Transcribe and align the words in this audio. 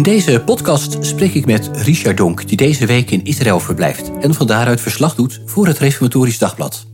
In 0.00 0.06
deze 0.06 0.42
podcast 0.44 0.96
spreek 1.00 1.34
ik 1.34 1.46
met 1.46 1.70
Richard 1.72 2.16
Donk, 2.16 2.48
die 2.48 2.56
deze 2.56 2.86
week 2.86 3.10
in 3.10 3.24
Israël 3.24 3.60
verblijft 3.60 4.10
en 4.20 4.34
van 4.34 4.46
daaruit 4.46 4.80
verslag 4.80 5.14
doet 5.14 5.40
voor 5.44 5.66
het 5.66 5.78
Reformatorisch 5.78 6.38
Dagblad. 6.38 6.86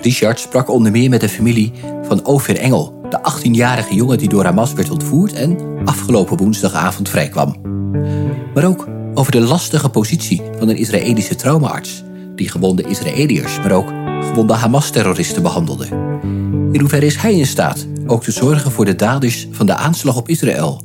Richard 0.00 0.40
sprak 0.40 0.70
onder 0.70 0.92
meer 0.92 1.10
met 1.10 1.20
de 1.20 1.28
familie 1.28 1.72
van 2.02 2.24
Ofer 2.24 2.56
Engel, 2.56 3.00
de 3.10 3.18
18-jarige 3.18 3.94
jongen 3.94 4.18
die 4.18 4.28
door 4.28 4.44
Hamas 4.44 4.72
werd 4.72 4.90
ontvoerd 4.90 5.32
en 5.32 5.58
afgelopen 5.84 6.36
woensdagavond 6.36 7.08
vrijkwam. 7.08 7.56
Maar 8.54 8.64
ook 8.64 8.88
over 9.14 9.32
de 9.32 9.40
lastige 9.40 9.88
positie 9.88 10.42
van 10.58 10.68
een 10.68 10.76
Israëlische 10.76 11.34
traumaarts, 11.34 12.04
die 12.36 12.50
gewonde 12.50 12.82
Israëliërs, 12.82 13.58
maar 13.58 13.72
ook 13.72 13.92
gewonde 14.20 14.52
Hamas-terroristen 14.52 15.42
behandelde. 15.42 15.86
In 16.72 16.80
hoeverre 16.80 17.06
is 17.06 17.16
hij 17.16 17.34
in 17.34 17.46
staat 17.46 17.86
ook 18.06 18.22
te 18.22 18.32
zorgen 18.32 18.70
voor 18.70 18.84
de 18.84 18.96
daders 18.96 19.48
van 19.50 19.66
de 19.66 19.74
aanslag 19.74 20.16
op 20.16 20.28
Israël? 20.28 20.82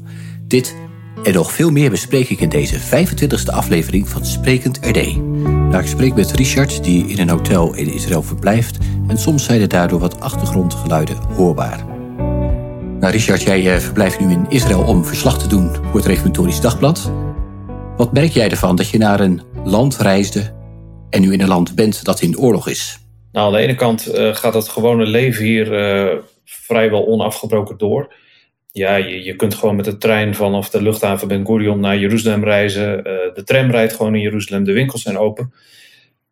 Dit 0.48 0.76
en 1.24 1.34
nog 1.34 1.52
veel 1.52 1.72
meer 1.72 1.90
bespreek 1.90 2.30
ik 2.30 2.40
in 2.40 2.50
deze 2.50 2.80
25e 2.80 3.54
aflevering 3.54 4.10
van 4.10 4.26
Sprekend 4.26 4.80
RD. 4.82 5.20
Daar 5.72 5.82
ik 5.82 5.88
spreek 5.88 6.16
met 6.16 6.32
Richard, 6.32 6.84
die 6.84 7.08
in 7.08 7.20
een 7.20 7.30
hotel 7.30 7.76
in 7.76 7.94
Israël 7.94 8.24
verblijft, 8.24 8.78
en 9.08 9.18
soms 9.18 9.44
zijn 9.44 9.62
er 9.62 9.68
daardoor 9.68 10.00
wat 10.00 10.20
achtergrondgeluiden 10.20 11.18
hoorbaar. 11.18 11.86
Nou, 13.00 13.12
Richard, 13.12 13.42
jij 13.42 13.74
eh, 13.74 13.80
verblijft 13.80 14.20
nu 14.20 14.32
in 14.32 14.46
Israël 14.50 14.84
om 14.84 15.06
verslag 15.06 15.40
te 15.40 15.48
doen 15.48 15.76
voor 15.76 15.96
het 15.96 16.06
Reformatorisch 16.06 16.62
Dagblad. 16.62 17.12
Wat 17.98 18.14
merk 18.14 18.32
jij 18.32 18.50
ervan 18.50 18.76
dat 18.76 18.90
je 18.90 18.98
naar 18.98 19.20
een 19.20 19.42
land 19.64 19.98
reisde 19.98 20.54
en 21.10 21.22
nu 21.22 21.34
in 21.34 21.42
een 21.42 21.48
land 21.48 21.76
bent 21.76 22.04
dat 22.04 22.22
in 22.22 22.38
oorlog 22.38 22.68
is? 22.68 23.00
Nou, 23.32 23.48
aan 23.48 23.54
de 23.54 23.60
ene 23.60 23.76
kant 23.76 24.16
uh, 24.16 24.36
gaat 24.36 24.54
het 24.54 24.70
gewone 24.70 25.06
leven 25.06 25.46
hier 25.46 25.96
uh, 26.08 26.18
vrijwel 26.46 27.08
onafgebroken 27.08 27.78
door. 27.78 28.14
Ja, 28.72 28.96
je, 28.96 29.24
je 29.24 29.36
kunt 29.36 29.56
gewoon 29.56 29.76
met 29.76 29.86
de 29.86 29.98
trein 29.98 30.36
vanaf 30.36 30.70
de 30.70 30.82
luchthaven 30.82 31.28
Ben 31.28 31.46
Gurion 31.46 31.80
naar 31.80 31.98
Jeruzalem 31.98 32.44
reizen. 32.44 32.98
Uh, 32.98 33.04
de 33.34 33.44
tram 33.46 33.72
rijdt 33.72 33.94
gewoon 33.94 34.16
in 34.16 34.22
Jeruzalem, 34.22 34.64
de 34.64 34.74
winkels 34.74 35.02
zijn 35.02 35.18
open. 35.18 35.54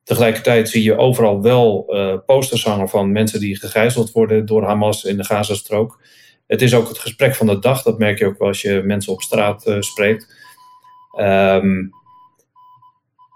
Tegelijkertijd 0.03 0.69
zie 0.69 0.83
je 0.83 0.97
overal 0.97 1.41
wel 1.41 1.85
posters 2.25 2.63
hangen 2.63 2.89
van 2.89 3.11
mensen 3.11 3.39
die 3.39 3.59
gegijzeld 3.59 4.11
worden 4.11 4.45
door 4.45 4.63
Hamas 4.63 5.03
in 5.03 5.17
de 5.17 5.23
Gazastrook. 5.23 6.01
Het 6.47 6.61
is 6.61 6.73
ook 6.73 6.87
het 6.87 6.97
gesprek 6.97 7.35
van 7.35 7.47
de 7.47 7.59
dag, 7.59 7.81
dat 7.81 7.97
merk 7.97 8.19
je 8.19 8.25
ook 8.25 8.37
wel 8.37 8.47
als 8.47 8.61
je 8.61 8.81
mensen 8.85 9.13
op 9.13 9.21
straat 9.21 9.77
spreekt. 9.79 10.35
Um, 11.19 11.91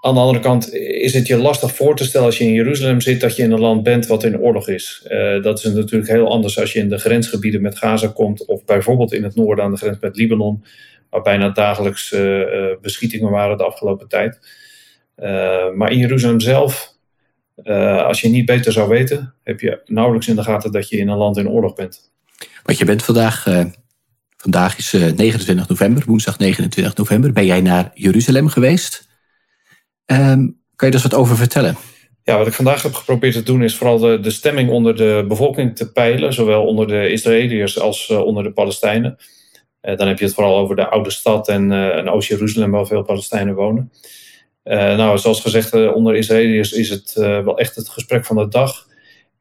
aan 0.02 0.14
de 0.14 0.20
andere 0.20 0.40
kant 0.40 0.74
is 0.74 1.14
het 1.14 1.28
je 1.28 1.38
lastig 1.38 1.76
voor 1.76 1.96
te 1.96 2.04
stellen 2.04 2.26
als 2.26 2.38
je 2.38 2.44
in 2.44 2.54
Jeruzalem 2.54 3.02
zit 3.02 3.22
dat 3.22 3.36
je 3.36 3.44
in 3.44 3.52
een 3.52 3.60
land 3.60 3.84
bent 3.84 4.08
wat 4.08 4.24
in 4.24 4.40
oorlog 4.40 4.68
is. 4.68 5.06
Uh, 5.08 5.44
dat 5.44 5.58
is 5.58 5.74
natuurlijk 5.74 6.12
heel 6.12 6.32
anders 6.32 6.60
als 6.60 6.74
je 6.74 6.80
in 6.80 6.90
de 6.90 6.98
grensgebieden 6.98 7.62
met 7.62 7.78
Gaza 7.78 8.08
komt 8.08 8.46
of 8.46 8.66
bijvoorbeeld 8.66 9.14
in 9.14 9.24
het 9.24 9.36
noorden 9.36 9.66
aan 9.66 9.72
de 9.72 9.78
grens 9.78 9.98
met 10.00 10.16
Libanon, 10.16 10.64
waar 11.10 11.22
bijna 11.22 11.50
dagelijks 11.50 12.12
uh, 12.12 12.40
uh, 12.40 12.66
beschietingen 12.82 13.30
waren 13.30 13.58
de 13.58 13.64
afgelopen 13.64 14.08
tijd. 14.08 14.40
maar 15.76 15.92
in 15.92 15.98
Jeruzalem 15.98 16.40
zelf, 16.40 16.96
als 18.06 18.22
je 18.22 18.30
niet 18.30 18.46
beter 18.46 18.72
zou 18.72 18.90
weten, 18.90 19.34
heb 19.44 19.60
je 19.60 19.82
nauwelijks 19.86 20.28
in 20.28 20.36
de 20.36 20.44
gaten 20.44 20.72
dat 20.72 20.90
je 20.90 20.98
in 20.98 21.08
een 21.08 21.18
land 21.18 21.38
in 21.38 21.50
oorlog 21.50 21.76
bent. 21.76 22.12
Want 22.64 22.78
je 22.78 22.86
bent 22.86 23.04
vandaag, 23.04 23.44
vandaag 24.38 24.78
is 24.78 24.92
29 24.92 25.68
november, 25.68 26.04
woensdag 26.06 26.38
29 26.38 26.96
november, 26.96 27.32
ben 27.32 27.46
jij 27.46 27.62
naar 27.62 27.92
Jeruzalem 27.94 28.48
geweest? 28.48 29.10
Um, 30.12 30.60
kan 30.76 30.88
je 30.88 30.94
daar 30.94 31.04
wat 31.10 31.20
over 31.20 31.36
vertellen? 31.36 31.76
Ja, 32.24 32.38
wat 32.38 32.48
ik 32.48 32.54
vandaag 32.54 32.84
heb 32.84 32.94
geprobeerd 32.94 33.34
te 33.34 33.44
doen 33.44 33.64
is 33.64 33.76
vooral 33.76 33.98
de, 33.98 34.20
de 34.20 34.32
stemming 34.32 34.70
onder 34.70 34.96
de 34.96 35.26
bevolking 35.28 35.76
te 35.76 35.92
peilen, 35.92 36.34
zowel 36.34 36.66
onder 36.66 36.88
de 36.88 37.10
Israëliërs 37.10 37.80
als 37.80 38.10
uh, 38.10 38.20
onder 38.20 38.44
de 38.44 38.52
Palestijnen. 38.52 39.18
Uh, 39.82 39.98
dan 39.98 40.08
heb 40.08 40.20
je 40.20 40.26
het 40.26 40.34
vooral 40.34 40.58
over 40.58 40.76
de 40.76 40.90
oude 40.90 41.10
stad 41.10 41.48
en, 41.48 41.72
en 41.72 42.10
Oost-Jeruzalem, 42.10 42.72
waar 42.72 42.86
veel 42.86 43.04
Palestijnen 43.04 43.56
wonen. 43.56 43.92
nou, 44.64 45.18
zoals 45.18 45.42
gezegd, 45.42 45.74
onder 45.94 46.16
Israëliërs 46.16 46.72
is 46.72 46.90
het 46.90 47.14
wel 47.16 47.58
echt 47.58 47.76
het 47.76 47.90
gesprek 47.90 48.26
van 48.26 48.36
de 48.36 48.48
dag. 48.48 48.88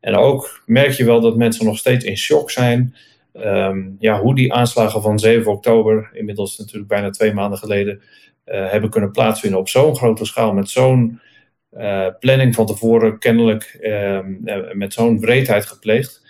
En 0.01 0.17
ook 0.17 0.63
merk 0.67 0.93
je 0.93 1.05
wel 1.05 1.21
dat 1.21 1.37
mensen 1.37 1.65
nog 1.65 1.79
steeds 1.79 2.05
in 2.05 2.17
shock 2.17 2.51
zijn. 2.51 2.95
Um, 3.33 3.97
ja, 3.99 4.21
hoe 4.21 4.35
die 4.35 4.53
aanslagen 4.53 5.03
van 5.03 5.19
7 5.19 5.53
oktober, 5.53 6.11
inmiddels 6.13 6.59
natuurlijk 6.59 6.89
bijna 6.89 7.11
twee 7.11 7.35
maanden 7.35 7.59
geleden, 7.59 8.03
hebben 8.57 8.91
kunnen 8.91 9.11
plaatsvinden 9.11 9.61
op 9.61 9.69
zo'n 9.69 9.97
grote 9.97 10.25
schaal, 10.25 10.53
met 10.53 10.71
zo'n 10.71 11.21
uh, 11.73 12.07
planning 12.21 12.55
van 12.55 12.67
tevoren, 12.67 13.19
kennelijk 13.19 13.79
uh, 13.81 14.19
met 14.73 14.93
zo'n 14.93 15.21
wreedheid 15.21 15.67
gepleegd. 15.67 16.29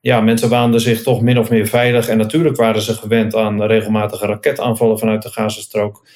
Ja, 0.00 0.20
mensen 0.20 0.48
waanden 0.48 0.80
zich 0.80 1.02
toch 1.02 1.20
min 1.20 1.38
of 1.38 1.50
meer 1.50 1.66
veilig. 1.66 2.08
En 2.08 2.18
natuurlijk 2.18 2.56
waren 2.56 2.80
ze 2.80 2.94
gewend 2.94 3.34
aan 3.34 3.62
regelmatige 3.62 4.26
raketaanvallen 4.26 4.98
vanuit 4.98 5.22
de 5.22 5.30
Gazastrook. 5.30 6.08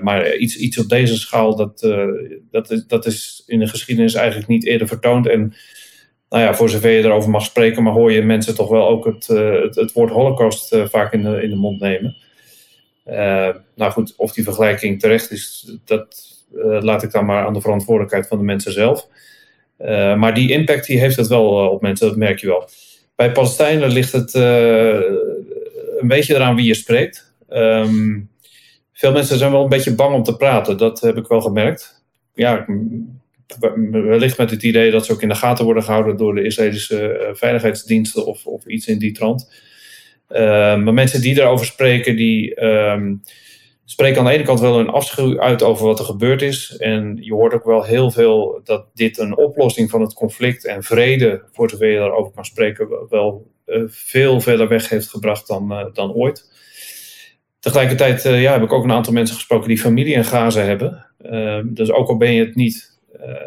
maar 0.00 0.36
iets, 0.36 0.56
iets 0.56 0.78
op 0.78 0.88
deze 0.88 1.16
schaal, 1.16 1.56
dat, 1.56 1.80
dat, 2.50 2.70
is, 2.70 2.86
dat 2.86 3.06
is 3.06 3.42
in 3.46 3.58
de 3.58 3.68
geschiedenis 3.68 4.14
eigenlijk 4.14 4.48
niet 4.48 4.66
eerder 4.66 4.86
vertoond. 4.86 5.26
En 5.26 5.54
nou 6.28 6.42
ja, 6.42 6.54
voor 6.54 6.70
zover 6.70 6.90
je 6.90 7.02
erover 7.02 7.30
mag 7.30 7.44
spreken, 7.44 7.82
maar 7.82 7.92
hoor 7.92 8.12
je 8.12 8.22
mensen 8.22 8.54
toch 8.54 8.68
wel 8.68 8.88
ook 8.88 9.04
het, 9.04 9.26
het, 9.26 9.74
het 9.74 9.92
woord 9.92 10.10
holocaust 10.10 10.76
vaak 10.84 11.12
in 11.12 11.22
de, 11.22 11.42
in 11.42 11.50
de 11.50 11.56
mond 11.56 11.80
nemen. 11.80 12.16
Uh, 13.10 13.48
nou 13.74 13.92
goed, 13.92 14.14
of 14.16 14.32
die 14.32 14.44
vergelijking 14.44 15.00
terecht 15.00 15.30
is, 15.30 15.72
dat 15.84 16.06
uh, 16.54 16.82
laat 16.82 17.02
ik 17.02 17.10
dan 17.10 17.24
maar 17.24 17.46
aan 17.46 17.52
de 17.52 17.60
verantwoordelijkheid 17.60 18.26
van 18.26 18.38
de 18.38 18.44
mensen 18.44 18.72
zelf. 18.72 19.06
Uh, 19.80 20.16
maar 20.16 20.34
die 20.34 20.52
impact 20.52 20.86
die 20.86 20.98
heeft 20.98 21.16
het 21.16 21.26
wel 21.26 21.70
op 21.70 21.82
mensen, 21.82 22.08
dat 22.08 22.16
merk 22.16 22.38
je 22.38 22.46
wel. 22.46 22.68
Bij 23.14 23.32
Palestijnen 23.32 23.90
ligt 23.90 24.12
het 24.12 24.34
een 24.34 26.08
beetje 26.08 26.34
eraan 26.34 26.56
wie 26.56 26.66
je 26.66 26.74
spreekt. 26.74 27.34
Um, 27.50 28.30
veel 28.92 29.12
mensen 29.12 29.38
zijn 29.38 29.52
wel 29.52 29.62
een 29.62 29.68
beetje 29.68 29.94
bang 29.94 30.14
om 30.14 30.22
te 30.22 30.36
praten, 30.36 30.76
dat 30.76 31.00
heb 31.00 31.16
ik 31.16 31.26
wel 31.26 31.40
gemerkt. 31.40 32.04
Ja, 32.34 32.66
wellicht 33.90 34.38
met 34.38 34.50
het 34.50 34.62
idee 34.62 34.90
dat 34.90 35.06
ze 35.06 35.12
ook 35.12 35.22
in 35.22 35.28
de 35.28 35.34
gaten 35.34 35.64
worden 35.64 35.82
gehouden 35.82 36.16
door 36.16 36.34
de 36.34 36.44
Israëlische 36.44 37.30
veiligheidsdiensten 37.32 38.26
of, 38.26 38.46
of 38.46 38.66
iets 38.66 38.86
in 38.86 38.98
die 38.98 39.12
trant. 39.12 39.66
Ehm, 40.28 40.82
maar 40.82 40.94
mensen 40.94 41.20
die 41.20 41.34
daarover 41.34 41.66
spreken, 41.66 42.16
die 42.16 42.64
um, 42.64 43.22
spreken 43.84 44.18
aan 44.18 44.24
de 44.24 44.30
ene 44.30 44.42
kant 44.42 44.60
wel 44.60 44.78
een 44.78 44.88
afschuw 44.88 45.40
uit 45.40 45.62
over 45.62 45.86
wat 45.86 45.98
er 45.98 46.04
gebeurd 46.04 46.42
is. 46.42 46.76
En 46.76 47.18
je 47.20 47.32
hoort 47.32 47.54
ook 47.54 47.64
wel 47.64 47.84
heel 47.84 48.10
veel 48.10 48.60
dat 48.64 48.86
dit 48.94 49.18
een 49.18 49.36
oplossing 49.36 49.90
van 49.90 50.00
het 50.00 50.14
conflict 50.14 50.66
en 50.66 50.82
vrede, 50.82 51.42
voor 51.52 51.70
zover 51.70 51.86
je 51.86 51.98
daarover 51.98 52.32
kan 52.32 52.44
spreken, 52.44 52.88
wel 53.08 53.46
uh, 53.66 53.82
veel 53.86 54.40
verder 54.40 54.68
weg 54.68 54.88
heeft 54.88 55.08
gebracht 55.08 55.46
dan, 55.46 55.72
uh, 55.72 55.84
dan 55.92 56.12
ooit. 56.12 56.50
Tegelijkertijd 57.60 58.24
uh, 58.24 58.42
ja, 58.42 58.52
heb 58.52 58.62
ik 58.62 58.72
ook 58.72 58.84
een 58.84 58.92
aantal 58.92 59.12
mensen 59.12 59.36
gesproken 59.36 59.68
die 59.68 59.78
familie 59.78 60.14
in 60.14 60.24
Gaza 60.24 60.60
hebben. 60.60 61.06
Ehm, 61.18 61.74
dus 61.74 61.90
ook 61.90 62.08
al 62.08 62.16
ben 62.16 62.32
je 62.32 62.44
het 62.44 62.54
niet 62.54 62.98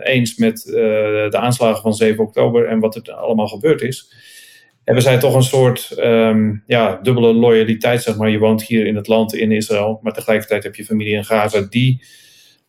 eens 0.03 0.35
met 0.35 0.61
de 0.63 1.37
aanslagen 1.37 1.81
van 1.81 1.93
7 1.93 2.23
oktober 2.23 2.67
en 2.67 2.79
wat 2.79 2.95
er 2.95 3.13
allemaal 3.13 3.47
gebeurd 3.47 3.81
is 3.81 4.13
hebben 4.83 5.03
zij 5.03 5.17
toch 5.17 5.35
een 5.35 5.43
soort 5.43 5.95
um, 5.97 6.63
ja, 6.65 6.99
dubbele 7.03 7.33
loyaliteit, 7.33 8.03
zeg 8.03 8.17
maar. 8.17 8.29
Je 8.29 8.37
woont 8.37 8.63
hier 8.63 8.85
in 8.85 8.95
het 8.95 9.07
land, 9.07 9.33
in 9.33 9.51
Israël, 9.51 9.99
maar 10.01 10.13
tegelijkertijd 10.13 10.63
heb 10.63 10.75
je 10.75 10.85
familie 10.85 11.13
in 11.13 11.25
Gaza 11.25 11.61
die 11.69 12.03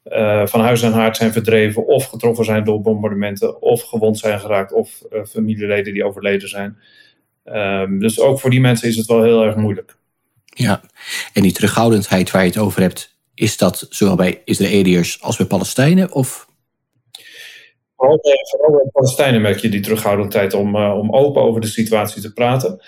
uh, 0.05 0.47
van 0.47 0.61
huis 0.61 0.83
en 0.83 0.93
haard 0.93 1.17
zijn 1.17 1.33
verdreven 1.33 1.87
of 1.87 2.05
getroffen 2.07 2.45
zijn 2.45 2.65
door 2.65 2.81
bombardementen 2.81 3.63
of 3.63 3.83
gewond 3.83 4.19
zijn 4.19 4.41
geraakt 4.41 4.73
of 4.73 5.03
uh, 5.13 5.25
familieleden 5.25 5.93
die 5.93 6.05
overleden 6.05 6.49
zijn. 6.49 6.79
Um, 7.45 7.99
dus 7.99 8.21
ook 8.21 8.41
voor 8.41 8.51
die 8.51 8.61
mensen 8.61 8.89
is 8.89 8.97
het 8.97 9.07
wel 9.07 9.23
heel 9.23 9.45
erg 9.45 9.57
moeilijk. 9.57 9.97
Ja, 10.45 10.81
en 11.33 11.43
die 11.43 11.53
terughoudendheid 11.53 12.31
waar 12.31 12.43
je 12.43 12.49
het 12.49 12.59
over 12.59 12.81
hebt, 12.81 13.17
is 13.35 13.57
dat 13.57 13.87
zowel 13.91 14.17
bij 14.17 14.43
Israëliërs 14.45 15.23
als 15.23 15.37
bij 15.37 15.47
Palestijnen? 15.47 16.13
Of 16.13 16.47
Vooral 18.03 18.21
bij, 18.23 18.83
de 18.85 18.91
Palestijnen 18.93 19.41
merk 19.41 19.59
je 19.59 19.69
die 19.69 19.81
terughoudendheid 19.81 20.55
om, 20.55 20.77
uh, 20.77 20.99
om 20.99 21.11
open 21.11 21.43
over 21.43 21.61
de 21.61 21.67
situatie 21.67 22.23
te 22.23 22.33
praten. 22.33 22.81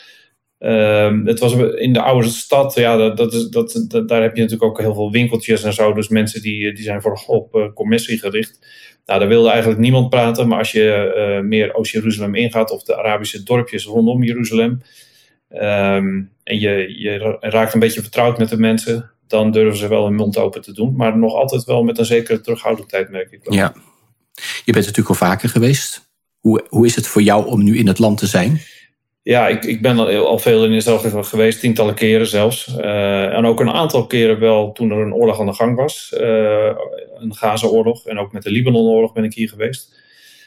Uh, 0.58 1.24
het 1.24 1.38
was 1.38 1.54
in 1.54 1.92
de 1.92 2.02
oude 2.02 2.28
stad, 2.28 2.74
ja, 2.74 2.96
dat, 2.96 3.16
dat 3.16 3.34
is, 3.34 3.48
dat, 3.48 4.08
daar 4.08 4.22
heb 4.22 4.34
je 4.36 4.42
natuurlijk 4.42 4.70
ook 4.70 4.80
heel 4.80 4.94
veel 4.94 5.10
winkeltjes 5.10 5.62
en 5.62 5.72
zo. 5.72 5.92
Dus 5.92 6.08
mensen 6.08 6.42
die, 6.42 6.74
die 6.74 6.84
zijn 6.84 7.02
vooral 7.02 7.24
op 7.26 7.70
commissie 7.74 8.18
gericht. 8.18 8.58
Nou, 9.06 9.18
daar 9.18 9.28
wilde 9.28 9.48
eigenlijk 9.50 9.80
niemand 9.80 10.10
praten. 10.10 10.48
Maar 10.48 10.58
als 10.58 10.72
je 10.72 11.40
meer 11.44 11.74
Oost-Jeruzalem 11.74 12.34
ingaat 12.34 12.70
of 12.70 12.82
de 12.82 12.96
Arabische 12.96 13.42
dorpjes 13.42 13.84
rondom 13.84 14.22
Jeruzalem. 14.22 14.82
Um, 15.50 16.32
en 16.44 16.58
je, 16.58 17.00
je 17.00 17.36
raakt 17.40 17.74
een 17.74 17.80
beetje 17.80 18.02
vertrouwd 18.02 18.38
met 18.38 18.48
de 18.48 18.58
mensen. 18.58 19.10
Dan 19.26 19.50
durven 19.50 19.78
ze 19.78 19.88
wel 19.88 20.04
hun 20.04 20.14
mond 20.14 20.38
open 20.38 20.60
te 20.60 20.72
doen. 20.72 20.96
Maar 20.96 21.18
nog 21.18 21.34
altijd 21.34 21.64
wel 21.64 21.82
met 21.82 21.98
een 21.98 22.04
zekere 22.04 22.40
terughoudendheid, 22.40 23.10
merk 23.10 23.32
ik 23.32 23.44
wel. 23.44 23.54
Ja, 23.54 23.74
je 24.64 24.72
bent 24.72 24.86
natuurlijk 24.86 25.08
al 25.08 25.26
vaker 25.26 25.48
geweest. 25.48 26.12
Hoe, 26.38 26.64
hoe 26.68 26.86
is 26.86 26.96
het 26.96 27.06
voor 27.06 27.22
jou 27.22 27.46
om 27.46 27.64
nu 27.64 27.78
in 27.78 27.86
het 27.86 27.98
land 27.98 28.18
te 28.18 28.26
zijn? 28.26 28.60
Ja, 29.22 29.48
ik, 29.48 29.64
ik 29.64 29.82
ben 29.82 29.98
al, 29.98 30.38
veel 30.38 30.64
in 30.64 30.72
Israël 30.72 31.22
geweest, 31.22 31.60
tientallen 31.60 31.94
keren 31.94 32.26
zelfs. 32.26 32.68
Uh, 32.68 33.36
en 33.36 33.46
ook 33.46 33.60
een 33.60 33.70
aantal 33.70 34.06
keren 34.06 34.40
wel 34.40 34.72
toen 34.72 34.90
er 34.90 34.98
een 34.98 35.14
oorlog 35.14 35.40
aan 35.40 35.46
de 35.46 35.52
gang 35.52 35.76
was. 35.76 36.14
Uh, 36.20 36.72
een 37.18 37.34
Gaza-oorlog 37.34 38.06
en 38.06 38.18
ook 38.18 38.32
met 38.32 38.42
de 38.42 38.50
Libanon-oorlog 38.50 39.12
ben 39.12 39.24
ik 39.24 39.34
hier 39.34 39.48
geweest. 39.48 40.02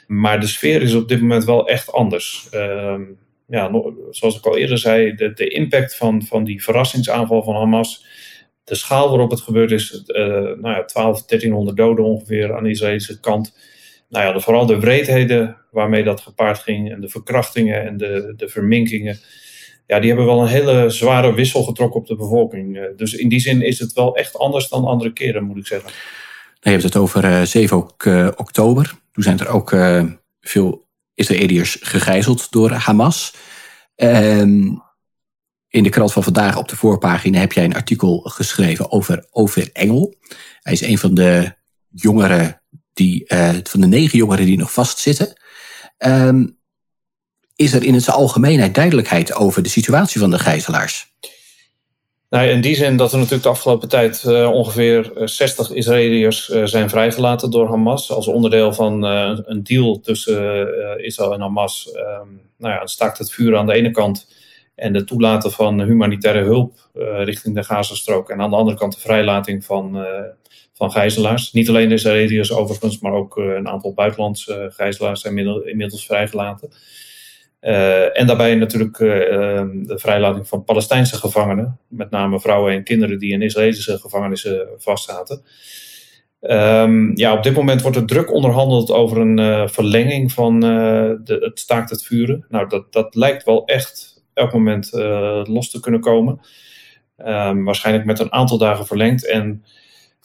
Maar 0.08 0.40
de 0.40 0.48
sfeer 0.48 0.82
is 0.82 0.94
op 0.94 1.08
dit 1.08 1.22
moment 1.22 1.46
wel 1.46 1.68
echt 1.68 1.92
anders. 1.92 2.48
Uh, 2.54 3.00
ja, 3.48 3.72
zoals 4.10 4.38
ik 4.38 4.46
al 4.46 4.58
eerder 4.58 4.78
zei, 4.78 5.16
de, 5.16 5.34
de 5.34 5.48
impact 5.48 5.96
van, 5.96 6.24
van 6.24 6.44
die 6.44 6.64
verrassingsaanval 6.64 7.44
van 7.44 7.56
Hamas 7.56 8.06
de 8.64 8.76
schaal 8.76 9.10
waarop 9.10 9.32
het 9.32 9.42
gebeurd 9.42 9.72
is, 9.72 10.04
nou 10.06 10.70
ja, 10.70 10.86
12, 10.86 11.26
1300 11.26 11.78
doden 11.78 12.06
ongeveer 12.06 12.56
aan 12.56 12.64
de 12.64 12.70
Israëlische 12.70 13.20
kant. 13.20 13.58
Nou 14.10 14.26
ja, 14.26 14.40
vooral 14.40 14.66
de 14.66 14.80
wreedheden 14.80 15.58
waarmee 15.72 16.04
dat 16.04 16.22
gepaard 16.22 16.60
ging 16.60 16.92
en 16.92 17.02
de 17.02 17.10
verkrachtingen 17.10 17.86
en 17.86 17.98
de, 17.98 18.34
de 18.38 18.50
verminkingen 18.50 19.20
ja, 19.88 20.00
die 20.00 20.08
hebben 20.08 20.26
wel 20.26 20.42
een 20.42 20.48
hele 20.48 20.90
zware 20.90 21.34
wissel 21.34 21.64
getrokken 21.64 22.00
op 22.00 22.08
de 22.08 22.16
bevolking. 22.16 22.96
Dus 22.96 23.14
in 23.14 23.30
die 23.30 23.40
zin 23.40 23.62
is 23.62 23.80
het 23.80 23.94
wel 23.94 24.16
echt 24.16 24.38
anders 24.38 24.70
dan 24.70 24.86
andere 24.86 25.14
keren, 25.14 25.44
moet 25.44 25.58
ik 25.58 25.68
zeggen. 25.68 25.90
Je 26.60 26.70
hebt 26.70 26.84
het 26.84 26.96
over 26.96 27.48
7 27.48 27.78
oktober. 28.38 28.94
Toen 29.12 29.24
zijn 29.24 29.40
er 29.40 29.48
ook 29.48 29.76
veel 30.42 30.88
Israëliërs 31.14 31.78
gegijzeld 31.82 32.52
door 32.52 32.72
Hamas. 32.72 33.34
Ehm, 33.96 34.76
in 35.68 35.84
de 35.84 35.90
krant 35.90 36.14
van 36.14 36.24
vandaag 36.24 36.58
op 36.58 36.68
de 36.68 36.76
voorpagina 36.76 37.40
heb 37.40 37.52
jij 37.52 37.64
een 37.64 37.76
artikel 37.76 38.20
geschreven 38.20 38.92
over 38.92 39.28
Over 39.32 39.70
Engel. 39.74 40.16
Hij 40.62 40.74
is 40.74 40.82
een 40.82 40.98
van 40.98 41.14
de 41.14 41.56
jongeren 41.90 42.62
die, 42.98 43.24
uh, 43.28 43.50
van 43.64 43.82
de 43.82 43.88
negen 43.88 44.18
jongeren 44.18 44.46
die 44.46 44.58
nog 44.58 44.74
vastzitten. 44.74 45.34
Um, 45.98 46.58
is 47.56 47.74
er 47.74 47.84
in 47.84 47.94
het 47.94 48.10
algemeenheid 48.10 48.76
duidelijkheid 48.76 49.34
over 49.34 49.64
de 49.64 49.70
situatie 49.70 50.20
van 50.20 50.32
de 50.32 50.40
gijzelaars? 50.40 51.14
Nou, 52.30 52.48
in 52.48 52.62
die 52.62 52.76
zin 52.76 52.98
dat 52.98 53.12
er 53.12 53.18
natuurlijk 53.18 53.44
de 53.44 53.50
afgelopen 53.50 53.90
tijd 53.90 54.24
uh, 54.28 54.50
ongeveer 54.52 55.12
60 55.16 55.72
Israëliërs 55.72 56.50
uh, 56.50 56.66
zijn 56.66 56.90
vrijgelaten 56.90 57.52
door 57.52 57.70
Hamas. 57.70 58.12
Als 58.12 58.28
onderdeel 58.28 58.74
van 58.74 59.04
een 59.04 59.64
deal 59.64 60.00
tussen 60.00 61.04
Israël 61.04 61.34
en 61.34 61.42
Hamas. 61.42 61.90
Um, 61.94 62.42
nou 62.58 62.74
ja, 62.74 62.80
het 62.80 62.90
staakt 62.90 63.18
het 63.18 63.32
vuur 63.32 63.58
aan 63.58 63.66
de 63.66 63.74
ene 63.74 63.92
kant. 63.92 64.28
En 64.76 64.94
de 64.94 65.04
toelaten 65.04 65.52
van 65.52 65.82
humanitaire 65.82 66.44
hulp 66.44 66.90
richting 67.24 67.56
de 67.56 67.64
Gazastrook. 67.64 68.30
En 68.30 68.42
aan 68.42 68.50
de 68.50 68.56
andere 68.56 68.78
kant 68.78 68.94
de 68.94 69.00
vrijlating 69.00 69.66
van, 69.66 70.06
van 70.78 70.92
gijzelaars. 70.92 71.52
Niet 71.52 71.70
alleen 71.70 71.90
de 71.90 71.96
Israëliërs 71.96 72.52
overigens, 72.52 73.00
maar 73.00 73.14
ook 73.14 73.38
een 73.38 73.68
aantal 73.68 73.94
buitenlandse 73.94 74.72
gijzelaars 74.74 75.22
zijn 75.22 75.38
inmiddels 75.66 76.06
vrijgelaten. 76.06 76.70
Uh, 77.62 78.20
en 78.20 78.28
daarbij 78.28 78.56
natuurlijk 78.56 79.00
uh, 79.00 79.10
de 79.74 80.00
vrijlating 80.00 80.48
van 80.48 80.64
Palestijnse 80.64 81.16
gevangenen, 81.16 81.80
met 81.88 82.10
name 82.10 82.40
vrouwen 82.40 82.74
en 82.74 82.84
kinderen 82.84 83.20
die 83.20 83.32
in 83.32 83.42
Israëlische 83.42 83.98
gevangenissen 83.98 84.68
vastzaten. 84.78 85.42
Um, 86.42 87.18
ja, 87.18 87.34
op 87.34 87.44
dit 87.44 87.56
moment 87.56 87.82
wordt 87.82 87.98
er 87.98 88.06
druk 88.06 88.34
onderhandeld 88.34 88.92
over 88.92 89.18
een 89.18 89.70
verlenging 89.70 90.32
van 90.32 90.60
de, 90.60 91.38
het 91.40 91.60
staakt 91.60 91.90
het 91.90 92.04
vuren. 92.04 92.46
Nou, 92.50 92.70
dat, 92.70 92.94
dat 92.94 93.16
lijkt 93.16 93.44
wel 93.44 93.66
echt 93.66 94.24
elk 94.34 94.54
moment 94.54 94.90
los 95.48 95.72
te 95.72 95.80
kunnen 95.80 96.00
komen. 96.00 96.40
Um, 97.18 97.64
waarschijnlijk 97.64 98.06
met 98.06 98.20
een 98.20 98.34
aantal 98.34 98.58
dagen 98.58 98.86
verlengd. 98.86 99.28
En 99.28 99.64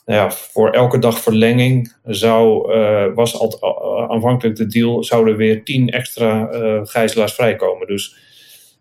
nou 0.04 0.19
ja, 0.20 0.31
voor 0.31 0.70
elke 0.70 0.99
dag 0.99 1.20
verlenging 1.20 1.94
zou, 2.04 2.75
uh, 2.75 3.14
was 3.14 3.38
al, 3.38 3.58
uh, 3.62 4.10
aanvankelijk 4.10 4.56
de 4.56 4.66
deal, 4.66 5.04
zouden 5.04 5.37
weer 5.37 5.64
tien 5.64 5.88
extra 5.88 6.52
uh, 6.52 6.81
gijzelaars 6.82 7.32
vrijkomen. 7.32 7.87
Dus 7.87 8.16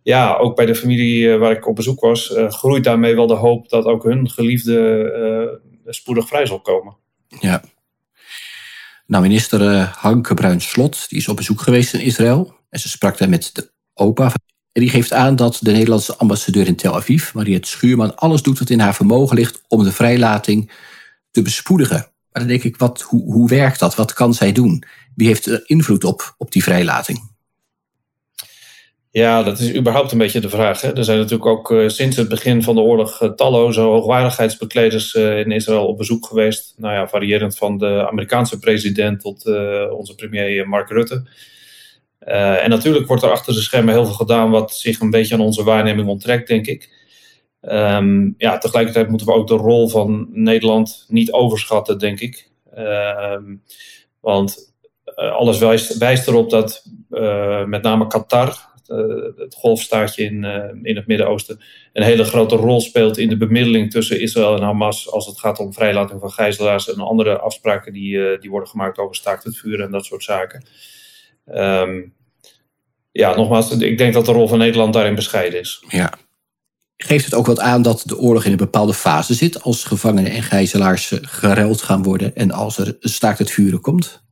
ja, 0.03 0.35
ook 0.35 0.55
bij 0.55 0.65
de 0.65 0.75
familie 0.75 1.37
waar 1.37 1.51
ik 1.51 1.67
op 1.67 1.75
bezoek 1.75 1.99
was, 1.99 2.33
groeit 2.35 2.83
daarmee 2.83 3.15
wel 3.15 3.27
de 3.27 3.33
hoop 3.33 3.69
dat 3.69 3.85
ook 3.85 4.03
hun 4.03 4.29
geliefde 4.29 5.59
spoedig 5.85 6.27
vrij 6.27 6.45
zal 6.45 6.59
komen. 6.59 6.95
Ja. 7.39 7.61
Nou, 9.07 9.23
minister 9.23 9.91
Hanke 9.97 10.33
Bruins-Slot, 10.33 11.09
die 11.09 11.17
is 11.17 11.27
op 11.27 11.35
bezoek 11.35 11.61
geweest 11.61 11.93
in 11.93 11.99
Israël. 11.99 12.53
En 12.69 12.79
ze 12.79 12.89
sprak 12.89 13.17
daar 13.17 13.29
met 13.29 13.49
de 13.53 13.71
opa. 13.93 14.31
En 14.71 14.81
die 14.81 14.89
geeft 14.89 15.13
aan 15.13 15.35
dat 15.35 15.57
de 15.61 15.71
Nederlandse 15.71 16.17
ambassadeur 16.17 16.67
in 16.67 16.75
Tel 16.75 16.95
Aviv, 16.95 17.33
Mariette 17.33 17.67
Schuurman, 17.67 18.15
alles 18.15 18.41
doet 18.41 18.59
wat 18.59 18.69
in 18.69 18.79
haar 18.79 18.95
vermogen 18.95 19.35
ligt 19.35 19.61
om 19.67 19.83
de 19.83 19.91
vrijlating 19.91 20.71
te 21.31 21.41
bespoedigen. 21.41 21.97
Maar 22.31 22.41
dan 22.41 22.47
denk 22.47 22.63
ik, 22.63 22.77
wat, 22.77 23.01
hoe, 23.01 23.33
hoe 23.33 23.49
werkt 23.49 23.79
dat? 23.79 23.95
Wat 23.95 24.13
kan 24.13 24.33
zij 24.33 24.51
doen? 24.51 24.83
Wie 25.15 25.27
heeft 25.27 25.45
er 25.45 25.61
invloed 25.65 26.03
op, 26.03 26.35
op 26.37 26.51
die 26.51 26.63
vrijlating? 26.63 27.29
Ja, 29.09 29.43
dat 29.43 29.59
is 29.59 29.75
überhaupt 29.75 30.11
een 30.11 30.17
beetje 30.17 30.39
de 30.39 30.49
vraag. 30.49 30.81
Hè? 30.81 30.95
Er 30.95 31.03
zijn 31.03 31.17
natuurlijk 31.17 31.49
ook 31.49 31.71
uh, 31.71 31.89
sinds 31.89 32.17
het 32.17 32.29
begin 32.29 32.63
van 32.63 32.75
de 32.75 32.81
oorlog 32.81 33.21
uh, 33.21 33.29
talloze 33.29 33.79
hoogwaardigheidsbekleders 33.79 35.13
in 35.13 35.51
Israël 35.51 35.87
op 35.87 35.97
bezoek 35.97 36.25
geweest. 36.25 36.73
Nou 36.77 36.93
ja, 36.93 37.07
variërend 37.07 37.57
van 37.57 37.77
de 37.77 38.07
Amerikaanse 38.07 38.59
president 38.59 39.19
tot 39.19 39.45
onze 39.91 40.15
premier 40.15 40.67
Mark 40.69 40.89
Rutte. 40.89 41.29
en 42.19 42.69
natuurlijk 42.69 43.07
wordt 43.07 43.23
er 43.23 43.31
achter 43.31 43.53
de 43.53 43.61
schermen 43.61 43.93
heel 43.93 44.05
veel 44.05 44.13
gedaan 44.13 44.49
wat 44.49 44.75
zich 44.75 44.99
een 44.99 45.09
beetje 45.09 45.33
aan 45.33 45.41
onze 45.41 45.63
waarneming 45.63 46.07
onttrekt, 46.07 46.47
denk 46.47 46.67
ik. 46.67 47.00
Um, 47.61 48.35
ja, 48.37 48.57
tegelijkertijd 48.57 49.09
moeten 49.09 49.27
we 49.27 49.33
ook 49.33 49.47
de 49.47 49.55
rol 49.55 49.89
van 49.89 50.27
Nederland 50.31 51.05
niet 51.07 51.31
overschatten, 51.31 51.99
denk 51.99 52.19
ik. 52.19 52.49
Um, 52.77 53.63
want 54.19 54.73
uh, 55.15 55.31
alles 55.31 55.59
wijst, 55.59 55.97
wijst, 55.97 56.27
erop 56.27 56.49
dat 56.49 56.85
uh, 57.09 57.65
met 57.65 57.83
name 57.83 58.07
Qatar, 58.07 58.57
uh, 58.87 59.23
het 59.35 59.55
golfstaatje 59.55 60.23
in, 60.23 60.43
in 60.83 60.95
het 60.95 61.07
Midden-Oosten, 61.07 61.59
een 61.93 62.03
hele 62.03 62.23
grote 62.23 62.55
rol 62.55 62.81
speelt 62.81 63.17
in 63.17 63.29
de 63.29 63.37
bemiddeling 63.37 63.91
tussen 63.91 64.21
Israël 64.21 64.55
en 64.55 64.61
Hamas 64.61 65.11
als 65.11 65.25
het 65.25 65.39
gaat 65.39 65.59
om 65.59 65.73
vrijlating 65.73 66.19
van 66.19 66.31
gijzelaars 66.31 66.93
en 66.93 66.99
andere 66.99 67.39
afspraken 67.39 67.93
die, 67.93 68.39
die 68.39 68.49
worden 68.49 68.69
gemaakt 68.69 68.97
over 68.97 69.15
staakt 69.15 69.43
het 69.43 69.57
vuur 69.57 69.81
en 69.81 69.91
dat 69.91 70.05
soort 70.05 70.23
zaken. 70.23 70.65
Um, 71.45 72.13
ja, 73.11 73.35
nogmaals, 73.35 73.77
ik 73.77 73.97
denk 73.97 74.13
dat 74.13 74.25
de 74.25 74.31
rol 74.31 74.47
van 74.47 74.57
Nederland 74.57 74.93
daarin 74.93 75.15
bescheiden 75.15 75.59
is. 75.59 75.83
Ja, 75.87 76.13
geeft 77.03 77.25
het 77.25 77.33
ook 77.33 77.45
wat 77.45 77.59
aan 77.59 77.81
dat 77.81 78.03
de 78.05 78.17
oorlog 78.17 78.45
in 78.45 78.51
een 78.51 78.57
bepaalde 78.57 78.93
fase 78.93 79.33
zit 79.33 79.63
als 79.63 79.83
gevangenen 79.83 80.31
en 80.31 80.43
gijzelaars 80.43 81.13
geruild 81.21 81.81
gaan 81.81 82.03
worden 82.03 82.35
en 82.35 82.51
als 82.51 82.77
er 82.77 82.95
staakt 82.99 83.39
het 83.39 83.51
vuren 83.51 83.81
komt? 83.81 84.23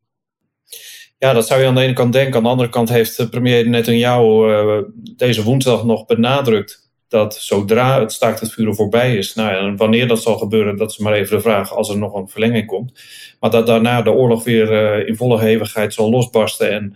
Ja, 1.17 1.33
dat 1.33 1.47
zou 1.47 1.61
je 1.61 1.67
aan 1.67 1.75
de 1.75 1.81
ene 1.81 1.93
kant 1.93 2.13
denken. 2.13 2.35
Aan 2.35 2.43
de 2.43 2.49
andere 2.49 2.69
kant 2.69 2.89
heeft 2.89 3.29
premier 3.29 3.69
Netanyahu 3.69 4.51
uh, 4.51 4.83
deze 5.15 5.43
woensdag 5.43 5.83
nog 5.83 6.05
benadrukt 6.05 6.89
dat 7.07 7.35
zodra 7.35 7.99
het 7.99 8.11
staakt 8.11 8.39
het 8.39 8.51
vuren 8.51 8.75
voorbij 8.75 9.15
is, 9.15 9.33
nou 9.33 9.53
ja, 9.53 9.59
en 9.59 9.77
wanneer 9.77 10.07
dat 10.07 10.21
zal 10.21 10.37
gebeuren, 10.37 10.77
dat 10.77 10.89
is 10.89 10.97
maar 10.97 11.13
even 11.13 11.35
de 11.35 11.41
vraag 11.41 11.75
als 11.75 11.89
er 11.89 11.97
nog 11.97 12.13
een 12.13 12.27
verlenging 12.27 12.65
komt. 12.65 12.99
Maar 13.39 13.49
dat 13.49 13.67
daarna 13.67 14.01
de 14.01 14.11
oorlog 14.11 14.43
weer 14.43 14.71
uh, 14.71 15.07
in 15.07 15.15
volle 15.15 15.39
hevigheid 15.39 15.93
zal 15.93 16.09
losbarsten. 16.09 16.71
En 16.71 16.95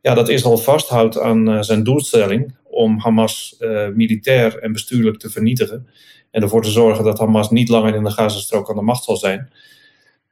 ja, 0.00 0.14
dat 0.14 0.28
Israël 0.28 0.58
vasthoudt 0.58 1.20
aan 1.20 1.64
zijn 1.64 1.82
doelstelling 1.82 2.54
om 2.74 2.98
Hamas 2.98 3.56
uh, 3.58 3.88
militair 3.88 4.58
en 4.58 4.72
bestuurlijk 4.72 5.18
te 5.18 5.30
vernietigen. 5.30 5.88
En 6.30 6.42
ervoor 6.42 6.62
te 6.62 6.70
zorgen 6.70 7.04
dat 7.04 7.18
Hamas 7.18 7.50
niet 7.50 7.68
langer 7.68 7.94
in 7.94 8.04
de 8.04 8.10
Gazastrook 8.10 8.70
aan 8.70 8.76
de 8.76 8.82
macht 8.82 9.04
zal 9.04 9.16
zijn. 9.16 9.50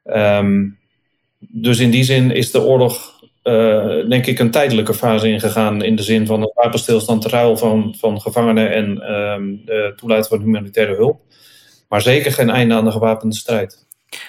Um, 0.05 0.77
dus 1.39 1.79
in 1.79 1.91
die 1.91 2.03
zin 2.03 2.31
is 2.31 2.51
de 2.51 2.61
oorlog, 2.61 3.21
uh, 3.43 4.09
denk 4.09 4.25
ik, 4.25 4.39
een 4.39 4.51
tijdelijke 4.51 4.93
fase 4.93 5.27
ingegaan. 5.27 5.83
In 5.83 5.95
de 5.95 6.03
zin 6.03 6.25
van 6.25 6.41
een 6.41 6.51
wapenstilstand, 6.53 7.25
ruil 7.25 7.57
van, 7.57 7.95
van 7.97 8.21
gevangenen 8.21 8.71
en 8.71 9.11
um, 9.13 9.61
de 9.65 9.93
toelaten 9.95 10.29
van 10.29 10.39
humanitaire 10.39 10.95
hulp. 10.95 11.21
Maar 11.89 12.01
zeker 12.01 12.31
geen 12.31 12.49
einde 12.49 12.73
aan 12.73 12.85
de 12.85 12.91
gewapende 12.91 13.35
strijd. 13.35 13.85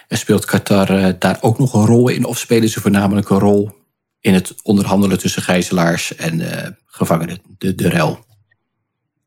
En 0.09 0.19
speelt 0.19 0.45
Qatar 0.45 0.91
uh, 0.91 1.09
daar 1.19 1.39
ook 1.41 1.59
nog 1.59 1.75
een 1.75 1.87
rol 1.87 2.09
in? 2.09 2.25
Of 2.25 2.39
spelen 2.39 2.69
ze 2.69 2.81
voornamelijk 2.81 3.31
een 3.31 3.39
rol 3.39 3.71
in 4.25 4.35
het 4.35 4.55
onderhandelen 4.63 5.19
tussen 5.19 5.43
gijzelaars 5.43 6.17
en 6.17 6.41
uh, 6.41 6.49
gevangenen, 6.87 7.39
de, 7.59 7.75
de 7.75 7.89
rel. 7.89 8.19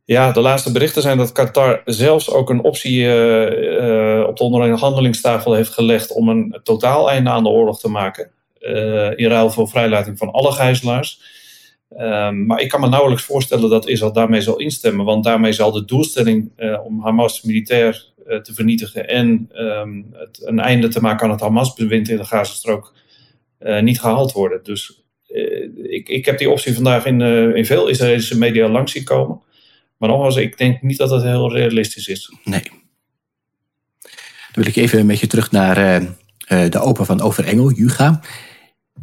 Ja, 0.06 0.32
de 0.32 0.40
laatste 0.40 0.72
berichten 0.72 1.02
zijn 1.02 1.18
dat 1.18 1.32
Qatar 1.32 1.82
zelfs 1.86 2.32
ook 2.32 2.50
een 2.50 2.64
optie 2.64 3.00
uh, 3.00 3.10
uh, 3.10 4.28
op 4.28 4.38
de 4.38 4.44
onderhandelingstafel 4.44 5.54
heeft 5.54 5.74
gelegd 5.74 6.12
om 6.12 6.30
een 6.30 6.60
totaal 6.64 7.10
einde 7.10 7.30
aan 7.30 7.44
de 7.44 7.50
oorlog 7.50 7.80
te 7.80 7.90
maken. 7.90 8.32
in 9.16 9.28
ruil 9.28 9.50
voor 9.50 9.70
vrijlating 9.70 10.18
van 10.18 10.32
alle 10.32 10.52
gijzelaars. 10.52 11.22
Ehm, 11.90 12.46
maar 12.46 12.60
ik 12.62 12.70
kan 12.70 12.82
me 12.82 12.90
nauwelijks 12.90 13.24
voorstellen 13.24 13.70
dat 13.70 13.88
Israël 13.88 14.14
daarmee 14.14 14.42
zal 14.42 14.58
instemmen, 14.58 15.06
want 15.06 15.24
daarmee 15.24 15.54
zal 15.54 15.72
de 15.72 15.86
doelstelling 15.86 16.52
om 16.84 17.02
Hamas 17.02 17.42
militair 17.42 18.06
te 18.42 18.54
vernietigen 18.54 19.08
en 19.08 19.50
um, 19.56 20.08
het, 20.14 20.42
een 20.46 20.60
einde 20.60 20.88
te 20.88 21.02
maken 21.02 21.26
aan 21.26 21.32
het 21.32 21.42
Hamas-bewind 21.42 22.10
in 22.10 22.18
de 22.18 22.26
Gazastrook 22.26 22.94
niet 23.60 24.00
gehaald 24.00 24.32
worden. 24.32 24.64
Dus 24.64 25.04
uh, 25.28 25.70
ik, 25.84 26.10
ik 26.10 26.26
heb 26.26 26.38
die 26.38 26.50
optie 26.50 26.74
vandaag 26.74 27.06
in, 27.06 27.20
uh, 27.20 27.56
in 27.56 27.66
veel 27.66 27.88
Israëlische 27.88 28.38
media 28.38 28.68
langs 28.68 28.92
zien 28.92 29.04
komen. 29.04 29.42
Maar 29.98 30.10
nogmaals, 30.10 30.36
ik 30.36 30.58
denk 30.58 30.82
niet 30.82 30.98
dat 30.98 31.10
dat 31.10 31.24
heel 31.24 31.54
realistisch 31.54 32.08
is. 32.08 32.34
Nee. 32.44 32.64
Dan 34.02 34.66
wil 34.66 34.66
ik 34.66 34.76
even 34.76 35.00
een 35.00 35.08
beetje 35.08 35.28
terug 35.28 35.52
naar 35.52 36.02
de 36.48 36.80
opa 36.80 37.04
van 37.04 37.22
Overengel, 37.22 37.72
Juga. 37.72 38.22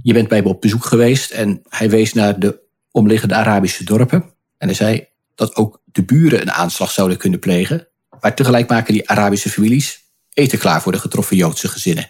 Je 0.03 0.13
bent 0.13 0.29
bij 0.29 0.39
hem 0.39 0.47
op 0.47 0.61
bezoek 0.61 0.85
geweest 0.85 1.31
en 1.31 1.63
hij 1.69 1.91
wees 1.91 2.13
naar 2.13 2.39
de 2.39 2.61
omliggende 2.91 3.35
Arabische 3.35 3.85
dorpen. 3.85 4.25
En 4.59 4.67
hij 4.67 4.77
zei 4.77 5.07
dat 5.35 5.57
ook 5.57 5.83
de 5.85 6.03
buren 6.05 6.41
een 6.41 6.53
aanslag 6.53 6.91
zouden 6.91 7.17
kunnen 7.17 7.39
plegen. 7.39 7.89
Maar 8.21 8.35
tegelijk 8.35 8.69
maken 8.69 8.93
die 8.93 9.09
Arabische 9.09 9.51
families 9.51 10.03
eten 10.33 10.59
klaar 10.59 10.83
voor 10.83 10.93
de 10.93 10.99
getroffen 10.99 11.37
Joodse 11.37 11.69
gezinnen. 11.69 12.09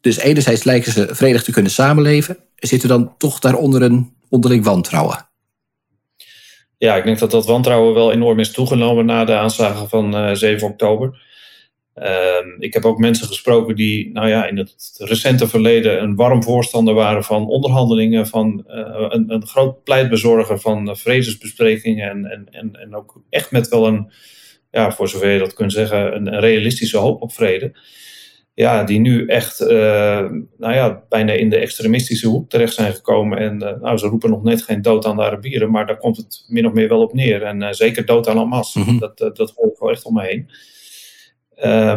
Dus 0.00 0.18
enerzijds 0.18 0.64
lijken 0.64 0.92
ze 0.92 1.14
vredig 1.14 1.42
te 1.42 1.52
kunnen 1.52 1.72
samenleven, 1.72 2.36
zitten 2.56 2.88
dan 2.88 3.16
toch 3.16 3.38
daaronder 3.38 3.82
een 3.82 4.12
onderling 4.28 4.64
wantrouwen. 4.64 5.26
Ja, 6.78 6.96
ik 6.96 7.04
denk 7.04 7.18
dat 7.18 7.30
dat 7.30 7.46
wantrouwen 7.46 7.94
wel 7.94 8.12
enorm 8.12 8.38
is 8.38 8.52
toegenomen 8.52 9.06
na 9.06 9.24
de 9.24 9.34
aanslagen 9.34 9.88
van 9.88 10.14
uh, 10.14 10.30
eh, 10.30 10.36
7 10.36 10.68
oktober. 10.68 11.26
Ehm, 11.94 12.46
ik 12.58 12.72
heb 12.72 12.84
ook 12.84 12.98
mensen 12.98 13.26
gesproken 13.26 13.76
die 13.76 14.12
nou 14.12 14.28
ja, 14.28 14.46
in 14.46 14.56
het 14.56 14.94
recente 14.98 15.48
verleden 15.48 16.02
een 16.02 16.14
warm 16.14 16.42
voorstander 16.42 16.94
waren 16.94 17.24
van 17.24 17.46
onderhandelingen, 17.46 18.26
van 18.26 18.64
uh, 18.68 19.06
een, 19.08 19.32
een, 19.32 19.46
groot 19.46 19.84
pleitbezorger 19.84 20.60
van 20.60 20.96
vredesbesprekingen 20.96 22.10
en, 22.10 22.24
en, 22.24 22.48
en, 22.50 22.72
en 22.72 22.94
ook 22.94 23.22
echt 23.30 23.50
met 23.50 23.68
wel 23.68 23.86
een, 23.86 24.12
ja, 24.70 24.92
voor 24.92 25.08
zover 25.08 25.30
je 25.30 25.38
dat 25.38 25.54
kunt 25.54 25.72
zeggen, 25.72 26.16
een 26.16 26.40
realistische 26.40 26.98
hoop 26.98 27.22
op 27.22 27.32
vrede. 27.32 27.72
Ja, 28.58 28.84
die 28.84 29.00
nu 29.00 29.26
echt 29.26 29.60
uh, 29.60 29.68
nou 30.56 30.74
ja, 30.74 31.02
bijna 31.08 31.32
in 31.32 31.50
de 31.50 31.56
extremistische 31.56 32.28
hoek 32.28 32.50
terecht 32.50 32.74
zijn 32.74 32.94
gekomen. 32.94 33.38
En 33.38 33.62
uh, 33.62 33.80
nou, 33.80 33.96
ze 33.96 34.06
roepen 34.06 34.30
nog 34.30 34.42
net 34.42 34.62
geen 34.62 34.82
dood 34.82 35.06
aan 35.06 35.16
de 35.16 35.22
Arabieren, 35.22 35.70
maar 35.70 35.86
daar 35.86 35.96
komt 35.96 36.16
het 36.16 36.44
min 36.48 36.66
of 36.66 36.72
meer 36.72 36.88
wel 36.88 37.02
op 37.02 37.12
neer. 37.12 37.42
En 37.42 37.74
zeker 37.74 38.06
dood 38.06 38.28
aan 38.28 38.36
Hamas. 38.36 38.74
Mm 38.74 38.98
dat, 38.98 39.18
dat 39.18 39.52
hoor 39.56 39.70
ik 39.70 39.78
wel 39.78 39.90
echt 39.90 40.04
om 40.04 40.14
me 40.14 40.22
heen. 40.22 40.50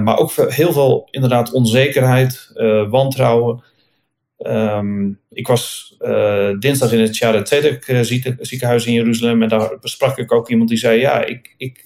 Maar 0.03 0.18
ook 0.18 0.32
heel 0.36 0.74
veel 0.74 1.08
inderdaad 1.12 1.51
onzekerheid, 1.51 2.51
wantrouwen. 2.89 3.63
Um, 4.38 5.20
ik 5.30 5.48
was 5.48 5.96
uh, 6.00 6.50
dinsdag 6.60 6.91
in 6.91 7.00
het 7.00 7.15
Sharet 7.15 7.46
Tzedek 7.46 8.06
ziekenhuis 8.39 8.86
in 8.86 8.94
Jeruzalem 8.94 9.41
en 9.44 9.50
daar 9.50 9.77
sprak 9.82 10.18
ik 10.18 10.32
ook 10.32 10.50
iemand 10.50 10.70
die 10.70 10.77
zei: 10.77 11.00
Ja, 11.00 11.25
ik, 11.25 11.53
ik 11.58 11.86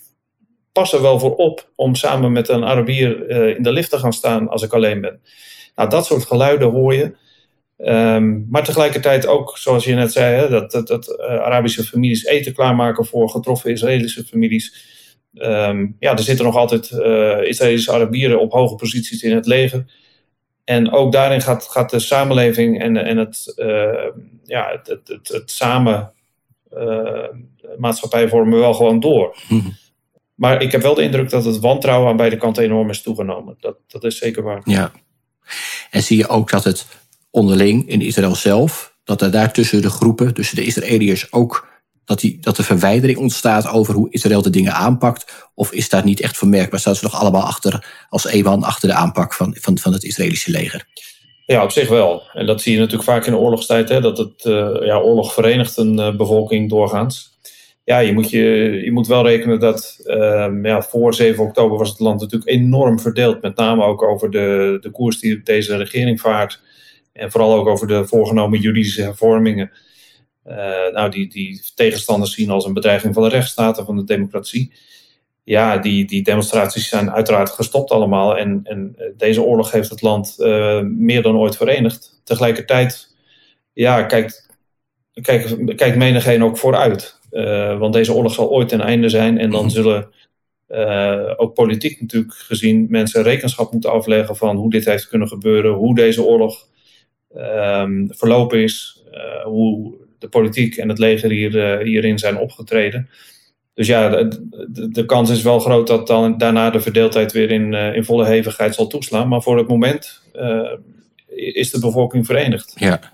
pas 0.75 0.93
er 0.93 1.01
wel 1.01 1.19
voor 1.19 1.35
op 1.35 1.69
om 1.75 1.95
samen 1.95 2.31
met 2.31 2.49
een 2.49 2.65
Arabier 2.65 3.29
in 3.55 3.63
de 3.63 3.71
lift 3.71 3.89
te 3.89 3.99
gaan 3.99 4.13
staan 4.13 4.49
als 4.49 4.61
ik 4.61 4.73
alleen 4.73 5.01
ben. 5.01 5.19
Nou, 5.75 5.89
dat 5.89 6.05
soort 6.05 6.25
geluiden 6.25 6.71
hoor 6.71 6.93
je. 6.93 7.15
Um, 7.77 8.47
maar 8.49 8.63
tegelijkertijd 8.63 9.27
ook, 9.27 9.57
zoals 9.57 9.83
je 9.83 9.93
net 9.93 10.11
zei, 10.11 10.35
hè, 10.35 10.49
dat, 10.49 10.71
dat, 10.71 10.87
dat 10.87 11.19
Arabische 11.19 11.83
families 11.83 12.25
eten 12.25 12.53
klaarmaken 12.53 13.05
voor 13.05 13.29
getroffen 13.29 13.71
Israëlische 13.71 14.23
families. 14.23 14.93
Um, 15.33 15.95
ja, 15.99 16.11
er 16.11 16.23
zitten 16.23 16.45
nog 16.45 16.55
altijd 16.55 16.91
uh, 16.91 17.41
Israëlische 17.41 17.91
Arabieren 17.91 18.39
op 18.39 18.51
hoge 18.51 18.75
posities 18.75 19.23
in 19.23 19.35
het 19.35 19.45
leger. 19.45 19.85
En 20.63 20.91
ook 20.91 21.11
daarin 21.11 21.41
gaat, 21.41 21.63
gaat 21.63 21.89
de 21.89 21.99
samenleving 21.99 22.81
en, 22.81 22.97
en 22.97 23.17
het, 23.17 23.53
uh, 23.55 24.07
ja, 24.43 24.71
het, 24.71 24.87
het, 25.07 25.27
het, 25.27 25.51
samen 25.51 26.13
maatschappij 27.77 28.27
vormen 28.27 28.59
wel 28.59 28.73
gewoon 28.73 28.99
door. 28.99 29.37
Mhm. 29.49 29.69
Maar 30.35 30.61
ik 30.61 30.71
heb 30.71 30.81
wel 30.81 30.93
de 30.93 31.01
indruk 31.01 31.29
dat 31.29 31.45
het 31.45 31.59
wantrouwen 31.59 32.09
aan 32.09 32.17
beide 32.17 32.37
kanten 32.37 32.63
enorm 32.63 32.89
is 32.89 33.01
toegenomen. 33.01 33.55
Dat, 33.59 33.77
dat 33.87 34.03
is 34.03 34.17
zeker 34.17 34.43
waar. 34.43 34.61
Ja. 34.63 34.91
En 35.89 36.03
zie 36.03 36.17
je 36.17 36.27
ook 36.27 36.49
dat 36.49 36.63
het 36.63 36.85
onderling 37.29 37.89
in 37.89 38.01
Israël 38.01 38.35
zelf, 38.35 38.95
dat 39.03 39.21
er 39.21 39.31
daar 39.31 39.53
tussen 39.53 39.81
de 39.81 39.89
groepen, 39.89 40.33
tussen 40.33 40.55
de 40.55 40.65
Israëliërs 40.65 41.31
ook 41.31 41.73
dat, 42.05 42.19
die, 42.19 42.37
dat 42.41 42.57
er 42.57 42.63
verwijdering 42.63 43.17
ontstaat 43.17 43.67
over 43.67 43.93
hoe 43.93 44.11
Israël 44.11 44.41
de 44.41 44.49
dingen 44.49 44.73
aanpakt? 44.73 45.49
Of 45.53 45.71
is 45.71 45.89
daar 45.89 46.03
niet 46.03 46.21
echt 46.21 46.37
vermerkbaar? 46.37 46.79
Staan 46.79 46.95
ze 46.95 47.03
nog 47.03 47.19
allemaal 47.19 47.43
achter, 47.43 48.05
als 48.09 48.33
een 48.33 48.43
man 48.43 48.63
achter 48.63 48.89
de 48.89 48.95
aanpak 48.95 49.33
van, 49.33 49.55
van, 49.59 49.77
van 49.77 49.93
het 49.93 50.03
Israëlische 50.03 50.51
leger? 50.51 50.87
Ja, 51.45 51.63
op 51.63 51.71
zich 51.71 51.89
wel. 51.89 52.23
En 52.33 52.45
dat 52.45 52.61
zie 52.61 52.73
je 52.73 52.79
natuurlijk 52.79 53.09
vaak 53.09 53.25
in 53.25 53.31
de 53.31 53.37
oorlogstijd, 53.37 53.89
hè, 53.89 54.01
dat 54.01 54.17
het 54.17 54.45
uh, 54.45 54.69
ja, 54.81 54.97
oorlog 54.97 55.33
verenigt 55.33 55.77
een 55.77 55.99
uh, 55.99 56.15
bevolking 56.15 56.69
doorgaans. 56.69 57.33
Ja, 57.85 57.99
je 57.99 58.13
moet, 58.13 58.29
je, 58.29 58.43
je 58.83 58.91
moet 58.91 59.07
wel 59.07 59.27
rekenen 59.27 59.59
dat 59.59 59.99
uh, 60.05 60.49
ja, 60.63 60.81
voor 60.81 61.13
7 61.13 61.43
oktober 61.43 61.77
was 61.77 61.89
het 61.89 61.99
land 61.99 62.21
natuurlijk 62.21 62.51
enorm 62.51 62.99
verdeeld. 62.99 63.41
Met 63.41 63.55
name 63.55 63.83
ook 63.83 64.01
over 64.01 64.31
de, 64.31 64.77
de 64.81 64.89
koers 64.89 65.19
die 65.19 65.43
deze 65.43 65.77
regering 65.77 66.19
vaart. 66.19 66.61
En 67.13 67.31
vooral 67.31 67.53
ook 67.53 67.67
over 67.67 67.87
de 67.87 68.07
voorgenomen 68.07 68.59
juridische 68.59 69.01
hervormingen. 69.01 69.71
Uh, 70.47 70.55
nou, 70.93 71.09
die, 71.09 71.27
die 71.27 71.61
tegenstanders 71.75 72.33
zien 72.33 72.49
als 72.49 72.65
een 72.65 72.73
bedreiging 72.73 73.13
van 73.13 73.23
de 73.23 73.29
rechtsstaat 73.29 73.77
en 73.77 73.85
van 73.85 73.95
de 73.95 74.03
democratie. 74.03 74.73
Ja, 75.43 75.77
die, 75.77 76.05
die 76.05 76.23
demonstraties 76.23 76.89
zijn 76.89 77.11
uiteraard 77.11 77.49
gestopt 77.49 77.91
allemaal. 77.91 78.37
En, 78.37 78.59
en 78.63 78.93
eh, 78.97 79.07
deze 79.17 79.41
oorlog 79.41 79.71
heeft 79.71 79.89
het 79.89 80.01
land 80.01 80.35
uh, 80.39 80.81
meer 80.81 81.21
dan 81.21 81.35
ooit 81.35 81.57
verenigd. 81.57 82.21
Tegelijkertijd, 82.23 83.15
ja, 83.73 84.03
kijkt, 84.03 84.49
kijkt, 85.21 85.75
kijkt 85.75 85.97
menigeen 85.97 86.43
ook 86.43 86.57
vooruit. 86.57 87.19
Uh, 87.35 87.77
want 87.77 87.93
deze 87.93 88.13
oorlog 88.13 88.33
zal 88.33 88.49
ooit 88.49 88.67
ten 88.67 88.81
einde 88.81 89.09
zijn. 89.09 89.37
En 89.37 89.49
dan 89.49 89.65
mhm. 89.65 89.73
zullen 89.73 90.07
ook 91.37 91.53
politiek 91.53 92.01
natuurlijk 92.01 92.33
gezien 92.33 92.85
mensen 92.89 93.23
rekenschap 93.23 93.71
moeten 93.71 93.91
afleggen 93.91 94.35
van 94.35 94.55
hoe 94.55 94.69
dit 94.69 94.85
heeft 94.85 95.07
kunnen 95.07 95.27
gebeuren. 95.27 95.73
Hoe 95.73 95.95
deze 95.95 96.23
oorlog 96.23 96.67
ehm, 97.33 98.07
verlopen 98.07 98.59
is. 98.59 99.03
hoe 99.43 99.93
de 100.19 100.27
politiek 100.27 100.77
en 100.77 100.89
het 100.89 100.99
leger 100.99 101.29
hier, 101.29 101.59
eh, 101.59 101.85
hierin 101.85 102.19
zijn 102.19 102.37
opgetreden. 102.37 103.09
Dus 103.73 103.87
ja, 103.87 104.09
de, 104.09 104.89
de, 104.91 105.05
kans 105.05 105.29
is 105.29 105.41
wel 105.41 105.59
groot 105.59 105.87
dat 105.87 106.07
dan 106.07 106.37
daarna 106.37 106.69
de 106.69 106.81
verdeeldheid 106.81 107.31
weer 107.31 107.51
in, 107.51 107.73
in 107.73 108.03
volle 108.03 108.25
hevigheid 108.25 108.75
zal 108.75 108.87
toeslaan. 108.87 109.27
Maar 109.27 109.41
voor 109.41 109.57
het 109.57 109.67
moment 109.67 110.21
is 111.27 111.71
de 111.71 111.79
bevolking 111.79 112.25
verenigd. 112.25 112.73
Ja. 112.75 113.13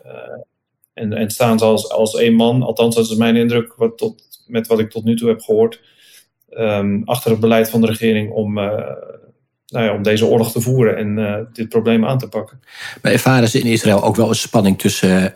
En, 0.94 1.14
en 1.14 1.30
staan 1.30 1.60
ze 1.60 1.66
als, 1.66 1.90
als 1.90 2.16
één 2.16 2.34
man, 2.34 2.62
althans 2.62 2.96
dat 2.96 3.10
is 3.10 3.16
mijn 3.16 3.36
indruk 3.36 3.74
wat 3.76 3.98
tot, 3.98 4.24
met 4.48 4.68
wat 4.68 4.80
ik 4.80 4.90
tot 4.90 5.04
nu 5.04 5.16
toe 5.16 5.30
heb 5.30 5.42
gehoord, 5.42 5.82
um, 6.50 7.02
achter 7.06 7.32
het 7.32 7.40
beleid 7.40 7.70
van 7.70 7.82
de 7.82 7.88
regering 7.88 8.32
om, 8.32 8.54
nou 8.54 9.86
ja, 9.86 9.94
om 9.94 10.04
deze 10.04 10.26
oorlog 10.26 10.52
te 10.52 10.62
voeren 10.62 10.98
en 10.98 11.50
dit 11.54 11.70
probleem 11.70 12.06
aan 12.06 12.18
te 12.18 12.30
pakken. 12.30 12.60
Maar 13.02 13.12
ervaren 13.12 13.50
ze 13.50 13.60
in 13.60 13.66
Israël 13.66 14.04
ook 14.04 14.16
wel 14.16 14.30
een 14.30 14.36
spanning 14.36 14.80
tussen 14.80 15.34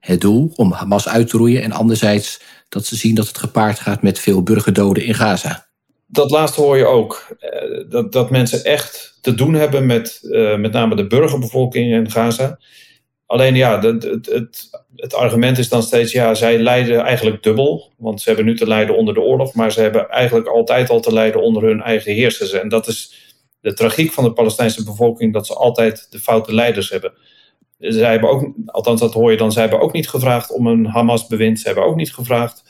het 0.00 0.20
doel 0.20 0.52
om 0.56 0.72
Hamas 0.72 1.08
uit 1.08 1.28
te 1.28 1.36
roeien. 1.36 1.62
En 1.62 1.72
anderzijds 1.72 2.40
dat 2.68 2.86
ze 2.86 2.96
zien 2.96 3.14
dat 3.14 3.26
het 3.26 3.38
gepaard 3.38 3.78
gaat 3.78 4.02
met 4.02 4.18
veel 4.18 4.42
burgerdoden 4.42 5.04
in 5.04 5.14
Gaza. 5.14 5.66
Dat 6.06 6.30
laatste 6.30 6.60
hoor 6.60 6.76
je 6.76 6.86
ook. 6.86 7.36
Eh, 7.38 7.90
dat, 7.90 8.12
dat 8.12 8.30
mensen 8.30 8.64
echt 8.64 9.18
te 9.20 9.34
doen 9.34 9.54
hebben 9.54 9.86
met 9.86 10.20
met 10.58 10.72
name 10.72 10.96
de 10.96 11.06
burgerbevolking 11.06 11.92
in 11.92 12.10
Gaza. 12.10 12.58
Alleen 13.28 13.54
ja, 13.54 13.80
het, 13.80 14.02
het, 14.02 14.26
het, 14.26 14.70
het, 14.96 15.14
argument 15.14 15.58
is 15.58 15.68
dan 15.68 15.82
steeds, 15.82 16.12
ja, 16.12 16.34
zij 16.34 16.58
lijden 16.58 17.00
eigenlijk 17.00 17.42
dubbel. 17.42 17.92
Want 17.96 18.20
ze 18.20 18.28
hebben 18.28 18.46
nu 18.46 18.56
te 18.56 18.66
lijden 18.66 18.96
onder 18.96 19.14
de 19.14 19.20
oorlog, 19.20 19.54
maar 19.54 19.72
ze 19.72 19.80
hebben 19.80 20.08
eigenlijk 20.08 20.48
altijd 20.48 20.90
al 20.90 21.00
te 21.00 21.12
lijden 21.12 21.42
onder 21.42 21.62
hun 21.62 21.82
eigen 21.82 22.12
heersers. 22.12 22.52
En 22.52 22.68
dat 22.68 22.86
is 22.86 23.14
de 23.60 23.72
tragiek 23.72 24.12
van 24.12 24.24
de 24.24 24.32
Palestijnse 24.32 24.84
bevolking, 24.84 25.32
dat 25.32 25.46
ze 25.46 25.54
altijd 25.54 26.06
de 26.10 26.18
foute 26.18 26.54
leiders 26.54 26.90
hebben 26.90 27.12
zij 27.78 28.10
hebben 28.10 28.30
ook, 28.30 28.52
althans 28.66 29.00
dat 29.00 29.14
hoor 29.14 29.30
je 29.30 29.36
dan, 29.36 29.52
zij 29.52 29.62
hebben 29.62 29.80
ook 29.80 29.92
niet 29.92 30.08
gevraagd 30.08 30.52
om 30.52 30.66
een 30.66 30.86
Hamas-bewind. 30.86 31.60
Ze 31.60 31.66
hebben 31.66 31.84
ook 31.84 31.96
niet 31.96 32.14
gevraagd 32.14 32.62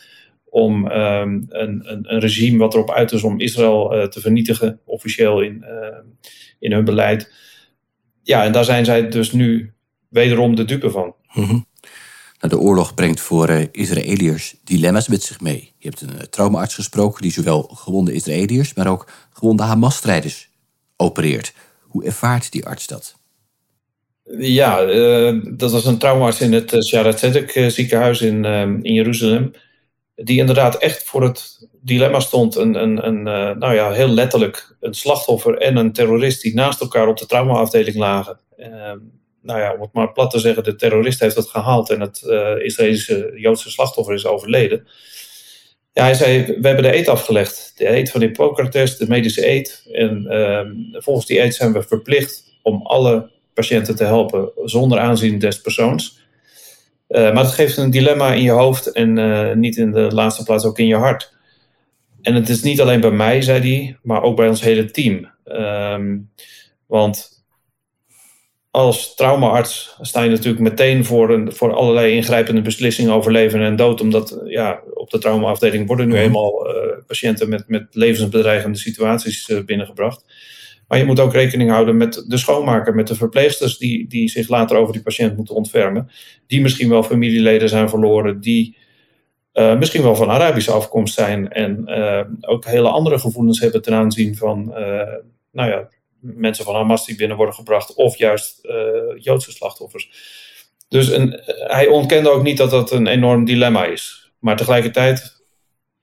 om 0.45 0.87
um, 0.87 1.47
een, 1.49 1.81
een, 1.91 2.13
een, 2.13 2.21
regime 2.21 2.59
wat 2.59 2.75
erop 2.75 2.91
uit 2.91 3.13
is 3.13 3.23
om 3.23 3.41
Israël 3.41 3.97
uh, 3.97 4.05
te 4.05 4.21
vernietigen, 4.21 4.81
officieel 4.85 5.41
in, 5.41 5.65
uh, 5.69 5.99
in 6.59 6.73
hun 6.73 6.85
beleid. 6.85 7.33
Ja, 8.23 8.45
en 8.45 8.53
daar 8.53 8.65
zijn 8.65 8.85
zij 8.85 9.09
dus 9.09 9.33
nu 9.33 9.73
wederom 10.09 10.55
de 10.55 10.65
dupe 10.65 10.91
van. 10.91 11.15
Mm 11.33 11.45
-hmm. 11.45 11.67
nou, 12.41 12.55
de 12.55 12.59
oorlog 12.59 12.95
brengt 12.95 13.21
voor 13.21 13.51
uh, 13.51 13.67
Israëliërs 13.73 14.57
dilemma's 14.65 15.09
met 15.09 15.23
zich 15.23 15.41
mee. 15.41 15.73
Je 15.79 15.89
hebt 15.89 16.01
een 16.01 16.31
traumaarts 16.31 16.75
gesproken 16.75 17.23
die 17.23 17.33
zowel 17.33 17.63
gewonde 17.63 18.13
Israëliërs, 18.13 18.75
maar 18.75 18.87
ook 18.87 19.11
gewonde 19.33 19.63
Hamas-strijders 19.63 20.51
opereert. 20.97 21.53
Hoe 21.81 22.05
ervaart 22.05 22.53
die 22.53 22.67
arts 22.67 22.87
dat? 22.87 23.17
Ja, 24.39 24.85
uh, 24.85 25.43
dat 25.57 25.73
was 25.73 25.85
een 25.85 25.99
traumaarts 25.99 26.41
in 26.41 26.53
het 26.53 26.85
Sharat 26.85 27.19
Zedek 27.19 27.65
ziekenhuis 27.69 28.21
in, 28.21 28.45
in 28.83 28.93
Jeruzalem. 28.93 29.51
Die 30.15 30.39
inderdaad 30.39 30.75
echt 30.75 31.03
voor 31.03 31.23
het 31.23 31.69
dilemma 31.81 32.21
stond. 32.21 32.57
Een, 32.57 32.83
een, 32.83 33.07
een 33.07 33.23
nou 33.59 33.75
ja, 33.75 33.93
heel 33.93 34.09
letterlijk 34.09 34.77
een 34.81 34.95
slachtoffer 34.95 35.59
en 35.59 35.77
een 35.77 35.93
terrorist 35.93 36.43
die 36.43 36.55
naast 36.55 36.81
elkaar 36.81 37.09
op 37.09 37.17
de 37.17 37.27
traumaafdeling 37.27 37.97
lagen. 37.97 38.41
Ehm, 39.43 39.47
nou 39.47 39.61
ja, 39.61 39.75
om 39.75 39.81
het 39.81 39.93
maar 39.93 40.13
plat 40.13 40.31
te 40.31 40.39
zeggen, 40.39 40.65
de 40.65 40.75
terrorist 40.75 41.21
heeft 41.21 41.37
het 41.37 41.49
gehaald 41.49 41.91
en 41.91 42.01
het 42.01 42.23
Israëlische 42.63 43.33
Joodse 43.35 43.71
slachtoffer 43.71 44.15
is 44.15 44.27
overleden. 44.27 44.87
Ja, 45.93 46.05
hij 46.05 46.15
zei, 46.15 46.45
we 46.47 46.67
hebben 46.67 46.83
de 46.83 46.97
eet 46.97 47.09
afgelegd. 47.09 47.73
De 47.77 47.89
eet 47.89 48.11
van 48.11 48.21
Hippocrates, 48.21 48.97
de 48.97 49.09
medische 49.09 49.49
eet. 49.49 49.89
En 49.93 50.27
ehm, 50.27 50.73
volgens 50.93 51.27
die 51.27 51.41
eet 51.41 51.55
zijn 51.55 51.73
we 51.73 51.83
verplicht 51.83 52.45
om 52.63 52.83
alle 52.83 53.31
patiënten 53.55 53.97
te 53.97 54.05
helpen 54.05 54.51
zonder 54.65 54.99
aanzien 54.99 55.39
des 55.39 55.61
persoons. 55.61 56.27
Uh, 57.09 57.33
maar 57.33 57.45
het 57.45 57.53
geeft 57.53 57.77
een 57.77 57.91
dilemma 57.91 58.33
in 58.33 58.43
je 58.43 58.51
hoofd 58.51 58.93
en 58.93 59.17
uh, 59.17 59.53
niet 59.55 59.77
in 59.77 59.93
de 59.93 60.15
laatste 60.15 60.43
plaats 60.43 60.65
ook 60.65 60.79
in 60.79 60.87
je 60.87 60.95
hart. 60.95 61.35
En 62.23 62.35
het 62.35 62.49
is 62.49 62.63
niet 62.63 62.81
alleen 62.81 63.01
bij 63.01 63.11
mij, 63.11 63.43
zei 63.43 63.61
hij, 63.61 63.97
maar 64.03 64.23
ook 64.23 64.37
bij 64.37 64.49
ons 64.49 64.61
hele 64.61 64.91
team. 64.91 65.31
Um, 65.45 66.31
want 66.87 67.38
als 68.79 69.15
traumaarts 69.15 69.97
sta 70.01 70.23
je 70.23 70.31
natuurlijk 70.31 70.63
meteen 70.63 71.05
voor, 71.05 71.31
een, 71.31 71.53
voor 71.53 71.73
allerlei 71.73 72.13
ingrijpende 72.13 72.61
beslissingen 72.61 73.13
over 73.13 73.33
leven 73.33 73.61
en 73.61 73.77
dood. 73.77 74.01
Omdat 74.01 74.41
ja, 74.45 74.81
op 74.95 75.11
de 75.11 75.19
traumaafdeling 75.19 75.87
worden 75.87 76.07
nu 76.07 76.15
mhm. 76.15 76.23
eenmaal 76.23 76.67
uh, 76.67 76.83
patiënten 77.07 77.49
met, 77.49 77.69
met 77.69 77.87
levensbedreigende 77.91 78.79
situaties 78.79 79.53
binnengebracht. 79.67 80.25
Maar 80.89 80.99
je 80.99 81.05
moet 81.05 81.21
ook 81.21 81.33
rekening 81.33 81.71
houden 81.71 81.97
met 81.97 82.25
de 82.27 82.37
schoonmaker, 82.37 82.95
met 82.95 83.07
de 83.07 83.15
verpleegsters 83.15 83.79
die, 83.79 84.09
die 84.09 84.29
zich 84.29 84.49
later 84.49 84.77
over 84.77 84.93
die 84.93 85.03
patiënt 85.03 85.37
moeten 85.37 85.55
ontfermen. 85.55 86.11
Die 86.47 86.61
misschien 86.61 86.89
wel 86.89 87.03
familieleden 87.03 87.69
zijn 87.69 87.89
verloren, 87.89 88.41
die 88.41 88.77
uh, 89.55 89.79
misschien 89.79 90.03
wel 90.03 90.17
van 90.17 90.31
Arabische 90.31 90.73
afkomst 90.73 91.15
zijn 91.15 91.53
en 91.53 91.89
ook 92.41 92.65
hele 92.65 92.89
andere 92.89 93.19
gevoelens 93.19 93.61
hebben 93.61 93.83
ten 93.83 93.95
aanzien 93.95 94.37
van 94.37 94.65
nou 95.53 95.71
ja, 95.71 95.89
mensen 96.21 96.65
van 96.65 96.75
Hamas 96.75 97.07
die 97.07 97.17
binnen 97.17 97.37
worden 97.37 97.55
gebracht, 97.55 97.95
of 97.95 98.17
juist 98.17 98.69
Joodse 99.19 99.53
slachtoffers. 99.53 100.11
Dus 100.89 101.09
een, 101.09 101.41
hij 101.47 101.87
ontkende 101.87 102.31
ook 102.31 102.43
niet 102.43 102.57
dat 102.57 102.71
dat 102.71 102.91
een 102.91 103.07
enorm 103.07 103.45
dilemma 103.45 103.85
is. 103.85 104.33
Maar 104.39 104.57
tegelijkertijd, 104.57 105.43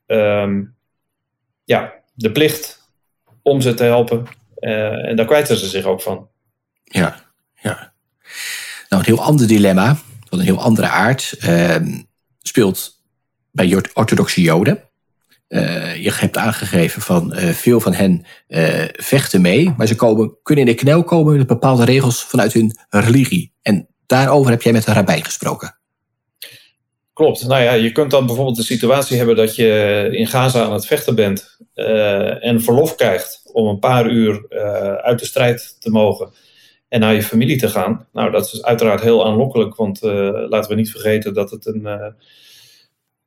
ehm, 0.06 0.64
ja, 1.64 1.94
de 2.14 2.32
plicht 2.32 2.90
om 3.42 3.62
ze 3.62 3.74
te 3.74 3.84
helpen. 3.84 4.26
en 4.60 5.16
daar 5.16 5.26
kwijten 5.26 5.58
ze 5.58 5.68
zich 5.68 5.86
ook 5.86 6.02
van. 6.02 6.30
Ja, 6.84 7.22
ja. 7.62 7.94
Nou, 8.90 9.02
een 9.04 9.16
heel 9.16 9.24
ander 9.24 9.48
dilemma, 9.48 9.98
van 10.30 10.40
een 10.40 10.46
heel 10.46 10.62
andere 10.62 10.88
aard, 10.88 11.36
ehm, 11.40 12.02
speelt 12.42 13.02
bij 13.52 13.84
orthodoxe 13.94 14.42
Joden. 14.42 14.84
Uh, 15.56 15.96
je 16.04 16.12
hebt 16.14 16.38
aangegeven 16.38 17.02
van 17.02 17.34
uh, 17.34 17.50
veel 17.50 17.80
van 17.80 17.94
hen 17.94 18.26
uh, 18.48 18.84
vechten 18.92 19.42
mee, 19.42 19.74
maar 19.78 19.88
ze 19.88 19.96
komen, 19.96 20.38
kunnen 20.44 20.66
in 20.66 20.72
de 20.72 20.78
knel 20.78 21.04
komen 21.04 21.38
met 21.38 21.48
bepaalde 21.48 21.86
regels 21.86 22.24
vanuit 22.24 22.54
hun 22.54 22.78
religie. 22.90 23.54
En 23.62 23.88
daarover 24.06 24.52
heb 24.52 24.62
jij 24.62 24.74
met 24.74 24.88
een 24.88 24.94
rabbijn 24.94 25.24
gesproken. 25.24 25.78
Klopt. 27.14 27.48
Nou 27.48 27.64
ja, 27.64 27.74
je 27.74 27.92
kunt 27.92 28.12
dan 28.12 28.26
bijvoorbeeld 28.26 28.56
de 28.56 28.64
situatie 28.64 29.18
hebben 29.18 29.36
dat 29.36 29.56
je 29.56 30.10
in 30.12 30.28
Gaza 30.28 30.64
aan 30.64 30.74
het 30.74 30.86
vechten 30.86 31.16
bent 31.16 31.58
en 32.40 32.62
verlof 32.62 32.96
krijgt 32.96 33.42
om 33.54 33.68
een 33.68 33.80
paar 33.80 34.10
uur 34.10 34.50
uit 35.02 35.20
de 35.20 35.26
strijd 35.26 35.76
te 35.80 35.90
mogen 35.90 36.34
en 36.88 37.00
naar 37.00 37.14
je 37.14 37.24
familie 37.24 37.58
te 37.58 37.70
gaan. 37.70 38.08
Nou, 38.14 38.32
dat 38.32 38.46
is 38.46 38.64
uiteraard 38.64 39.02
heel 39.02 39.26
aanlokkelijk, 39.26 39.76
want 39.76 40.02
laten 40.50 40.70
we 40.70 40.76
niet 40.76 40.92
vergeten 40.92 41.34
dat 41.34 41.52
het 41.52 41.66
een, 41.66 41.82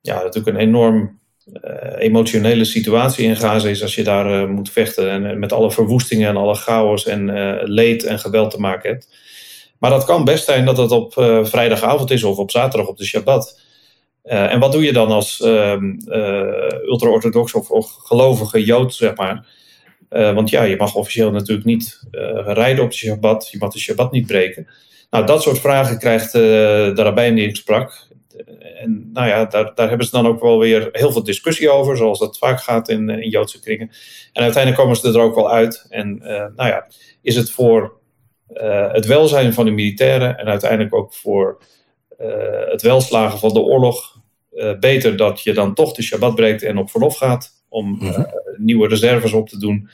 ja, 0.00 0.22
natuurlijk 0.22 0.56
een 0.56 0.62
enorm 0.62 1.18
emotionele 1.98 2.64
situatie 2.64 3.26
in 3.26 3.36
Gaza 3.36 3.68
is 3.68 3.82
als 3.82 3.94
je 3.94 4.04
daar 4.04 4.42
uh, 4.42 4.48
moet 4.48 4.70
vechten. 4.70 5.10
En 5.10 5.24
uh, 5.24 5.36
met 5.36 5.52
alle 5.52 5.70
verwoestingen 5.70 6.28
en 6.28 6.36
alle 6.36 6.54
chaos 6.54 7.06
en 7.06 7.30
leed 7.62 8.04
en 8.04 8.18
geweld 8.18 8.50
te 8.50 8.60
maken 8.60 8.90
hebt. 8.90 9.08
Maar 9.78 9.90
dat 9.90 10.04
kan 10.04 10.24
best 10.24 10.44
zijn 10.44 10.64
dat 10.64 10.76
het 10.76 10.90
op 10.90 11.12
vrijdagavond 11.42 12.10
is 12.10 12.24
of 12.24 12.38
op 12.38 12.50
zaterdag 12.50 12.88
op 12.88 12.96
de 12.96 13.04
Shabbat. 13.04 13.60
en 14.22 14.60
wat 14.60 14.72
doe 14.72 14.84
je 14.84 14.92
dan 14.92 15.08
als 15.08 15.40
ehm, 15.40 15.92
ultra-orthodox 16.84 17.54
of, 17.54 17.70
of, 17.70 17.92
gelovige 17.92 18.64
Jood, 18.64 18.94
zeg 18.94 19.16
maar? 19.16 19.46
want 20.08 20.50
ja, 20.50 20.62
je 20.62 20.76
mag 20.76 20.94
officieel 20.94 21.30
natuurlijk 21.30 21.66
niet 21.66 22.00
rijden 22.44 22.84
op 22.84 22.90
de 22.90 22.96
Shabbat. 22.96 23.48
Je 23.50 23.58
mag 23.58 23.72
de 23.72 23.78
Shabbat 23.78 24.12
niet 24.12 24.26
breken. 24.26 24.66
Nou, 25.10 25.26
dat 25.26 25.42
soort 25.42 25.58
vragen 25.58 25.98
krijgt 25.98 26.32
de 26.32 26.92
rabbijn 26.94 27.34
die 27.34 27.48
ik 27.48 27.56
sprak 27.56 28.08
en 28.76 29.10
nou 29.12 29.28
ja, 29.28 29.44
daar, 29.44 29.74
daar 29.74 29.88
hebben 29.88 30.06
ze 30.06 30.16
dan 30.16 30.26
ook 30.26 30.40
wel 30.40 30.58
weer 30.58 30.88
heel 30.92 31.12
veel 31.12 31.22
discussie 31.22 31.70
over, 31.70 31.96
zoals 31.96 32.18
dat 32.18 32.38
vaak 32.38 32.60
gaat 32.60 32.88
in, 32.88 33.08
in 33.08 33.28
Joodse 33.28 33.60
kringen. 33.60 33.90
En 34.32 34.42
uiteindelijk 34.42 34.82
komen 34.82 34.96
ze 34.96 35.08
er 35.08 35.20
ook 35.20 35.34
wel 35.34 35.50
uit. 35.50 35.86
En 35.88 36.20
uh, 36.22 36.28
nou 36.28 36.68
ja, 36.68 36.86
is 37.22 37.36
het 37.36 37.50
voor 37.50 37.98
uh, 38.52 38.92
het 38.92 39.06
welzijn 39.06 39.52
van 39.52 39.64
de 39.64 39.70
militairen 39.70 40.38
en 40.38 40.46
uiteindelijk 40.46 40.94
ook 40.94 41.14
voor 41.14 41.62
het 42.68 42.82
welslagen 42.82 43.38
van 43.38 43.52
de 43.52 43.60
oorlog 43.60 44.20
beter 44.80 45.16
dat 45.16 45.42
je 45.42 45.52
dan 45.52 45.74
toch 45.74 45.92
de 45.92 46.02
Shabbat 46.02 46.34
breekt 46.34 46.62
en 46.62 46.78
op 46.78 46.90
verlof 46.90 47.16
gaat 47.16 47.50
om 47.68 47.98
mm 48.00 48.26
nieuwe 48.58 48.88
reserves 48.88 49.32
op 49.32 49.48
te 49.48 49.58
doen, 49.58 49.88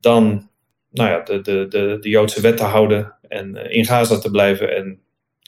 dan 0.00 0.48
nou 0.90 1.10
ja, 1.10 1.20
de, 1.20 1.40
de, 1.40 1.66
de, 1.68 1.96
de 2.00 2.08
Joodse 2.08 2.40
wet 2.40 2.56
te 2.56 2.62
houden 2.62 3.14
en 3.28 3.56
in 3.70 3.84
Gaza 3.84 4.18
te 4.18 4.30
blijven 4.30 4.76
en 4.76 5.00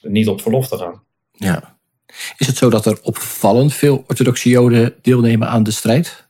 niet 0.02 0.28
op 0.28 0.40
verlof 0.40 0.68
te 0.68 0.76
gaan. 0.76 1.02
Ja, 1.32 1.75
is 2.36 2.46
het 2.46 2.56
zo 2.56 2.70
dat 2.70 2.86
er 2.86 2.98
opvallend 3.02 3.74
veel 3.74 4.04
orthodoxe 4.08 4.48
Joden 4.48 4.94
deelnemen 5.02 5.48
aan 5.48 5.62
de 5.62 5.70
strijd? 5.70 6.28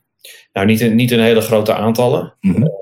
Nou, 0.53 0.67
niet 0.67 0.81
in, 0.81 0.95
niet 0.95 1.11
in 1.11 1.21
hele 1.21 1.41
grote 1.41 1.75
aantallen, 1.75 2.35
mm 2.41 2.75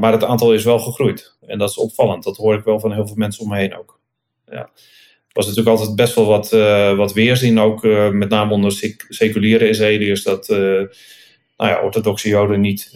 maar 0.00 0.12
het 0.12 0.24
aantal 0.24 0.52
is 0.52 0.64
wel 0.64 0.78
gegroeid. 0.78 1.36
En 1.46 1.58
dat 1.58 1.70
is 1.70 1.76
opvallend. 1.76 2.24
Dat 2.24 2.36
hoor 2.36 2.54
ik 2.54 2.64
wel 2.64 2.80
van 2.80 2.92
heel 2.92 3.06
veel 3.06 3.16
mensen 3.16 3.42
om 3.42 3.48
me 3.48 3.56
heen 3.56 3.78
ook. 3.78 4.00
Ja. 4.46 4.58
Er 4.58 5.32
was 5.32 5.46
natuurlijk 5.46 5.76
altijd 5.76 5.96
best 5.96 6.14
wel 6.14 6.26
wat, 6.26 6.52
uh, 6.52 6.96
wat 6.96 7.12
weerzien, 7.12 7.60
ook 7.60 7.84
uh, 7.84 8.08
met 8.08 8.28
name 8.28 8.52
onder 8.52 8.72
sec 8.72 9.06
seculiere 9.08 9.68
Israëliërs, 9.68 10.22
dat 10.22 10.48
nou 10.48 10.90
ja, 11.56 11.82
orthodoxe 11.82 12.28
Joden 12.28 12.60
niet 12.60 12.90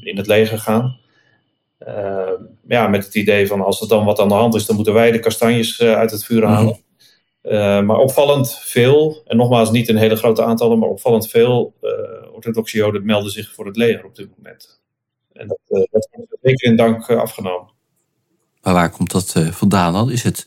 in 0.00 0.16
het 0.16 0.26
leger 0.26 0.58
gaan. 0.58 0.98
ja, 2.68 2.88
met 2.88 3.04
het 3.04 3.14
idee 3.14 3.46
van 3.46 3.60
als 3.60 3.80
er 3.80 3.88
dan 3.88 4.04
wat 4.04 4.20
aan 4.20 4.28
de 4.28 4.34
hand 4.34 4.54
is, 4.54 4.66
dan 4.66 4.76
moeten 4.76 4.94
wij 4.94 5.10
de 5.10 5.18
kastanjes 5.20 5.80
uit 5.80 6.10
het 6.10 6.24
vuur 6.24 6.44
halen. 6.44 6.64
Mm 6.64 6.70
uh, 6.70 6.91
maar 7.86 7.96
opvallend 7.96 8.58
veel, 8.58 9.22
en 9.26 9.36
nogmaals 9.36 9.70
niet 9.70 9.88
in 9.88 9.96
hele 9.96 10.16
grote 10.16 10.44
aantallen, 10.44 10.78
maar 10.78 10.88
opvallend 10.88 11.28
veel 11.28 11.74
uh, 11.82 12.34
orthodoxe 12.34 12.76
Joden 12.76 13.04
melden 13.04 13.30
zich 13.30 13.54
voor 13.54 13.66
het 13.66 13.76
leger 13.76 14.04
op 14.04 14.14
dit 14.16 14.28
moment. 14.36 14.80
En 15.32 15.48
dat, 15.48 15.58
uh, 15.68 15.82
dat 15.90 16.08
wordt 16.10 16.36
zeker 16.42 16.70
in 16.70 16.76
dank 16.76 17.10
afgenomen. 17.10 17.70
Maar 18.62 18.74
waar 18.74 18.90
komt 18.90 19.10
dat 19.10 19.32
vandaan 19.50 19.92
dan? 19.92 20.10
Is 20.10 20.22
het 20.22 20.46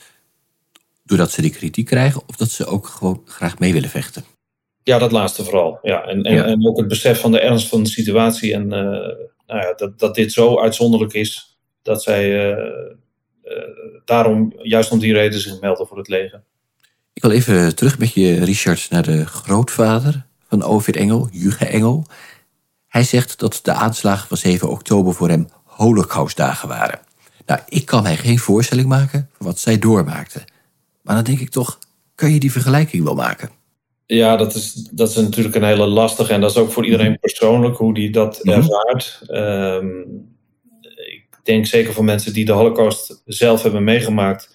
doordat 1.03 1.31
ze 1.31 1.41
die 1.41 1.51
kritiek 1.51 1.85
krijgen 1.85 2.21
of 2.27 2.35
dat 2.35 2.49
ze 2.49 2.65
ook 2.65 2.87
gewoon 2.87 3.21
graag 3.25 3.59
mee 3.59 3.73
willen 3.73 3.89
vechten? 3.89 4.23
Ja, 4.83 4.97
dat 4.97 5.11
laatste 5.11 5.43
vooral. 5.43 5.79
Ja. 5.81 6.03
En, 6.03 6.23
en, 6.23 6.45
en 6.45 6.67
ook 6.67 6.77
het 6.77 6.87
besef 6.87 7.19
van 7.19 7.31
de 7.31 7.39
ernst 7.39 7.67
van 7.67 7.83
de 7.83 7.89
situatie 7.89 8.53
en 8.53 8.67
nou 8.67 9.61
ja, 9.61 9.73
dat, 9.73 9.99
dat 9.99 10.15
dit 10.15 10.31
zo 10.31 10.59
uitzonderlijk 10.59 11.13
is 11.13 11.57
dat 11.81 12.03
zij 12.03 12.55
daarom, 14.05 14.53
juist 14.61 14.91
om 14.91 14.99
die 14.99 15.13
reden, 15.13 15.39
zich 15.39 15.61
melden 15.61 15.87
voor 15.87 15.97
het 15.97 16.07
leger. 16.07 16.43
Ik 17.15 17.21
wil 17.21 17.31
even 17.31 17.75
terug 17.75 17.99
met 17.99 18.13
je, 18.13 18.43
Richard, 18.43 18.87
naar 18.89 19.03
de 19.03 19.25
grootvader 19.25 20.25
van 20.49 20.63
Ovid 20.63 20.95
Engel, 20.95 21.29
Juge 21.31 21.65
Engel. 21.65 22.05
Hij 22.87 23.03
zegt 23.03 23.39
dat 23.39 23.59
de 23.63 23.71
aanslagen 23.71 24.27
van 24.27 24.37
7 24.37 24.69
oktober 24.69 25.13
voor 25.13 25.29
hem 25.29 25.47
holocaustdagen 25.63 26.67
waren. 26.67 26.99
Nou, 27.45 27.59
ik 27.67 27.85
kan 27.85 28.03
mij 28.03 28.17
geen 28.17 28.39
voorstelling 28.39 28.87
maken 28.87 29.29
van 29.37 29.45
wat 29.45 29.59
zij 29.59 29.79
doormaakten. 29.79 30.43
Maar 31.01 31.15
dan 31.15 31.23
denk 31.23 31.39
ik 31.39 31.49
toch, 31.49 31.79
kan 32.15 32.31
je 32.31 32.39
die 32.39 32.51
vergelijking 32.51 33.03
wel 33.03 33.15
maken? 33.15 33.49
Ja, 34.05 34.35
dat 34.35 34.55
is, 34.55 34.73
dat 34.73 35.09
is 35.09 35.15
natuurlijk 35.15 35.55
een 35.55 35.63
hele 35.63 35.87
lastige. 35.87 36.33
En 36.33 36.41
dat 36.41 36.51
is 36.51 36.57
ook 36.57 36.71
voor 36.71 36.85
iedereen 36.85 37.11
mhm. 37.11 37.19
persoonlijk 37.19 37.77
hoe 37.77 37.93
die 37.93 38.11
dat 38.11 38.39
mhm. 38.43 38.57
ervaart. 38.57 39.21
Um, 39.27 40.33
ik 40.91 41.27
denk 41.43 41.65
zeker 41.65 41.93
voor 41.93 42.03
mensen 42.03 42.33
die 42.33 42.45
de 42.45 42.51
holocaust 42.51 43.21
zelf 43.25 43.63
hebben 43.63 43.83
meegemaakt 43.83 44.54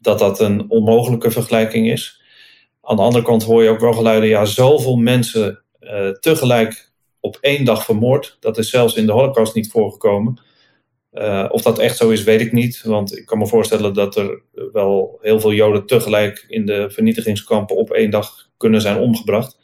dat 0.00 0.18
dat 0.18 0.40
een 0.40 0.70
onmogelijke 0.70 1.30
vergelijking 1.30 1.90
is. 1.90 2.22
Aan 2.82 2.96
de 2.96 3.02
andere 3.02 3.24
kant 3.24 3.42
hoor 3.42 3.62
je 3.62 3.68
ook 3.68 3.80
wel 3.80 3.92
geluiden, 3.92 4.28
ja, 4.28 4.44
zoveel 4.44 4.96
mensen 4.96 5.62
uh, 5.80 6.08
tegelijk 6.08 6.90
op 7.20 7.38
één 7.40 7.64
dag 7.64 7.84
vermoord. 7.84 8.36
Dat 8.40 8.58
is 8.58 8.70
zelfs 8.70 8.94
in 8.94 9.06
de 9.06 9.12
Holocaust 9.12 9.54
niet 9.54 9.70
voorgekomen. 9.70 10.40
Uh, 11.12 11.46
of 11.50 11.62
dat 11.62 11.78
echt 11.78 11.96
zo 11.96 12.10
is, 12.10 12.22
weet 12.22 12.40
ik 12.40 12.52
niet. 12.52 12.82
Want 12.84 13.16
ik 13.16 13.26
kan 13.26 13.38
me 13.38 13.46
voorstellen 13.46 13.94
dat 13.94 14.16
er 14.16 14.42
wel 14.72 15.18
heel 15.20 15.40
veel 15.40 15.52
Joden 15.52 15.86
tegelijk 15.86 16.44
in 16.48 16.66
de 16.66 16.90
vernietigingskampen 16.90 17.76
op 17.76 17.90
één 17.90 18.10
dag 18.10 18.48
kunnen 18.56 18.80
zijn 18.80 18.98
omgebracht. 18.98 19.58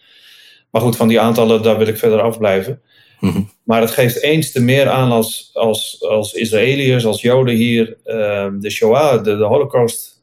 Maar 0.71 0.83
goed, 0.83 0.97
van 0.97 1.09
die 1.09 1.21
aantallen, 1.21 1.63
daar 1.63 1.79
wil 1.79 1.87
ik 1.87 1.99
verder 1.99 2.21
afblijven. 2.21 2.83
Mm 3.21 3.51
Maar 3.65 3.81
het 3.81 3.91
geeft 3.91 4.23
eens 4.23 4.53
te 4.53 4.61
meer 4.61 4.89
aan 4.89 5.11
als, 5.11 5.51
als, 5.53 6.05
als 6.09 6.33
Israëliërs, 6.33 7.07
als 7.07 7.23
Joden 7.23 7.55
hier 7.55 7.97
uh, 8.05 8.49
de 8.59 8.71
Shoah, 8.71 9.25
de, 9.25 9.37
de 9.37 9.45
Holocaust 9.45 10.14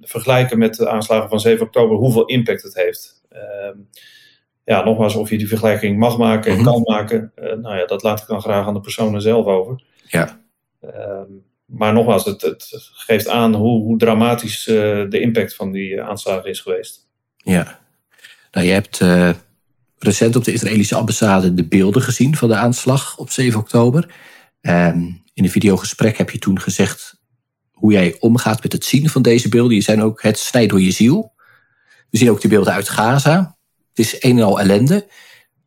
vergelijken 0.00 0.58
met 0.58 0.74
de 0.74 0.88
aanslagen 0.88 1.28
van 1.28 1.40
7 1.40 1.66
oktober, 1.66 1.96
hoeveel 1.96 2.24
impact 2.24 2.62
het 2.62 2.74
heeft. 2.74 3.22
Ehm, 3.28 3.78
ja, 4.64 4.84
nogmaals, 4.84 5.14
of 5.14 5.30
je 5.30 5.38
die 5.38 5.48
vergelijking 5.48 5.98
mag 5.98 6.18
maken 6.18 6.50
en 6.50 6.56
mhm. 6.56 6.66
kan 6.66 6.82
maken, 6.82 7.32
uh, 7.36 7.44
nou 7.44 7.76
ja, 7.76 7.86
dat 7.86 8.02
laat 8.02 8.20
ik 8.20 8.26
dan 8.26 8.40
graag 8.40 8.66
aan 8.66 8.74
de 8.74 8.80
personen 8.80 9.22
zelf 9.22 9.46
over. 9.46 9.82
Ja. 10.08 10.40
Ehm, 10.80 11.30
maar 11.64 11.92
nogmaals, 11.92 12.24
het, 12.24 12.42
het, 12.42 12.68
geeft 12.92 13.28
aan 13.28 13.54
hoe, 13.54 13.82
hoe 13.82 13.98
dramatisch 13.98 14.66
uh, 14.66 14.74
de 15.08 15.20
impact 15.20 15.54
van 15.54 15.72
die 15.72 16.02
aanslagen 16.02 16.50
is 16.50 16.60
geweest. 16.60 17.08
Ja. 17.36 17.80
Nou, 18.50 18.66
je 18.66 18.72
hebt 18.72 19.00
uh, 19.00 19.30
recent 19.98 20.36
op 20.36 20.44
de 20.44 20.52
Israëlische 20.52 20.94
ambassade 20.94 21.54
de 21.54 21.64
beelden 21.64 22.02
gezien 22.02 22.36
van 22.36 22.48
de 22.48 22.54
aanslag 22.54 23.18
op 23.18 23.30
7 23.30 23.60
oktober. 23.60 24.14
in 25.34 25.44
een 25.44 25.50
videogesprek 25.50 26.16
heb 26.18 26.30
je 26.30 26.38
toen 26.38 26.60
gezegd 26.60 27.22
hoe 27.74 27.92
jij 27.92 28.16
omgaat 28.18 28.62
met 28.62 28.72
het 28.72 28.84
zien 28.84 29.08
van 29.08 29.22
deze 29.22 29.48
beelden. 29.48 29.72
Die 29.72 29.82
zijn 29.82 30.02
ook 30.02 30.22
het 30.22 30.38
snijdt 30.38 30.70
door 30.70 30.80
je 30.80 30.90
ziel. 30.90 31.32
We 32.10 32.18
zien 32.18 32.30
ook 32.30 32.40
de 32.40 32.48
beelden 32.48 32.72
uit 32.72 32.88
Gaza. 32.88 33.56
Het 33.88 33.98
is 33.98 34.22
een 34.22 34.38
en 34.38 34.44
al 34.44 34.60
ellende. 34.60 35.06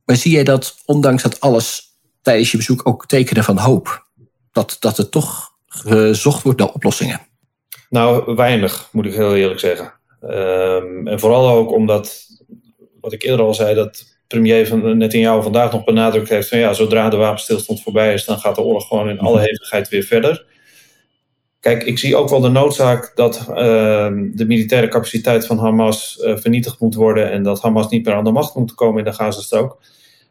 Maar 0.05 0.15
zie 0.15 0.31
jij 0.31 0.43
dat, 0.43 0.75
ondanks 0.85 1.23
dat 1.23 1.39
alles 1.39 1.81
tijdens 2.21 2.51
je 2.51 2.57
bezoek 2.57 2.87
ook 2.87 3.05
tekenen 3.05 3.43
van 3.43 3.57
hoop? 3.57 4.05
Dat, 4.51 4.77
dat 4.79 4.97
er 4.97 5.09
toch 5.09 5.51
gezocht 5.67 6.43
wordt 6.43 6.59
naar 6.59 6.71
oplossingen? 6.71 7.27
Nou, 7.89 8.35
weinig, 8.35 8.89
moet 8.91 9.05
ik 9.05 9.13
heel 9.13 9.35
eerlijk 9.35 9.59
zeggen. 9.59 9.93
Um, 10.21 11.07
en 11.07 11.19
vooral 11.19 11.49
ook 11.49 11.71
omdat, 11.71 12.27
wat 13.01 13.13
ik 13.13 13.23
eerder 13.23 13.45
al 13.45 13.53
zei, 13.53 13.75
dat 13.75 14.17
premier 14.27 14.67
van 14.67 14.97
Netanyahu 14.97 15.41
vandaag 15.41 15.71
nog 15.71 15.83
benadrukt 15.83 16.29
heeft 16.29 16.49
van 16.49 16.57
ja, 16.57 16.73
zodra 16.73 17.09
de 17.09 17.17
wapenstilstand 17.17 17.81
voorbij 17.81 18.13
is, 18.13 18.25
dan 18.25 18.39
gaat 18.39 18.55
de 18.55 18.61
oorlog 18.61 18.87
gewoon 18.87 19.09
in 19.09 19.19
alle 19.19 19.39
hevigheid 19.39 19.89
weer 19.89 20.03
verder. 20.03 20.45
Kijk, 21.59 21.83
ik 21.83 21.97
zie 21.97 22.15
ook 22.15 22.29
wel 22.29 22.39
de 22.39 22.49
noodzaak 22.49 23.11
dat 23.15 23.47
ehm, 23.47 24.29
de 24.33 24.45
militaire 24.45 24.87
capaciteit 24.87 25.45
van 25.45 25.57
Hamas 25.57 26.17
uh, 26.21 26.37
vernietigd 26.37 26.79
moet 26.79 26.95
worden 26.95 27.31
en 27.31 27.43
dat 27.43 27.61
Hamas 27.61 27.89
niet 27.89 28.05
meer 28.05 28.15
aan 28.15 28.23
de 28.23 28.31
macht 28.31 28.55
moet 28.55 28.73
komen 28.73 28.99
in 28.99 29.05
de 29.05 29.13
Gazastrook. 29.13 29.81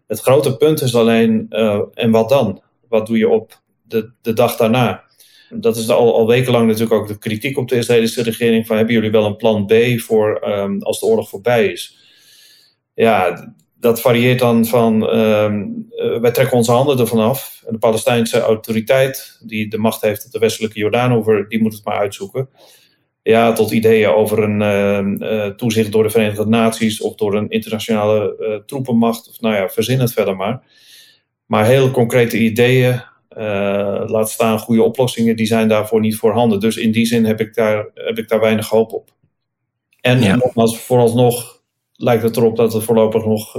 Het 0.06 0.20
grote 0.20 0.56
punt 0.56 0.80
is 0.80 0.94
alleen, 0.94 1.46
uh, 1.50 1.80
en 1.94 2.10
wat 2.10 2.28
dan? 2.28 2.62
Wat 2.88 3.06
doe 3.06 3.18
je 3.18 3.28
op 3.28 3.60
de, 3.82 4.10
de 4.22 4.32
dag 4.32 4.56
daarna. 4.56 5.04
Dat 5.50 5.76
is 5.76 5.90
al, 5.90 6.14
al 6.14 6.26
wekenlang 6.26 6.66
natuurlijk 6.66 7.00
ook 7.00 7.08
de 7.08 7.18
kritiek 7.18 7.58
op 7.58 7.68
de 7.68 7.76
Israëlische 7.76 8.22
regering: 8.22 8.66
van 8.66 8.76
hebben 8.76 8.94
jullie 8.94 9.10
wel 9.10 9.24
een 9.24 9.36
plan 9.36 9.66
B 9.66 9.74
voor 9.96 10.48
um, 10.48 10.82
als 10.82 11.00
de 11.00 11.06
oorlog 11.06 11.28
voorbij 11.28 11.66
is? 11.66 11.98
Ja, 12.94 13.54
dat 13.80 14.00
varieert 14.00 14.38
dan 14.38 14.64
van 14.64 15.16
um, 15.18 15.86
wij 16.20 16.30
trekken 16.30 16.56
onze 16.56 16.72
handen 16.72 16.98
ervan 16.98 17.20
af. 17.20 17.64
De 17.68 17.78
Palestijnse 17.78 18.40
autoriteit, 18.40 19.40
die 19.44 19.68
de 19.68 19.78
macht 19.78 20.00
heeft 20.00 20.26
op 20.26 20.32
de 20.32 20.38
westelijke 20.38 20.78
Jordaanover, 20.78 21.48
die 21.48 21.62
moet 21.62 21.72
het 21.72 21.84
maar 21.84 21.98
uitzoeken. 21.98 22.48
Ja, 23.22 23.52
tot 23.52 23.70
ideeën 23.70 24.08
over 24.08 24.42
een 24.42 24.60
uh, 25.22 25.46
toezicht 25.46 25.92
door 25.92 26.02
de 26.02 26.10
Verenigde 26.10 26.46
Naties 26.46 27.00
of 27.00 27.14
door 27.14 27.34
een 27.34 27.48
internationale 27.48 28.36
uh, 28.38 28.64
troepenmacht. 28.66 29.28
Of 29.28 29.40
nou 29.40 29.54
ja, 29.54 29.68
verzin 29.68 30.00
het 30.00 30.12
verder 30.12 30.36
maar. 30.36 30.62
Maar 31.46 31.66
heel 31.66 31.90
concrete 31.90 32.38
ideeën, 32.38 33.02
laat 34.06 34.30
staan 34.30 34.58
goede 34.58 34.82
oplossingen, 34.82 35.36
die 35.36 35.46
zijn 35.46 35.68
daarvoor 35.68 36.00
niet 36.00 36.16
voorhanden. 36.16 36.60
Dus 36.60 36.76
in 36.76 36.92
die 36.92 37.06
zin 37.06 37.24
heb 37.24 37.40
ik 37.40 37.54
daar, 37.54 37.86
heb 37.94 38.18
ik 38.18 38.28
daar 38.28 38.40
weinig 38.40 38.68
hoop 38.68 38.92
op. 38.92 39.10
En 40.00 40.22
ja. 40.22 40.36
nogmaals, 40.36 40.78
vooralsnog 40.78 41.55
lijkt 41.96 42.22
het 42.22 42.36
erop 42.36 42.56
dat 42.56 42.74
er 42.74 42.82
voorlopig 42.82 43.24
nog 43.24 43.52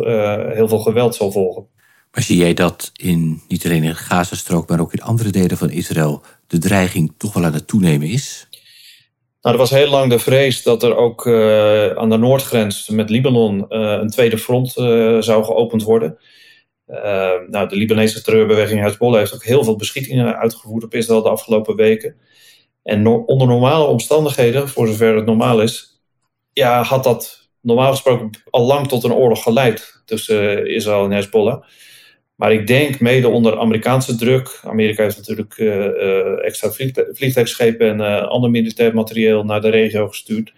heel 0.54 0.68
veel 0.68 0.80
geweld 0.80 1.16
zal 1.16 1.32
volgen. 1.32 1.68
Maar 2.12 2.24
zie 2.24 2.38
jij 2.38 2.54
dat 2.54 2.92
in, 2.96 3.42
niet 3.48 3.66
alleen 3.66 3.84
in 3.84 3.90
de 3.90 3.96
Gazastrook, 3.96 4.70
maar 4.70 4.80
ook 4.80 4.94
in 4.94 5.02
andere 5.02 5.30
delen 5.30 5.58
van 5.58 5.70
Israël 5.70 6.22
de 6.48 6.58
dreiging 6.58 7.14
toch 7.18 7.34
wel 7.34 7.46
aan 7.46 7.54
het 7.54 7.68
toenemen 7.68 8.08
is? 8.08 8.48
Nou, 9.42 9.56
er 9.56 9.62
was 9.62 9.70
heel 9.70 9.90
lang 9.90 10.10
de 10.10 10.20
vrees 10.20 10.64
dat 10.64 10.84
er 10.84 10.96
ook 10.96 11.26
uh, 11.26 11.90
aan 11.90 12.10
de 12.10 12.18
noordgrens 12.18 12.90
met 12.90 13.10
Libanon 13.10 13.66
uh, 13.70 13.92
een 13.92 14.10
tweede 14.10 14.38
front 14.38 14.72
zou 15.24 15.44
geopend 15.44 15.84
worden. 15.84 16.18
nou, 17.48 17.68
de 17.68 17.76
Libanese 17.76 18.22
terreurbeweging 18.22 18.82
Hezbollah 18.82 19.20
heeft 19.20 19.34
ook 19.34 19.44
heel 19.44 19.64
veel 19.64 19.76
beschietingen 19.76 20.38
uitgevoerd 20.38 20.84
op 20.84 20.94
Israël 20.94 21.22
de 21.22 21.30
afgelopen 21.30 21.76
weken. 21.76 22.16
En 22.84 23.02
no 23.02 23.16
onder 23.16 23.48
normale 23.48 23.86
omstandigheden, 23.86 24.70
voor 24.70 24.88
zover 24.88 25.16
het 25.16 25.26
normaal 25.26 25.62
is, 25.62 26.02
ja, 26.54 26.84
had 26.84 27.04
dat 27.04 27.47
normaal 27.68 27.92
gesproken 27.92 28.30
al 28.50 28.66
lang 28.66 28.88
tot 28.88 29.04
een 29.04 29.14
oorlog 29.14 29.44
geleid 29.44 30.02
tussen 30.06 30.70
Israël 30.70 31.04
en 31.04 31.12
Hezbollah. 31.12 31.64
Maar 32.36 32.54
ik 32.54 32.68
denk 32.68 33.00
mede 33.00 33.28
onder 33.28 33.60
Amerikaanse 33.60 34.16
druk. 34.16 34.60
Amerika 34.64 35.04
heeft 35.04 35.18
natuurlijk 35.18 35.58
uh, 35.58 36.46
extra 36.46 36.72
vliegtuigschepen 37.14 37.88
en 38.02 38.30
ander 38.30 38.50
militair 38.50 38.94
materieel 38.94 39.44
naar 39.44 39.62
de 39.62 39.70
regio 39.70 40.08
gestuurd. 40.08 40.54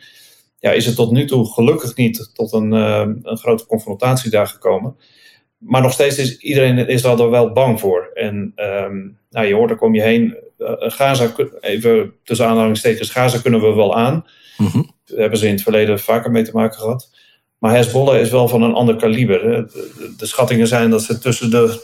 Ja, 0.60 0.72
is 0.72 0.86
het 0.86 0.96
tot 0.96 1.12
nu 1.12 1.26
toe 1.26 1.54
gelukkig 1.54 1.96
niet 1.96 2.32
tot 2.34 2.54
een, 2.54 2.72
een 2.72 3.38
grote 3.38 3.66
confrontatie 3.66 4.32
daar 4.32 4.48
gekomen. 4.48 4.96
Maar 5.58 5.82
nog 5.82 5.92
steeds 5.92 6.18
is 6.18 6.38
iedereen 6.38 6.78
in 6.78 6.88
Israël 6.88 7.20
er 7.20 7.30
wel 7.30 7.52
bang 7.52 7.80
voor. 7.80 8.12
En 8.14 8.54
um, 8.56 9.18
nou, 9.30 9.48
je 9.48 9.54
hoort, 9.54 9.70
er 9.70 9.78
kom 9.78 9.96
je 9.96 10.02
heen. 10.02 10.38
Gaza, 10.80 11.32
even 11.62 12.14
tussen 12.24 12.48
aanhalingstekens, 12.48 13.10
Gaza 13.10 13.40
kunnen 13.42 13.62
we 13.62 13.74
wel 13.74 13.96
aan. 13.96 14.26
Mm 14.60 14.68
-hmm. 14.68 14.92
Daar 15.06 15.20
hebben 15.20 15.40
ze 15.40 15.46
in 15.48 15.54
het 15.54 15.62
verleden 15.62 16.00
vaker 16.00 16.32
mee 16.32 16.44
te 16.44 16.52
maken 16.54 16.80
gehad. 16.80 17.10
Maar 17.60 17.76
Hezbollah 17.76 18.20
is 18.20 18.30
wel 18.30 18.48
van 18.48 18.62
een 18.62 18.74
ander 18.74 18.96
kaliber. 18.96 19.42
De, 19.42 20.14
de, 20.18 20.26
schattingen 20.26 20.68
zijn 20.68 20.90
dat 20.90 21.04
ze 21.04 21.20
tussen 21.20 21.50
de 21.50 21.82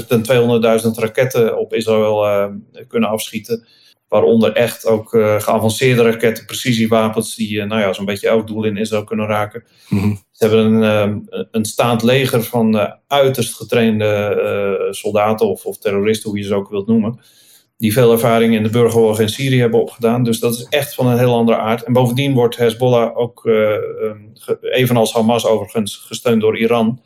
100.000 0.00 0.06
en 0.08 0.82
200.000 0.84 0.90
raketten 0.98 1.58
op 1.58 1.74
Israël 1.74 2.26
uh, 2.26 2.46
kunnen 2.88 3.08
afschieten. 3.08 3.66
Waaronder 4.08 4.52
echt 4.52 4.86
ook 4.86 5.14
uh, 5.14 5.40
geavanceerde 5.40 6.02
raketten, 6.02 6.44
precisiewapens, 6.44 7.34
die 7.34 7.50
uh, 7.50 7.64
nou 7.64 7.80
ja, 7.80 7.92
zo'n 7.92 8.04
beetje 8.04 8.28
elk 8.28 8.46
doel 8.46 8.64
in 8.64 8.76
Israël 8.76 9.04
kunnen 9.04 9.26
raken. 9.26 9.64
Mm 9.88 9.98
-hmm. 9.98 10.18
Ze 10.30 10.46
hebben 10.46 10.82
een, 10.82 11.28
een 11.50 11.64
staand 11.64 12.02
leger 12.02 12.42
van 12.42 12.94
uiterst 13.06 13.54
getrainde 13.54 14.88
soldaten 14.90 15.48
of, 15.48 15.64
of 15.64 15.78
terroristen, 15.78 16.30
hoe 16.30 16.38
je 16.38 16.44
ze 16.44 16.54
ook 16.54 16.70
wilt 16.70 16.86
noemen 16.86 17.20
die 17.76 17.92
veel 17.92 18.12
ervaring 18.12 18.54
in 18.54 18.62
de 18.62 18.70
burgeroorlog 18.70 19.20
in 19.20 19.28
Syrië 19.28 19.60
hebben 19.60 19.80
opgedaan. 19.80 20.24
Dus 20.24 20.40
dat 20.40 20.54
is 20.54 20.66
echt 20.68 20.94
van 20.94 21.06
een 21.06 21.18
heel 21.18 21.34
andere 21.34 21.58
aard. 21.58 21.82
En 21.82 21.92
bovendien 21.92 22.34
wordt 22.34 22.56
Hezbollah 22.56 23.16
ook, 23.16 23.44
uh, 23.44 23.76
evenals 24.60 25.12
Hamas 25.12 25.46
overigens, 25.46 25.96
gesteund 25.96 26.40
door 26.40 26.58
Iran. 26.58 27.02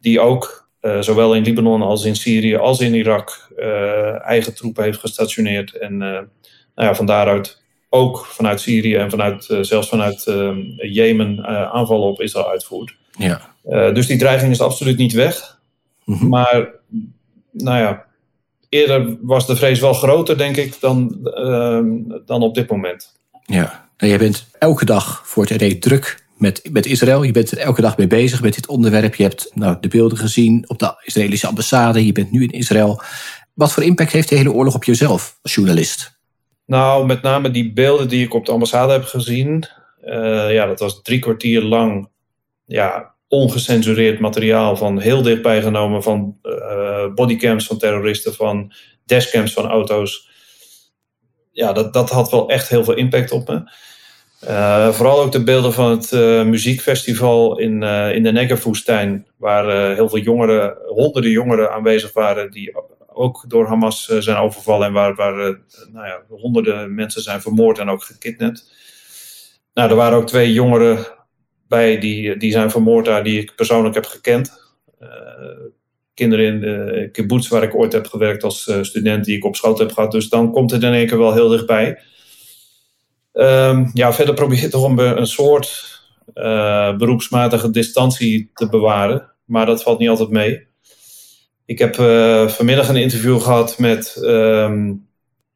Die 0.00 0.20
ook, 0.20 0.68
uh, 0.80 1.00
zowel 1.00 1.34
in 1.34 1.42
Libanon 1.42 1.82
als 1.82 2.04
in 2.04 2.16
Syrië 2.16 2.56
als 2.56 2.80
in 2.80 2.94
Irak, 2.94 3.48
uh, 3.56 4.26
eigen 4.26 4.54
troepen 4.54 4.84
heeft 4.84 4.98
gestationeerd. 4.98 5.78
En 5.78 5.96
nou 5.96 6.88
ja, 6.88 6.94
van 6.94 7.06
daaruit 7.06 7.62
ook 7.88 8.26
vanuit 8.26 8.60
Syrië 8.60 8.94
en 8.94 9.10
vanuit, 9.10 9.56
zelfs 9.60 9.88
vanuit 9.88 10.24
Jemen 10.76 11.44
aanvallen 11.72 12.08
op 12.08 12.20
Israël 12.20 12.50
uitvoert. 12.50 12.96
Ja. 13.18 13.40
dus 13.92 14.06
die 14.06 14.18
dreiging 14.18 14.52
is 14.52 14.60
absoluut 14.60 14.96
niet 14.96 15.12
weg. 15.12 15.60
Mm 16.04 16.14
-hmm. 16.14 16.28
Maar, 16.28 16.70
nou 17.52 17.78
ja, 17.78 18.06
eerder 18.72 19.16
was 19.20 19.46
de 19.46 19.56
vrees 19.56 19.80
wel 19.80 19.92
groter, 19.92 20.38
denk 20.38 20.56
ik, 20.56 20.80
dan, 20.80 21.18
uh, 21.22 21.80
dan 22.26 22.42
op 22.42 22.54
dit 22.54 22.70
moment. 22.70 23.20
Ja, 23.42 23.88
nou, 23.96 24.10
jij 24.10 24.18
bent 24.18 24.46
elke 24.58 24.84
dag 24.84 25.22
voor 25.24 25.44
het 25.44 25.62
RD 25.62 25.82
druk 25.82 26.24
met, 26.36 26.68
met 26.72 26.86
Israël. 26.86 27.22
Je 27.22 27.32
bent 27.32 27.50
er 27.50 27.58
elke 27.58 27.80
dag 27.80 27.96
mee 27.96 28.06
bezig 28.06 28.42
met 28.42 28.54
dit 28.54 28.66
onderwerp. 28.66 29.14
Je 29.14 29.22
hebt 29.22 29.50
nou, 29.54 29.76
de 29.80 29.88
beelden 29.88 30.18
gezien 30.18 30.64
op 30.66 30.78
de 30.78 30.94
Israëlische 31.04 31.46
ambassade. 31.46 32.06
Je 32.06 32.12
bent 32.12 32.30
nu 32.30 32.42
in 32.42 32.50
Israël. 32.50 33.02
Wat 33.54 33.72
voor 33.72 33.82
impact 33.82 34.12
heeft 34.12 34.28
de 34.28 34.36
hele 34.36 34.52
oorlog 34.52 34.74
op 34.74 34.84
jezelf 34.84 35.38
als 35.42 35.54
journalist? 35.54 36.20
Nou, 36.66 37.06
met 37.06 37.22
name 37.22 37.50
die 37.50 37.72
beelden 37.72 38.08
die 38.08 38.24
ik 38.24 38.34
op 38.34 38.46
de 38.46 38.52
ambassade 38.52 38.92
heb 38.92 39.04
gezien. 39.04 39.66
Uh, 40.04 40.52
ja, 40.52 40.66
dat 40.66 40.80
was 40.80 41.02
drie 41.02 41.18
kwartier 41.18 41.62
lang 41.62 42.08
ja, 42.64 43.14
ongecensureerd 43.28 44.20
materiaal 44.20 44.76
van 44.76 45.00
heel 45.00 45.22
dichtbij 45.22 45.62
genomen 45.62 46.02
van 46.02 46.36
uh, 46.42 46.52
bodycams 47.14 47.66
van 47.66 47.78
terroristen, 47.78 48.34
van 48.34 48.72
dashcams 49.04 49.52
van 49.52 49.66
auto's. 49.66 50.30
Ja, 51.50 51.72
dat, 51.72 51.92
dat 51.92 52.10
had 52.10 52.30
wel 52.30 52.48
echt 52.48 52.68
heel 52.68 52.84
veel 52.84 52.94
impact 52.94 53.30
op 53.30 53.48
me. 53.48 53.70
Uh, 54.48 54.88
vooral 54.88 55.22
ook 55.22 55.32
de 55.32 55.44
beelden 55.44 55.72
van 55.72 55.90
het 55.90 56.12
uh, 56.12 56.44
muziekfestival 56.44 57.58
in, 57.58 57.82
in 58.12 58.22
de 58.22 58.32
Negev-woestijn, 58.32 59.26
waar 59.36 59.94
heel 59.94 60.08
veel 60.08 60.18
jongeren, 60.18 60.76
honderden 60.86 61.30
jongeren 61.30 61.72
aanwezig 61.72 62.12
waren, 62.12 62.50
die 62.50 62.74
ook 63.06 63.44
door 63.48 63.66
Hamas 63.66 64.04
zijn 64.04 64.36
overvallen 64.36 64.86
en 64.86 64.92
waar, 64.92 65.14
waar 65.14 65.34
nou 65.92 66.06
ja, 66.06 66.22
honderden 66.28 66.94
mensen 66.94 67.22
zijn 67.22 67.40
vermoord 67.40 67.78
en 67.78 67.88
ook 67.88 68.02
gekidnapt. 68.02 68.72
Nou, 69.74 69.90
er 69.90 69.96
waren 69.96 70.18
ook 70.18 70.26
twee 70.26 70.52
jongeren 70.52 71.06
bij 71.68 71.98
die, 71.98 72.36
die 72.36 72.52
zijn 72.52 72.70
vermoord 72.70 73.04
daar, 73.04 73.24
die 73.24 73.40
ik 73.40 73.54
persoonlijk 73.54 73.94
heb 73.94 74.06
gekend. 74.06 74.60
Kinderen 76.14 76.46
in 76.46 76.60
de 76.60 77.08
kibbutz 77.12 77.48
waar 77.48 77.62
ik 77.62 77.74
ooit 77.74 77.92
heb 77.92 78.06
gewerkt 78.06 78.42
als 78.42 78.66
uh, 78.66 78.82
student, 78.82 79.24
die 79.24 79.36
ik 79.36 79.44
op 79.44 79.56
schoot 79.56 79.78
heb 79.78 79.92
gehad. 79.92 80.12
Dus 80.12 80.28
dan 80.28 80.52
komt 80.52 80.70
het 80.70 80.82
in 80.82 80.92
één 80.92 81.06
keer 81.06 81.18
wel 81.18 81.32
heel 81.32 81.48
dichtbij. 81.48 81.98
Um, 83.32 83.90
ja, 83.94 84.12
verder 84.12 84.34
probeer 84.34 84.60
je 84.60 84.68
toch 84.68 84.88
een, 84.88 85.18
een 85.18 85.26
soort 85.26 86.00
uh, 86.34 86.96
beroepsmatige 86.96 87.70
distantie 87.70 88.50
te 88.54 88.68
bewaren. 88.68 89.30
Maar 89.44 89.66
dat 89.66 89.82
valt 89.82 89.98
niet 89.98 90.08
altijd 90.08 90.30
mee. 90.30 90.66
Ik 91.64 91.78
heb 91.78 91.94
vanmiddag 92.50 92.88
een 92.88 92.96
interview 92.96 93.40
gehad 93.40 93.78
met 93.78 94.16
um, 94.22 95.06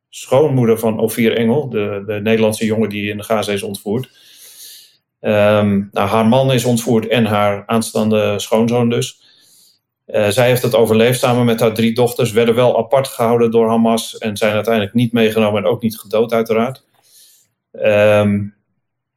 schoonmoeder 0.09 0.79
van 0.79 0.99
Ophir 0.99 1.37
Engel, 1.37 1.69
de, 1.69 2.03
de 2.07 2.21
Nederlandse 2.23 2.65
jongen 2.65 2.89
die 2.89 3.11
in 3.11 3.17
de 3.17 3.23
Gaza 3.23 3.53
is 3.53 3.63
ontvoerd. 3.63 4.09
Um, 5.21 5.89
nou, 5.93 6.09
haar 6.09 6.27
man 6.27 6.53
is 6.53 6.65
ontvoerd 6.65 7.07
en 7.07 7.25
haar 7.25 7.63
aanstaande 7.67 8.39
schoonzoon 8.39 8.91
dus. 8.91 9.25
Uh, 10.07 10.29
zij 10.29 10.47
heeft 10.47 10.63
het 10.63 10.75
overleefd 10.75 11.19
samen 11.19 11.45
met 11.45 11.61
haar 11.61 11.75
drie 11.75 11.95
dochters. 11.95 12.33
Werden 12.33 12.55
wel 12.55 12.79
apart 12.79 13.09
gehouden 13.09 13.51
door 13.51 13.69
Hamas 13.69 14.19
en 14.19 14.37
zijn 14.37 14.55
uiteindelijk 14.55 14.95
niet 14.95 15.13
meegenomen 15.13 15.65
en 15.65 15.71
ook 15.71 15.83
niet 15.83 15.99
gedood, 15.99 16.33
uiteraard. 16.33 16.85
Um, 17.73 18.55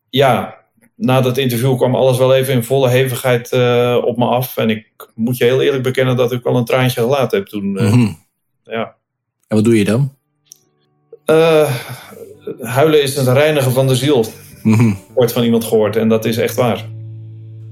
ja, 0.10 0.58
na 0.96 1.22
dat 1.22 1.38
interview 1.38 1.78
kwam 1.78 1.96
alles 1.96 2.18
wel 2.18 2.36
even 2.36 2.54
in 2.54 2.64
volle 2.64 2.90
hevigheid 2.90 3.52
uh, 3.52 3.98
op 4.06 4.18
me 4.18 4.26
af. 4.26 4.58
En 4.58 4.70
ik 4.70 5.10
moet 5.16 5.38
je 5.38 5.44
heel 5.44 5.62
eerlijk 5.62 5.84
bekennen 5.84 6.16
dat 6.16 6.32
ik 6.32 6.44
wel 6.44 6.56
een 6.56 6.66
traantje 6.66 7.02
gelaten 7.02 7.38
heb 7.38 7.48
toen. 7.48 7.76
Uh, 7.76 7.82
mm 7.82 7.90
-hmm. 7.90 8.18
ja. 8.64 8.96
En 9.48 9.56
wat 9.56 9.64
doe 9.64 9.78
je 9.78 9.86
dan? 9.86 10.18
huilen 12.62 13.02
is 13.02 13.16
het 13.16 13.28
reinigen 13.28 13.72
van 13.72 13.88
de 13.88 13.96
ziel. 13.96 14.26
Mm 14.64 14.98
Ooit 15.16 15.32
van 15.32 15.44
iemand 15.44 15.64
gehoord 15.64 15.96
en 15.96 16.10
dat 16.10 16.26
is 16.26 16.38
echt 16.38 16.56
waar. 16.56 16.86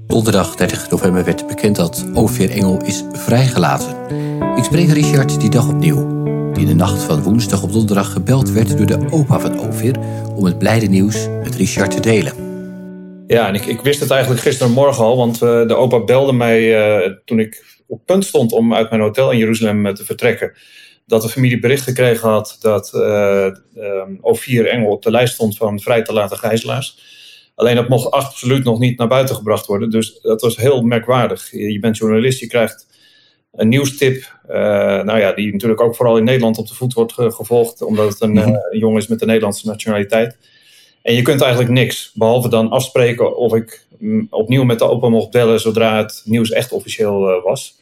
Donderdag 0.08 0.54
30 0.54 0.90
november 0.90 1.24
werd 1.24 1.46
bekend 1.46 1.76
dat 1.76 2.06
Ophir 2.14 2.50
Engel 2.50 2.82
is 2.84 3.04
vrijgelaten. 3.12 3.96
Ik 4.56 4.64
spreek 4.64 4.88
Richard 4.88 5.40
die 5.40 5.50
dag 5.50 5.68
opnieuw. 5.68 6.06
Die 6.52 6.62
in 6.62 6.68
de 6.68 6.74
nacht 6.74 7.02
van 7.02 7.22
woensdag 7.22 7.62
op 7.62 7.72
donderdag 7.72 8.12
gebeld 8.12 8.50
werd 8.50 8.76
door 8.76 8.86
de 8.86 9.06
opa 9.10 9.40
van 9.40 9.60
Ophir 9.60 9.98
om 10.34 10.44
het 10.44 10.58
blijde 10.58 10.86
nieuws 10.86 11.28
met 11.42 11.54
Richard 11.54 11.90
te 11.90 12.00
delen. 12.00 12.32
Ja, 13.26 13.48
en 13.48 13.54
ik, 13.54 13.64
ik 13.64 13.80
wist 13.80 14.00
het 14.00 14.10
eigenlijk 14.10 14.42
gistermorgen 14.42 15.04
al, 15.04 15.16
want 15.16 15.34
uh, 15.34 15.66
de 15.66 15.74
opa 15.74 16.04
belde 16.04 16.32
mij 16.32 16.60
uh, 17.06 17.12
toen 17.24 17.40
ik 17.40 17.80
op 17.86 18.00
punt 18.04 18.24
stond 18.24 18.52
om 18.52 18.74
uit 18.74 18.90
mijn 18.90 19.02
hotel 19.02 19.30
in 19.30 19.38
Jeruzalem 19.38 19.86
uh, 19.86 19.92
te 19.92 20.04
vertrekken 20.04 20.52
dat 21.06 21.22
de 21.22 21.28
familie 21.28 21.58
bericht 21.58 21.82
gekregen 21.82 22.28
had 22.28 22.56
dat 22.60 22.90
uh, 22.94 23.44
um, 23.76 24.20
O4 24.20 24.68
Engel 24.68 24.90
op 24.90 25.02
de 25.02 25.10
lijst 25.10 25.34
stond 25.34 25.56
van 25.56 25.80
vrij 25.80 26.02
te 26.02 26.12
laten 26.12 26.38
gijzelaars. 26.38 27.16
Alleen 27.58 27.76
dat 27.76 27.88
mocht 27.88 28.10
absoluut 28.10 28.64
nog 28.64 28.78
niet 28.78 28.98
naar 28.98 29.08
buiten 29.08 29.34
gebracht 29.34 29.66
worden. 29.66 29.90
Dus 29.90 30.20
dat 30.20 30.40
was 30.40 30.56
heel 30.56 30.82
merkwaardig. 30.82 31.50
Je 31.50 31.78
bent 31.78 31.96
journalist, 31.96 32.40
je 32.40 32.46
krijgt 32.46 32.86
een 33.52 33.68
nieuwstip, 33.68 34.38
nou 35.04 35.18
ja, 35.18 35.32
die 35.32 35.52
natuurlijk 35.52 35.80
ook 35.80 35.96
vooral 35.96 36.16
in 36.16 36.24
Nederland 36.24 36.58
op 36.58 36.66
de 36.66 36.74
voet 36.74 36.92
wordt 36.92 37.12
gevolgd, 37.12 37.82
omdat 37.82 38.08
het 38.08 38.20
een 38.20 38.32
mm 38.32 38.56
jongen 38.70 39.00
is 39.00 39.06
met 39.06 39.18
de 39.18 39.26
Nederlandse 39.26 39.66
nationaliteit. 39.66 40.36
En 41.02 41.14
je 41.14 41.22
kunt 41.22 41.40
eigenlijk 41.40 41.72
niks, 41.72 42.12
behalve 42.14 42.48
dan 42.48 42.70
afspreken 42.70 43.36
of 43.36 43.54
ik 43.54 43.86
mm, 43.98 44.26
opnieuw 44.30 44.64
met 44.64 44.78
de 44.78 44.88
opa 44.88 45.08
mocht 45.08 45.30
bellen 45.30 45.60
zodra 45.60 45.96
het 45.96 46.22
nieuws 46.24 46.50
echt 46.50 46.72
officieel 46.72 47.40
was. 47.44 47.80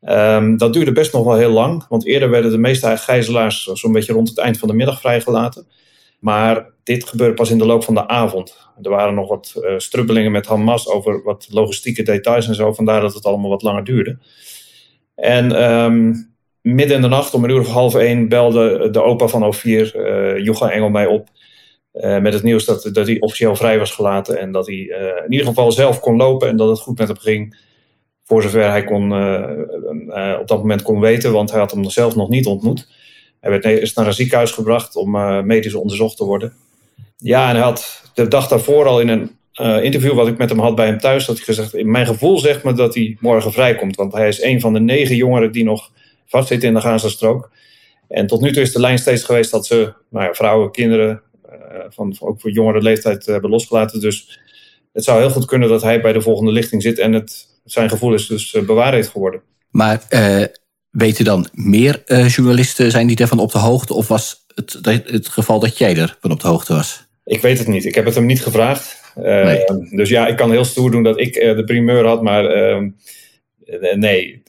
Um, 0.00 0.56
dat 0.56 0.72
duurde 0.72 0.92
best 0.92 1.12
nog 1.12 1.24
wel 1.24 1.36
heel 1.36 1.50
lang, 1.50 1.86
want 1.88 2.06
eerder 2.06 2.30
werden 2.30 2.50
de 2.50 2.58
meeste 2.58 2.96
gijzelaars 2.96 3.64
zo'n 3.64 3.92
beetje 3.92 4.12
rond 4.12 4.28
het 4.28 4.38
eind 4.38 4.58
van 4.58 4.68
de 4.68 4.74
middag 4.74 5.00
vrijgelaten. 5.00 5.66
Maar 6.22 6.70
dit 6.82 7.04
gebeurde 7.04 7.34
pas 7.34 7.50
in 7.50 7.58
de 7.58 7.66
loop 7.66 7.84
van 7.84 7.94
de 7.94 8.08
avond. 8.08 8.70
Er 8.82 8.90
waren 8.90 9.14
nog 9.14 9.28
wat 9.28 9.54
uh, 9.56 9.78
strubbelingen 9.78 10.32
met 10.32 10.46
Hamas 10.46 10.88
over 10.88 11.22
wat 11.22 11.46
logistieke 11.50 12.02
details 12.02 12.48
en 12.48 12.54
zo, 12.54 12.72
vandaar 12.72 13.00
dat 13.00 13.14
het 13.14 13.24
allemaal 13.24 13.50
wat 13.50 13.62
langer 13.62 13.84
duurde. 13.84 14.18
En 15.14 15.72
um, 15.72 16.34
midden 16.60 16.96
in 16.96 17.02
de 17.02 17.08
nacht, 17.08 17.34
om 17.34 17.44
een 17.44 17.50
uur 17.50 17.60
of 17.60 17.68
half 17.68 17.94
één, 17.94 18.28
belde 18.28 18.90
de 18.90 19.02
opa 19.02 19.26
van 19.26 19.54
O4, 19.54 19.60
uh, 19.66 20.38
Jocha 20.44 20.70
Engel, 20.70 20.88
mij 20.88 21.06
op. 21.06 21.28
Uh, 21.94 22.18
met 22.18 22.32
het 22.32 22.42
nieuws 22.42 22.64
dat, 22.64 22.90
dat 22.92 23.06
hij 23.06 23.20
officieel 23.20 23.56
vrij 23.56 23.78
was 23.78 23.90
gelaten 23.90 24.38
en 24.38 24.52
dat 24.52 24.66
hij 24.66 24.76
in 25.24 25.32
ieder 25.32 25.46
geval 25.46 25.72
zelf 25.72 26.00
kon 26.00 26.16
lopen 26.16 26.48
en 26.48 26.56
dat 26.56 26.68
het 26.68 26.80
goed 26.80 26.98
met 26.98 27.08
hem 27.08 27.18
ging. 27.18 27.56
Voor 28.24 28.42
zover 28.42 28.70
hij 28.70 28.84
kon, 28.84 29.12
op 30.40 30.48
dat 30.48 30.58
moment 30.58 30.82
kon 30.82 31.00
weten, 31.00 31.32
want 31.32 31.50
hij 31.50 31.60
had 31.60 31.70
hem 31.70 31.90
zelf 31.90 32.16
nog 32.16 32.28
niet 32.28 32.46
ontmoet. 32.46 32.88
Hij 33.42 33.50
werd, 33.50 33.64
is 33.64 33.94
naar 33.94 34.06
een 34.06 34.12
ziekenhuis 34.12 34.50
gebracht 34.50 34.96
om 34.96 35.10
medisch 35.46 35.74
onderzocht 35.74 36.16
te 36.16 36.24
worden. 36.24 36.52
Ja, 37.16 37.48
en 37.48 37.54
hij 37.54 37.64
had 37.64 38.02
de 38.14 38.28
dag 38.28 38.48
daarvoor 38.48 38.86
al 38.86 39.00
in 39.00 39.08
een 39.08 39.30
uh, 39.60 39.84
interview 39.84 40.14
wat 40.14 40.26
ik 40.26 40.38
met 40.38 40.48
hem 40.48 40.58
had 40.58 40.74
bij 40.74 40.86
hem 40.86 40.98
thuis, 40.98 41.26
had 41.26 41.36
hij 41.36 41.44
gezegd: 41.44 41.74
in 41.74 41.90
Mijn 41.90 42.06
gevoel 42.06 42.38
zegt 42.38 42.64
me 42.64 42.72
dat 42.72 42.94
hij 42.94 43.16
morgen 43.20 43.52
vrijkomt. 43.52 43.96
Want 43.96 44.12
hij 44.12 44.28
is 44.28 44.42
een 44.42 44.60
van 44.60 44.72
de 44.72 44.80
negen 44.80 45.16
jongeren 45.16 45.52
die 45.52 45.64
nog 45.64 45.90
vastzitten 46.26 46.68
in 46.68 46.74
de 46.74 46.80
Gazastrook. 46.80 47.50
En 48.08 48.26
tot 48.26 48.40
nu 48.40 48.52
toe 48.52 48.62
is 48.62 48.72
de 48.72 48.80
lijn 48.80 48.98
steeds 48.98 49.24
geweest 49.24 49.50
dat 49.50 49.66
ze 49.66 49.92
nou 50.10 50.26
ja, 50.26 50.34
vrouwen, 50.34 50.70
kinderen, 50.70 51.22
uh, 51.50 51.54
van, 51.88 52.16
ook 52.20 52.40
voor 52.40 52.50
jongere 52.50 52.82
leeftijd 52.82 53.26
hebben 53.26 53.50
losgelaten. 53.50 54.00
Dus 54.00 54.40
het 54.92 55.04
zou 55.04 55.20
heel 55.20 55.30
goed 55.30 55.44
kunnen 55.44 55.68
dat 55.68 55.82
hij 55.82 56.00
bij 56.00 56.12
de 56.12 56.20
volgende 56.20 56.52
lichting 56.52 56.82
zit 56.82 56.98
en 56.98 57.12
het, 57.12 57.50
zijn 57.64 57.88
gevoel 57.88 58.14
is 58.14 58.26
dus 58.26 58.50
bewaard 58.50 58.94
heeft 58.94 59.08
geworden. 59.08 59.42
Maar 59.70 60.02
weten 60.92 61.24
dan 61.24 61.48
meer 61.52 62.02
journalisten, 62.06 62.90
zijn 62.90 63.06
die 63.06 63.16
daarvan 63.16 63.38
op 63.38 63.52
de 63.52 63.58
hoogte? 63.58 63.94
Of 63.94 64.08
was 64.08 64.44
het, 64.54 64.78
het 65.06 65.28
geval 65.28 65.60
dat 65.60 65.78
jij 65.78 65.96
ervan 65.96 66.30
op 66.30 66.40
de 66.40 66.48
hoogte 66.48 66.74
was? 66.74 67.06
Ik 67.24 67.40
weet 67.40 67.58
het 67.58 67.68
niet. 67.68 67.84
Ik 67.84 67.94
heb 67.94 68.04
het 68.04 68.14
hem 68.14 68.26
niet 68.26 68.42
gevraagd. 68.42 69.00
Uh, 69.18 69.54
Dus 69.90 70.08
ja, 70.08 70.26
ik 70.26 70.36
kan 70.36 70.50
heel 70.50 70.64
stoer 70.64 70.90
doen 70.90 71.02
dat 71.02 71.20
ik 71.20 71.36
uh, 71.36 71.56
de 71.56 71.64
primeur 71.64 72.06
had, 72.06 72.22
maar 72.22 72.56
uh, 72.56 72.88
nee. 73.94 74.42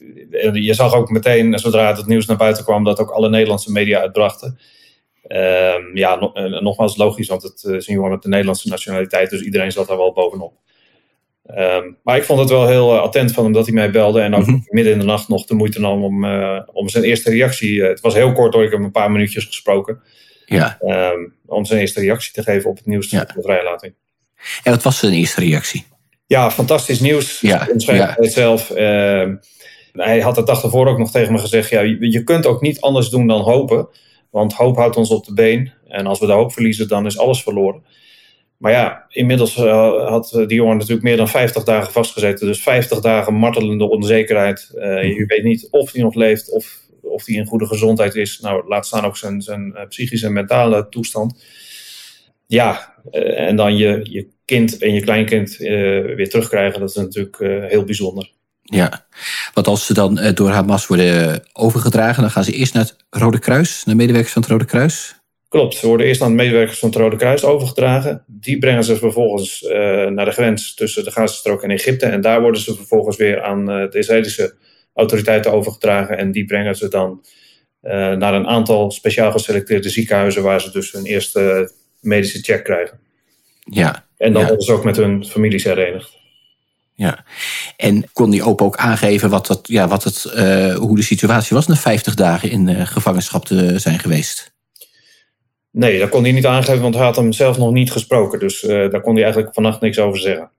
Je 0.53 0.73
zag 0.73 0.93
ook 0.93 1.09
meteen, 1.09 1.59
zodra 1.59 1.95
het 1.95 2.05
nieuws 2.05 2.25
naar 2.25 2.37
buiten 2.37 2.63
kwam, 2.63 2.83
dat 2.83 2.99
ook 2.99 3.09
alle 3.09 3.29
Nederlandse 3.29 3.71
media 3.71 3.99
uitbrachten. 3.99 4.59
Ehm, 5.27 5.81
ja, 5.97 6.15
no 6.15 6.31
nogmaals 6.59 6.97
logisch, 6.97 7.27
want 7.27 7.43
het 7.43 7.63
is 7.63 7.87
een 7.87 7.93
jongen 7.93 8.11
met 8.11 8.21
de 8.21 8.27
Nederlandse 8.27 8.69
nationaliteit, 8.69 9.29
dus 9.29 9.41
iedereen 9.41 9.71
zat 9.71 9.87
daar 9.87 9.97
wel 9.97 10.13
bovenop. 10.13 10.53
Um, 11.45 11.97
maar 12.03 12.17
ik 12.17 12.23
vond 12.23 12.39
het 12.39 12.49
wel 12.49 12.67
heel 12.67 12.99
attent 12.99 13.31
van 13.31 13.43
hem 13.43 13.53
dat 13.53 13.65
hij 13.65 13.73
mij 13.73 13.91
belde 13.91 14.21
en 14.21 14.35
ook 14.35 14.45
mm 14.45 14.53
-hmm. 14.53 14.65
midden 14.69 14.93
in 14.93 14.99
de 14.99 15.05
nacht 15.05 15.27
nog 15.27 15.45
de 15.45 15.53
moeite 15.53 15.79
nam 15.79 16.03
om, 16.03 16.25
om 16.65 16.89
zijn 16.89 17.03
eerste 17.03 17.29
reactie. 17.29 17.83
het 17.83 17.99
was 17.99 18.13
heel 18.13 18.31
kort 18.31 18.53
hoor, 18.53 18.63
ik 18.63 18.71
heb 18.71 18.79
een 18.79 18.91
paar 18.91 19.11
minuutjes 19.11 19.45
gesproken. 19.45 20.01
Ja. 20.45 20.77
Um, 20.81 21.35
om 21.45 21.65
zijn 21.65 21.79
eerste 21.79 21.99
reactie 21.99 22.33
te 22.33 22.43
geven 22.43 22.69
op 22.69 22.77
het 22.77 22.85
nieuws 22.85 23.09
ja. 23.09 23.23
de 23.23 23.41
vrijlating. 23.41 23.93
En 24.63 24.71
wat 24.71 24.83
was 24.83 24.99
zijn 24.99 25.13
eerste 25.13 25.41
reactie? 25.41 25.85
Ja, 26.25 26.51
fantastisch 26.51 26.99
nieuws. 26.99 27.41
Ja. 27.41 27.67
ja. 27.77 28.15
het 28.19 28.33
zelf. 28.33 28.69
Uh, 28.69 29.29
hij 29.91 30.19
had 30.19 30.35
de 30.35 30.43
dag 30.43 30.63
ervoor 30.63 30.87
ook 30.87 30.97
nog 30.97 31.11
tegen 31.11 31.33
me 31.33 31.39
gezegd: 31.39 31.69
ja, 31.69 31.81
je, 31.81 32.11
je 32.11 32.23
kunt 32.23 32.45
ook 32.45 32.61
niet 32.61 32.81
anders 32.81 33.09
doen 33.09 33.27
dan 33.27 33.41
hopen. 33.41 33.87
Want 34.29 34.53
hoop 34.53 34.75
houdt 34.75 34.95
ons 34.95 35.09
op 35.09 35.25
de 35.25 35.33
been. 35.33 35.73
En 35.87 36.05
als 36.05 36.19
we 36.19 36.25
de 36.25 36.31
hoop 36.31 36.53
verliezen, 36.53 36.87
dan 36.87 37.05
is 37.05 37.17
alles 37.17 37.43
verloren. 37.43 37.83
Maar 38.63 38.71
ja, 38.71 39.05
inmiddels 39.09 39.57
uh, 39.57 40.07
had 40.09 40.31
die 40.31 40.55
jongen 40.55 40.77
natuurlijk 40.77 41.03
meer 41.03 41.17
dan 41.17 41.27
50 41.27 41.63
dagen 41.63 41.91
vastgezeten. 41.91 42.47
Dus 42.47 42.61
50 42.61 42.99
dagen 42.99 43.33
martelende 43.33 43.89
onzekerheid. 43.89 44.71
Uh, 44.75 45.03
je 45.03 45.25
weet 45.27 45.43
niet 45.43 45.67
of 45.71 45.91
hij 45.91 46.01
nog 46.01 46.15
leeft 46.15 46.51
of 46.51 46.81
of 47.01 47.25
hij 47.25 47.35
in 47.35 47.45
goede 47.45 47.67
gezondheid 47.67 48.15
is. 48.15 48.39
Nou, 48.39 48.67
laat 48.67 48.85
staan 48.85 49.05
ook 49.05 49.17
zijn, 49.17 49.41
zijn 49.41 49.75
eh, 49.75 49.87
psychische 49.87 50.25
en 50.25 50.33
mentale 50.33 50.89
toestand. 50.89 51.43
Ja, 52.47 52.95
eh, 53.11 53.47
en 53.47 53.55
dan 53.55 53.77
je, 53.77 53.99
je 54.03 54.27
kind 54.45 54.77
en 54.77 54.93
je 54.93 55.01
kleinkind 55.01 55.57
weer 55.57 56.29
terugkrijgen, 56.29 56.79
dat 56.79 56.89
is 56.89 56.95
natuurlijk 56.95 57.37
heel 57.71 57.83
bijzonder. 57.83 58.31
Ja, 58.61 59.05
want 59.53 59.67
als 59.67 59.85
ze 59.85 59.93
dan 59.93 60.31
door 60.33 60.49
Hamas 60.49 60.87
worden 60.87 61.43
overgedragen, 61.53 62.21
dan 62.21 62.31
gaan 62.31 62.43
ze 62.43 62.51
eerst 62.51 62.73
naar 62.73 62.83
het 62.83 62.95
Rode 63.09 63.39
Kruis, 63.39 63.83
naar 63.85 63.95
medewerkers 63.95 64.33
van 64.33 64.41
het 64.41 64.51
Rode 64.51 64.65
Kruis? 64.65 65.22
Klopt, 65.53 65.75
ze 65.75 65.87
worden 65.87 66.05
eerst 66.05 66.21
aan 66.21 66.29
de 66.29 66.43
medewerkers 66.43 66.79
van 66.79 66.89
het 66.89 66.97
Rode 66.97 67.15
Kruis 67.15 67.43
overgedragen. 67.43 68.23
Die 68.27 68.57
brengen 68.57 68.83
ze 68.83 68.97
vervolgens 68.97 69.61
uh, 69.61 69.71
naar 70.05 70.25
de 70.25 70.31
grens 70.31 70.73
tussen 70.73 71.03
de 71.03 71.11
Gazastrook 71.11 71.63
en 71.63 71.69
Egypte. 71.69 72.05
En 72.05 72.21
daar 72.21 72.41
worden 72.41 72.61
ze 72.61 72.75
vervolgens 72.75 73.17
weer 73.17 73.43
aan 73.43 73.59
uh, 73.59 73.89
de 73.89 73.97
Israëlische 73.97 74.55
autoriteiten 74.93 75.51
overgedragen. 75.51 76.17
En 76.17 76.31
die 76.31 76.45
brengen 76.45 76.75
ze 76.75 76.87
dan 76.87 77.25
uh, 77.83 77.91
naar 77.91 78.33
een 78.33 78.47
aantal 78.47 78.91
speciaal 78.91 79.31
geselecteerde 79.31 79.89
ziekenhuizen, 79.89 80.43
waar 80.43 80.61
ze 80.61 80.71
dus 80.71 80.91
hun 80.91 81.05
eerste 81.05 81.71
medische 82.01 82.39
check 82.39 82.63
krijgen. 82.63 82.99
Ja. 83.59 84.05
En 84.17 84.33
dan 84.33 84.41
ja. 84.41 84.47
worden 84.47 84.65
ze 84.65 84.73
ook 84.73 84.83
met 84.83 84.97
hun 84.97 85.25
families 85.25 85.63
herenigd. 85.63 86.17
Ja, 86.93 87.25
en 87.77 88.09
kon 88.13 88.29
die 88.29 88.43
opa 88.43 88.63
ook 88.63 88.77
aangeven 88.77 89.29
wat 89.29 89.47
dat, 89.47 89.59
ja, 89.63 89.87
wat 89.87 90.03
het, 90.03 90.21
hoe 90.77 90.95
de 90.95 91.03
situatie 91.03 91.55
was 91.55 91.67
na 91.67 91.75
50 91.75 92.15
dagen 92.15 92.49
in 92.49 92.87
gevangenschap 92.87 93.45
te 93.45 93.79
zijn 93.79 93.99
geweest? 93.99 94.53
Nee, 95.75 95.99
dat 95.99 96.09
kon 96.09 96.23
hij 96.23 96.31
niet 96.31 96.45
aangeven, 96.45 96.81
want 96.81 96.95
hij 96.95 97.03
had 97.03 97.15
hem 97.15 97.31
zelf 97.31 97.57
nog 97.57 97.71
niet 97.71 97.91
gesproken. 97.91 98.39
Dus 98.39 98.63
uh, 98.63 98.69
daar 98.69 99.01
kon 99.01 99.13
hij 99.13 99.23
eigenlijk 99.23 99.53
vannacht 99.53 99.81
niks 99.81 99.99
over 99.99 100.19
zeggen. 100.19 100.49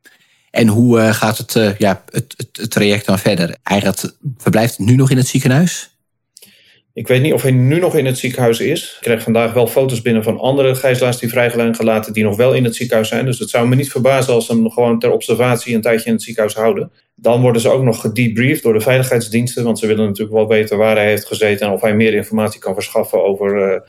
En 0.50 0.68
hoe 0.68 0.98
uh, 0.98 1.12
gaat 1.12 1.38
het, 1.38 1.55
uh, 1.55 1.77
ja, 1.79 2.05
het, 2.11 2.35
het, 2.37 2.48
het, 2.53 2.70
traject 2.70 3.07
dan 3.07 3.18
verder? 3.18 3.57
Hij 3.62 3.81
gaat, 3.81 4.18
verblijft 4.38 4.79
nu 4.79 4.94
nog 4.94 5.11
in 5.11 5.16
het 5.16 5.27
ziekenhuis? 5.27 5.90
Ik 6.92 7.09
weet 7.09 7.22
niet 7.22 7.33
of 7.33 7.42
hij 7.42 7.50
nu 7.50 7.79
nog 7.81 7.96
in 7.96 8.07
het 8.07 8.18
ziekenhuis 8.18 8.61
is. 8.61 8.92
Ik 8.94 9.00
krijg 9.00 9.22
vandaag 9.22 9.53
wel 9.53 9.66
foto's 9.66 10.03
binnen 10.03 10.22
van 10.22 10.38
andere 10.38 10.74
gijzelaars 10.74 11.18
die 11.18 11.29
vrijgeleid 11.29 11.77
gelaten, 11.77 12.12
die 12.12 12.24
nog 12.24 12.37
wel 12.37 12.53
in 12.53 12.64
het 12.64 12.77
ziekenhuis 12.77 13.09
zijn. 13.09 13.24
Dus 13.24 13.38
het 13.38 13.50
zou 13.50 13.68
me 13.68 13.74
niet 13.74 13.90
verbazen 13.90 14.35
als 14.35 14.46
ze 14.46 14.53
hem 14.53 14.70
gewoon 14.70 14.98
ter 14.98 15.12
observatie 15.12 15.74
een 15.74 15.81
tijdje 15.81 16.07
in 16.07 16.12
het 16.12 16.22
ziekenhuis 16.22 16.55
houden. 16.55 16.90
Dan 17.14 17.40
worden 17.40 17.61
ze 17.61 17.68
ook 17.68 17.83
nog 17.83 18.00
gedebriefd 18.00 18.62
door 18.62 18.72
de 18.72 18.81
veiligheidsdiensten, 18.81 19.64
want 19.64 19.79
ze 19.79 19.87
willen 19.87 20.07
natuurlijk 20.07 20.37
wel 20.37 20.48
weten 20.48 20.79
waar 20.79 20.96
hij 20.96 21.09
heeft 21.09 21.27
gezeten 21.27 21.66
en 21.66 21.72
of 21.72 21.81
hij 21.81 21.94
meer 21.94 22.14
informatie 22.14 22.61
kan 22.61 22.74
verschaffen 22.74 23.24
over 23.24 23.83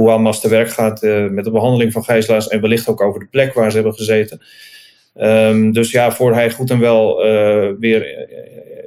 hoe 0.00 0.10
Hamas 0.10 0.40
te 0.40 0.48
werk 0.48 0.70
gaat 0.70 1.02
met 1.30 1.44
de 1.44 1.50
behandeling 1.50 1.92
van 1.92 2.04
gijzelaars 2.04 2.48
en 2.48 2.60
wellicht 2.60 2.88
ook 2.88 3.00
over 3.00 3.20
de 3.20 3.26
plek 3.26 3.54
waar 3.54 3.70
ze 3.70 3.76
hebben 3.76 3.94
gezeten. 3.94 4.40
Um, 5.14 5.72
dus 5.72 5.90
ja, 5.90 6.12
voor 6.12 6.34
hij 6.34 6.50
goed 6.50 6.70
en 6.70 6.78
wel 6.78 7.26
uh, 7.26 7.70
weer 7.78 8.28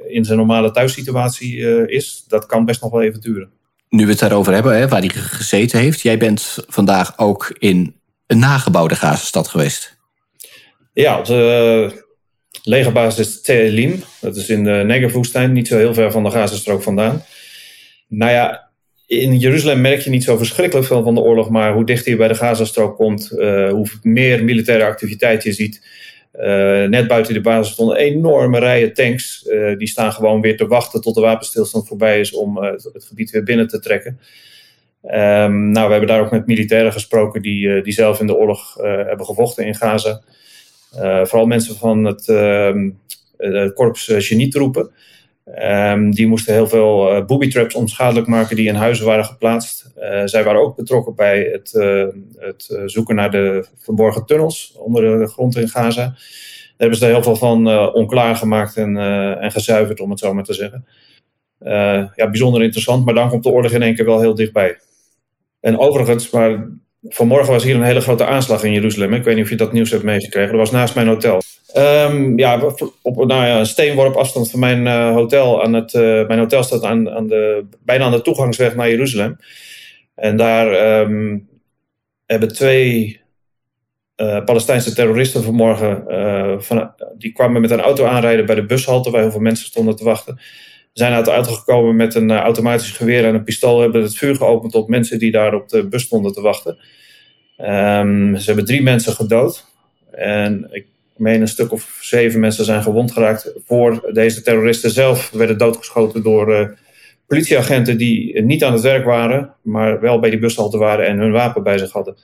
in 0.08 0.24
zijn 0.24 0.38
normale 0.38 0.70
thuissituatie 0.70 1.56
uh, 1.56 1.88
is, 1.88 2.24
dat 2.28 2.46
kan 2.46 2.64
best 2.64 2.82
nog 2.82 2.90
wel 2.90 3.02
even 3.02 3.20
duren. 3.20 3.50
Nu 3.88 4.04
we 4.04 4.10
het 4.10 4.20
daarover 4.20 4.52
hebben, 4.52 4.76
hè, 4.76 4.88
waar 4.88 5.00
hij 5.00 5.08
gezeten 5.08 5.78
heeft. 5.78 6.00
Jij 6.00 6.18
bent 6.18 6.58
vandaag 6.66 7.18
ook 7.18 7.56
in 7.58 7.94
een 8.26 8.38
nagebouwde 8.38 8.94
Gazastad 8.94 9.48
geweest. 9.48 9.96
Ja, 10.92 11.18
op 11.18 11.24
de 11.24 12.04
legerbasis 12.62 13.40
Telim. 13.40 14.02
Dat 14.20 14.36
is 14.36 14.48
in 14.48 14.64
de 14.64 14.82
Negev-woestijn, 14.86 15.52
niet 15.52 15.68
zo 15.68 15.76
heel 15.76 15.94
ver 15.94 16.12
van 16.12 16.24
de 16.24 16.30
Gazastrook 16.30 16.82
vandaan. 16.82 17.24
Nou 18.08 18.32
ja, 18.32 18.63
in 19.20 19.38
Jeruzalem 19.38 19.80
merk 19.80 20.00
je 20.00 20.10
niet 20.10 20.24
zo 20.24 20.36
verschrikkelijk 20.36 20.86
veel 20.86 21.02
van 21.02 21.14
de 21.14 21.20
oorlog, 21.20 21.50
maar 21.50 21.72
hoe 21.72 21.84
dichter 21.84 22.10
je 22.10 22.16
bij 22.16 22.28
de 22.28 22.34
Gazastrook 22.34 22.96
komt, 22.96 23.30
uh, 23.32 23.70
hoe 23.70 23.86
meer 24.02 24.44
militaire 24.44 24.84
activiteit 24.84 25.42
je 25.42 25.52
ziet. 25.52 25.86
Uh, 26.34 26.84
net 26.84 27.08
buiten 27.08 27.34
de 27.34 27.40
basis 27.40 27.72
stonden 27.72 27.96
enorme 27.96 28.58
rijen 28.58 28.94
tanks. 28.94 29.46
Uh, 29.46 29.78
die 29.78 29.88
staan 29.88 30.12
gewoon 30.12 30.40
weer 30.40 30.56
te 30.56 30.66
wachten 30.66 31.00
tot 31.00 31.14
de 31.14 31.20
wapenstilstand 31.20 31.88
voorbij 31.88 32.20
is 32.20 32.32
om 32.32 32.56
het, 32.58 32.90
het, 32.92 33.04
gebied 33.04 33.30
weer 33.30 33.42
binnen 33.42 33.68
te 33.68 33.80
trekken. 33.80 34.18
Um, 35.04 35.70
nou, 35.70 35.86
we 35.86 35.90
hebben 35.90 36.06
daar 36.06 36.20
ook 36.20 36.30
met 36.30 36.46
militairen 36.46 36.92
gesproken 36.92 37.42
die, 37.42 37.82
die 37.82 37.92
zelf 37.92 38.20
in 38.20 38.26
de 38.26 38.36
oorlog 38.36 38.74
hebben 38.82 39.26
gevochten 39.26 39.66
in 39.66 39.74
Gaza. 39.74 40.20
vooral 41.24 41.46
mensen 41.46 41.76
van 41.76 42.04
het, 42.04 42.28
ehm, 42.28 42.90
het 43.36 43.72
korps 43.72 44.12
genietroepen. 44.16 44.90
Um, 45.44 46.10
die 46.10 46.26
moesten 46.26 46.54
heel 46.54 46.68
veel 46.68 47.16
uh, 47.16 47.24
booby 47.24 47.48
traps 47.48 47.74
onschadelijk 47.74 48.26
maken 48.26 48.56
die 48.56 48.68
in 48.68 48.74
huizen 48.74 49.06
waren 49.06 49.24
geplaatst. 49.24 49.92
Uh, 49.98 50.22
zij 50.24 50.44
waren 50.44 50.60
ook 50.60 50.76
betrokken 50.76 51.14
bij 51.14 51.48
het, 51.52 51.72
uh, 51.76 52.06
het 52.36 52.82
zoeken 52.86 53.14
naar 53.14 53.30
de 53.30 53.66
verborgen 53.78 54.26
tunnels 54.26 54.76
onder 54.78 55.18
de 55.18 55.26
grond 55.26 55.56
in 55.56 55.68
Gaza. 55.68 56.04
Daar 56.04 56.16
hebben 56.76 56.98
ze 56.98 57.06
er 57.06 57.12
heel 57.12 57.22
veel 57.22 57.36
van 57.36 57.92
onklaar 57.92 58.36
gemaakt 58.36 58.76
en, 58.76 58.96
en 59.40 59.50
gezuiverd, 59.50 60.00
om 60.00 60.10
het 60.10 60.18
zo 60.18 60.34
maar 60.34 60.44
te 60.44 60.54
zeggen. 60.54 60.86
ja, 62.14 62.30
bijzonder 62.30 62.62
interessant, 62.62 63.04
maar 63.04 63.14
dan 63.14 63.28
komt 63.28 63.42
de 63.42 63.50
oorlog 63.50 63.72
in 63.72 63.82
één 63.82 63.94
keer 63.94 64.04
wel 64.04 64.20
heel 64.20 64.34
dichtbij. 64.34 64.78
En 65.60 65.78
overigens, 65.78 66.30
maar 66.30 66.68
vanmorgen 67.08 67.52
was 67.52 67.64
hier 67.64 67.74
een 67.74 67.82
hele 67.82 68.00
grote 68.00 68.26
aanslag 68.26 68.64
in 68.64 68.72
Jeruzalem. 68.72 69.12
Ik 69.12 69.24
weet 69.24 69.34
niet 69.34 69.44
of 69.44 69.50
je 69.50 69.56
dat 69.56 69.72
nieuws 69.72 69.90
hebt 69.90 70.02
meegekregen. 70.02 70.50
Dat 70.50 70.60
was 70.60 70.70
naast 70.70 70.94
mijn 70.94 71.06
hotel. 71.06 71.42
Um, 71.76 72.38
ja, 72.38 72.60
op 73.02 73.16
nou 73.16 73.46
ja, 73.46 73.58
een 73.58 73.66
steenworp 73.66 74.14
afstand 74.14 74.50
van 74.50 74.60
mijn 74.60 74.86
uh, 74.86 75.12
hotel. 75.12 75.62
Aan 75.62 75.72
het, 75.72 75.94
uh, 75.94 76.26
mijn 76.26 76.38
hotel 76.38 76.62
staat 76.62 76.84
aan, 76.84 77.10
aan 77.10 77.26
de, 77.26 77.66
bijna 77.84 78.04
aan 78.04 78.12
de 78.12 78.22
toegangsweg 78.22 78.74
naar 78.74 78.90
Jeruzalem. 78.90 79.36
En 80.14 80.36
daar 80.36 81.00
um, 81.00 81.48
hebben 82.26 82.54
twee 82.54 83.20
uh, 84.16 84.44
Palestijnse 84.44 84.94
terroristen 84.94 85.42
vanmorgen. 85.42 86.04
Van, 86.62 86.92
die 87.18 87.32
kwamen 87.32 87.60
met 87.60 87.70
een 87.70 87.80
auto 87.80 88.04
aanrijden 88.04 88.46
bij 88.46 88.54
de 88.54 88.66
bushalte 88.66 89.10
waar 89.10 89.20
heel 89.20 89.30
veel 89.30 89.40
mensen 89.40 89.66
stonden 89.66 89.96
te 89.96 90.04
wachten. 90.04 90.40
Zijn 90.94 91.12
uit 91.12 91.24
de 91.24 91.30
auto 91.30 91.52
gekomen 91.52 91.96
met 91.96 92.14
een 92.14 92.30
automatisch 92.30 92.90
geweer 92.90 93.24
en 93.24 93.34
een 93.34 93.44
pistool. 93.44 93.80
Hebben 93.80 94.02
het 94.02 94.16
vuur 94.16 94.36
geopend 94.36 94.74
op 94.74 94.88
mensen 94.88 95.18
die 95.18 95.30
daar 95.30 95.54
op 95.54 95.68
de 95.68 95.86
bus 95.86 96.02
stonden 96.02 96.32
te 96.32 96.40
wachten. 96.40 96.78
Um, 97.58 98.36
ze 98.36 98.46
hebben 98.46 98.64
drie 98.64 98.82
mensen 98.82 99.12
gedood. 99.12 99.66
En 100.10 100.68
ik 100.70 100.86
meen 101.16 101.40
een 101.40 101.48
stuk 101.48 101.72
of 101.72 101.98
zeven 102.00 102.40
mensen 102.40 102.64
zijn 102.64 102.82
gewond 102.82 103.12
geraakt. 103.12 103.52
Voor 103.66 104.10
deze 104.12 104.42
terroristen 104.42 104.90
zelf 104.90 105.30
werden 105.30 105.58
doodgeschoten 105.58 106.22
door 106.22 106.52
uh, 106.52 106.68
politieagenten 107.26 107.98
die 107.98 108.42
niet 108.42 108.64
aan 108.64 108.72
het 108.72 108.82
werk 108.82 109.04
waren, 109.04 109.54
maar 109.62 110.00
wel 110.00 110.18
bij 110.18 110.30
die 110.30 110.38
bushalte 110.38 110.78
waren 110.78 111.06
en 111.06 111.18
hun 111.18 111.32
wapen 111.32 111.62
bij 111.62 111.78
zich 111.78 111.92
hadden. 111.92 112.16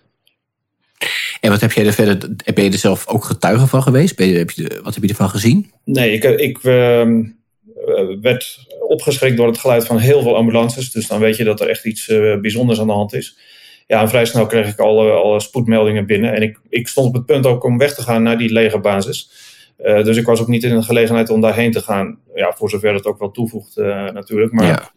En 1.41 1.51
wat 1.51 1.61
heb 1.61 1.73
jij 1.73 1.87
er 1.87 1.93
verder, 1.93 2.37
ben 2.55 2.65
je 2.65 2.71
er 2.71 2.79
zelf 2.79 3.09
ook 3.09 3.25
getuige 3.25 3.67
van 3.67 3.83
geweest? 3.83 4.17
Ben 4.17 4.27
je, 4.27 4.39
heb 4.39 4.51
je, 4.51 4.81
wat 4.83 4.95
heb 4.95 5.03
je 5.03 5.09
ervan 5.09 5.31
gezien? 5.31 5.71
Nee, 5.85 6.13
ik, 6.13 6.25
ik 6.25 6.63
uh, 6.63 7.09
werd 8.21 8.67
opgeschrikt 8.81 9.37
door 9.37 9.47
het 9.47 9.59
geluid 9.59 9.87
van 9.87 9.99
heel 9.99 10.23
veel 10.23 10.37
ambulances. 10.37 10.93
Dus 10.93 11.07
dan 11.07 11.21
weet 11.21 11.37
je 11.37 11.45
dat 11.45 11.61
er 11.61 11.69
echt 11.69 11.85
iets 11.85 12.09
uh, 12.09 12.41
bijzonders 12.41 12.81
aan 12.81 12.87
de 12.87 12.93
hand 12.93 13.15
is 13.15 13.37
ja, 13.91 14.09
vrij 14.09 14.25
snel 14.25 14.47
kreeg 14.47 14.69
ik 14.69 14.79
al, 14.79 15.13
al 15.13 15.41
spoedmeldingen 15.41 16.07
binnen. 16.07 16.35
En 16.35 16.43
ik, 16.43 16.61
ik 16.69 16.89
stond 16.89 17.07
op 17.07 17.15
het 17.15 17.27
punt 17.27 17.47
ook 17.47 17.65
om 17.65 17.79
weg 17.79 17.95
te 17.95 18.03
gaan 18.03 18.23
naar 18.23 18.39
die 18.39 18.53
legerbasis. 18.53 19.31
Uh, 19.79 20.05
dus 20.05 20.17
ik 20.17 20.27
was 20.27 20.41
ook 20.41 20.49
niet 20.49 20.63
in 20.63 20.75
de 20.75 20.83
gelegenheid 20.83 21.31
om 21.31 21.41
daarheen 21.41 21.73
te 21.73 21.81
gaan. 21.81 22.19
Ja, 22.35 22.53
voor 22.57 22.71
zover 22.71 22.95
het 22.95 23.07
ook 23.07 23.19
wel 23.19 23.31
toevoegt 23.31 23.77
uh, 23.77 24.11
natuurlijk. 24.11 24.53
Maar 24.53 24.93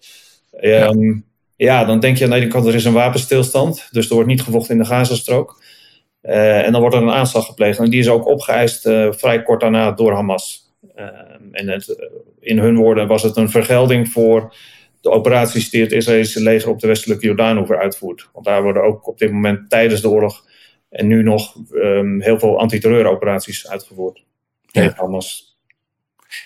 ja. 0.61 0.87
Um, 0.87 1.25
ja. 1.55 1.85
dan 1.85 1.99
denk 1.99 2.17
je 2.17 2.23
aan 2.23 2.29
de 2.29 2.35
ene 2.35 2.47
kant 2.47 2.65
er 2.65 2.75
is 2.75 2.85
een 2.85 2.93
wapenstilstand. 2.93 3.87
Dus 3.91 4.07
er 4.07 4.13
wordt 4.13 4.29
niet 4.29 4.41
gevochten 4.41 4.75
in 4.75 4.81
de 4.81 4.87
Gazastrook. 4.87 5.61
Uh, 6.23 6.65
en 6.65 6.71
dan 6.71 6.81
wordt 6.81 6.95
er 6.95 7.01
een 7.01 7.11
aanslag 7.11 7.45
gepleegd. 7.45 7.79
En 7.79 7.89
die 7.89 7.99
is 7.99 8.09
ook 8.09 8.27
opgeëist 8.27 8.81
vrij 9.09 9.43
kort 9.43 9.61
daarna 9.61 9.91
door 9.91 10.13
Hamas. 10.13 10.62
Ehm, 10.95 11.43
en 11.51 11.67
het, 11.67 12.09
in 12.39 12.57
hun 12.57 12.75
woorden 12.75 13.07
was 13.07 13.23
het 13.23 13.37
een 13.37 13.49
vergelding 13.49 14.09
voor 14.09 14.55
de 15.01 15.09
operaties 15.09 15.69
die 15.69 15.81
het 15.81 15.91
Israëlische 15.91 16.41
leger 16.41 16.69
op 16.69 16.79
de 16.79 16.87
westelijke 16.87 17.25
Jordaanoever 17.25 17.79
uitvoert. 17.79 18.29
Want 18.33 18.45
daar 18.45 18.63
worden 18.63 18.83
ook 18.83 19.07
op 19.07 19.17
dit 19.17 19.31
moment 19.31 19.69
tijdens 19.69 20.01
de 20.01 20.09
oorlog 20.09 20.45
en 20.89 21.07
nu 21.07 21.23
nog 21.23 21.55
um, 21.73 22.21
heel 22.21 22.39
veel 22.39 22.59
antiterreuroperaties 22.59 23.69
uitgevoerd. 23.69 24.23
Ja. 24.71 24.93
Hamas. 24.95 25.57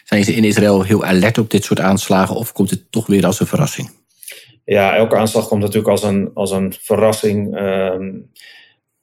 Zijn 0.04 0.23
ze 0.23 0.34
in 0.34 0.43
Israël 0.43 0.84
heel 0.84 1.06
alert 1.06 1.38
op 1.38 1.50
dit 1.50 1.63
soort 1.63 1.80
aanslagen 1.80 2.36
of 2.36 2.52
komt 2.52 2.69
het 2.69 2.91
toch 2.91 3.08
weer 3.08 3.26
als 3.26 3.39
een 3.39 3.47
verrassing? 3.47 3.89
Ja, 4.65 4.95
elke 4.95 5.15
aanslag 5.15 5.47
komt 5.47 5.62
natuurlijk 5.62 5.88
als 5.88 6.04
een, 6.04 6.32
als 6.34 6.52
een 6.52 6.73
verrassing. 6.80 7.60
Um, 7.60 8.32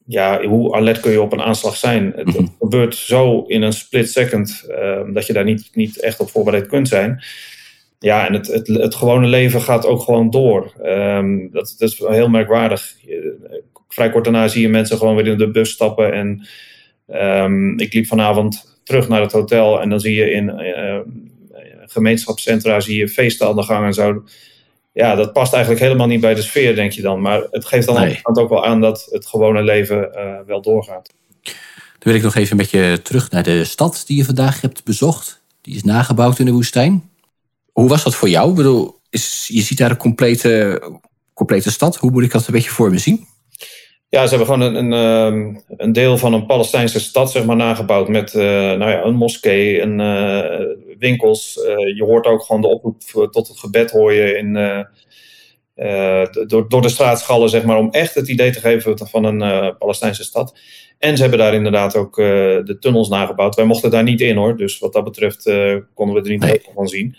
ja, 0.04 0.42
hoe 0.42 0.74
alert 0.74 1.00
kun 1.00 1.12
je 1.12 1.22
op 1.22 1.32
een 1.32 1.42
aanslag 1.42 1.76
zijn? 1.76 2.12
Het, 2.16 2.36
-hmm. 2.36 2.54
gebeurt 2.58 2.94
zo 2.94 3.42
in 3.42 3.62
een 3.62 3.72
split 3.72 4.10
second 4.10 4.66
um, 4.68 5.12
dat 5.12 5.26
je 5.26 5.32
daar 5.32 5.44
niet, 5.44 5.70
niet 5.72 6.00
echt 6.00 6.20
op 6.20 6.30
voorbereid 6.30 6.66
kunt 6.66 6.88
zijn 6.88 7.22
ja, 8.04 8.26
en 8.26 8.32
het, 8.32 8.46
het, 8.46 8.66
het 8.66 8.94
gewone 8.94 9.26
leven 9.26 9.60
gaat 9.60 9.86
ook 9.86 10.00
gewoon 10.00 10.30
door. 10.30 10.72
Um, 10.82 11.50
dat, 11.52 11.74
dat, 11.78 11.90
is 11.90 11.98
heel 11.98 12.28
merkwaardig. 12.28 12.94
Vrij 13.88 14.10
kort 14.10 14.24
daarna 14.24 14.48
zie 14.48 14.62
je 14.62 14.68
mensen 14.68 14.98
gewoon 14.98 15.16
weer 15.16 15.26
in 15.26 15.38
de 15.38 15.50
bus 15.50 15.70
stappen. 15.70 16.12
En 16.12 16.46
um, 17.42 17.78
ik 17.78 17.92
liep 17.92 18.06
vanavond 18.06 18.80
terug 18.82 19.08
naar 19.08 19.20
het 19.20 19.32
hotel 19.32 19.80
en 19.80 19.88
dan 19.88 20.00
zie 20.00 20.14
je 20.14 20.30
in 20.30 20.48
uh, 20.48 20.98
gemeenschapscentra 21.86 22.80
zie 22.80 22.96
je 22.96 23.08
feesten 23.08 23.46
aan 23.46 23.56
de 23.56 23.62
gang 23.62 23.86
en 23.86 23.94
zo. 23.94 24.22
Ja, 24.94 25.14
dat 25.14 25.32
past 25.32 25.52
eigenlijk 25.52 25.82
helemaal 25.82 26.06
niet 26.06 26.20
bij 26.20 26.34
de 26.34 26.42
sfeer, 26.42 26.74
denk 26.74 26.92
je 26.92 27.02
dan. 27.02 27.20
Maar 27.20 27.46
het 27.50 27.64
geeft 27.64 27.86
dan 27.86 27.94
nee. 27.94 28.20
ook 28.22 28.48
wel 28.48 28.64
aan 28.64 28.80
dat 28.80 29.06
het 29.10 29.26
gewone 29.26 29.62
leven 29.62 30.10
uh, 30.16 30.34
wel 30.46 30.62
doorgaat. 30.62 31.10
Dan 31.42 31.52
wil 31.98 32.14
ik 32.14 32.22
nog 32.22 32.34
even 32.34 32.56
met 32.56 32.70
je 32.70 33.00
terug 33.02 33.30
naar 33.30 33.42
de 33.42 33.64
stad 33.64 34.02
die 34.06 34.16
je 34.16 34.24
vandaag 34.24 34.60
hebt 34.60 34.84
bezocht. 34.84 35.42
Die 35.60 35.74
is 35.74 35.82
nagebouwd 35.82 36.38
in 36.38 36.44
de 36.44 36.52
woestijn. 36.52 37.10
Hoe 37.72 37.88
was 37.88 38.04
dat 38.04 38.14
voor 38.14 38.28
jou? 38.28 38.50
Ik 38.50 38.56
bedoel, 38.56 38.98
is, 39.10 39.48
je 39.52 39.60
ziet 39.62 39.78
daar 39.78 39.90
een 39.90 39.96
complete, 39.96 40.82
complete 41.32 41.70
stad. 41.70 41.96
Hoe 41.96 42.10
moet 42.10 42.22
ik 42.22 42.32
dat 42.32 42.46
een 42.46 42.54
beetje 42.54 42.70
voor 42.70 42.90
me 42.90 42.98
zien? 42.98 43.26
Ja, 44.14 44.26
ze 44.26 44.36
hebben 44.36 44.54
gewoon 44.54 44.74
een, 44.74 44.92
een, 44.92 45.62
een 45.76 45.92
deel 45.92 46.18
van 46.18 46.32
een 46.32 46.46
Palestijnse 46.46 47.00
stad 47.00 47.30
zeg 47.30 47.44
maar, 47.44 47.56
nagebouwd 47.56 48.08
met 48.08 48.34
uh, 48.34 48.42
nou 48.52 48.90
ja, 48.90 49.04
een 49.04 49.14
moskee, 49.14 49.80
en 49.80 50.00
uh, 50.00 50.96
winkels. 50.98 51.56
Uh, 51.56 51.96
je 51.96 52.04
hoort 52.04 52.26
ook 52.26 52.42
gewoon 52.42 52.60
de 52.60 52.68
oproep 52.68 53.00
tot 53.30 53.48
het 53.48 53.58
gebed 53.58 53.90
hoor 53.90 54.12
je 54.12 54.36
in, 54.36 54.52
door, 56.46 56.68
door 56.68 56.82
de 56.82 56.88
straatschallen, 56.88 57.48
zeg 57.48 57.64
maar, 57.64 57.76
om 57.76 57.90
echt 57.90 58.14
het 58.14 58.28
idee 58.28 58.50
te 58.50 58.60
geven 58.60 59.08
van 59.08 59.24
een 59.24 59.76
Palestijnse 59.78 60.24
stad. 60.24 60.58
En 60.98 61.16
ze 61.16 61.22
hebben 61.22 61.40
daar 61.40 61.54
inderdaad 61.54 61.96
ook 61.96 62.16
de 62.16 62.76
tunnels 62.80 63.08
nagebouwd. 63.08 63.54
Wij 63.54 63.64
mochten 63.64 63.90
daar 63.90 64.02
niet 64.02 64.20
in 64.20 64.36
hoor, 64.36 64.56
dus 64.56 64.78
wat 64.78 64.92
dat 64.92 65.04
betreft 65.04 65.42
konden 65.94 66.14
we 66.14 66.22
er 66.22 66.30
niet 66.30 66.40
nee. 66.40 66.60
van 66.74 66.88
zien. 66.88 67.16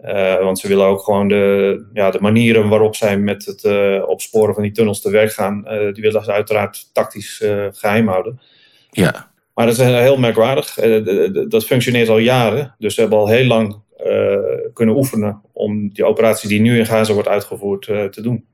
Uh, 0.00 0.38
want 0.38 0.58
ze 0.58 0.68
willen 0.68 0.86
ook 0.86 1.00
gewoon 1.00 1.28
de, 1.28 1.86
ja, 1.92 2.10
de 2.10 2.20
manieren 2.20 2.68
waarop 2.68 2.96
zij 2.96 3.18
met 3.18 3.44
het 3.44 3.64
uh, 3.64 4.08
opsporen 4.08 4.54
van 4.54 4.62
die 4.62 4.72
tunnels 4.72 5.00
te 5.00 5.10
werk 5.10 5.32
gaan, 5.32 5.64
uh, 5.64 5.92
die 5.92 6.02
willen 6.02 6.24
ze 6.24 6.32
uiteraard 6.32 6.90
tactisch 6.92 7.42
geheim 7.72 8.08
houden. 8.08 8.40
Ja. 8.90 9.32
Maar 9.54 9.66
dat 9.66 9.78
is 9.78 9.84
heel 9.84 10.16
merkwaardig. 10.16 10.74
dat 11.48 11.64
functioneert 11.64 12.08
al 12.08 12.18
jaren. 12.18 12.74
Dus 12.78 12.94
ze 12.94 13.00
hebben 13.00 13.18
al 13.18 13.28
heel 13.28 13.46
lang 13.46 13.82
kunnen 14.72 14.96
oefenen 14.96 15.40
om 15.52 15.88
die 15.88 16.04
operatie 16.04 16.48
die 16.48 16.60
nu 16.60 16.78
in 16.78 16.86
Gaza 16.86 17.12
wordt 17.12 17.28
uitgevoerd 17.28 17.82
te 17.82 18.20
doen. 18.22 18.44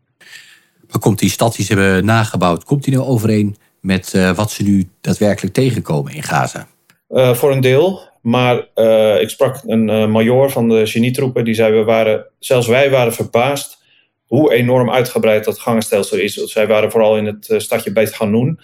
Maar 0.90 1.00
komt 1.00 1.18
die 1.18 1.30
stad 1.30 1.56
die 1.56 1.64
ze 1.64 1.74
hebben 1.74 2.04
nagebouwd, 2.04 2.64
komt 2.64 2.84
die 2.84 2.94
nou 2.94 3.06
overeen 3.06 3.56
met 3.80 4.34
wat 4.34 4.50
ze 4.50 4.62
nu 4.62 4.88
daadwerkelijk 5.00 5.54
tegenkomen 5.54 6.14
in 6.14 6.22
Gaza? 6.22 6.66
Voor 7.10 7.50
een 7.52 7.60
deel. 7.60 8.08
Maar 8.20 8.68
uh, 8.74 9.20
ik 9.20 9.28
sprak 9.28 9.62
een 9.66 9.88
uh, 9.88 10.06
major 10.06 10.50
van 10.50 10.68
de 10.68 10.86
genietroepen 10.86 11.44
die 11.44 11.54
zei: 11.54 11.72
we 11.72 11.84
waren, 11.84 12.26
zelfs 12.38 12.66
wij 12.66 12.90
waren 12.90 13.12
verbaasd 13.12 13.78
hoe 14.26 14.52
enorm 14.52 14.90
uitgebreid 14.90 15.44
dat 15.44 15.58
gangenstelsel 15.58 16.18
is. 16.18 16.34
Zij 16.34 16.66
waren 16.66 16.90
vooral 16.90 17.16
in 17.16 17.26
het 17.26 17.54
stadje 17.56 17.92
Beit 17.92 18.14
Hanoun. 18.14 18.60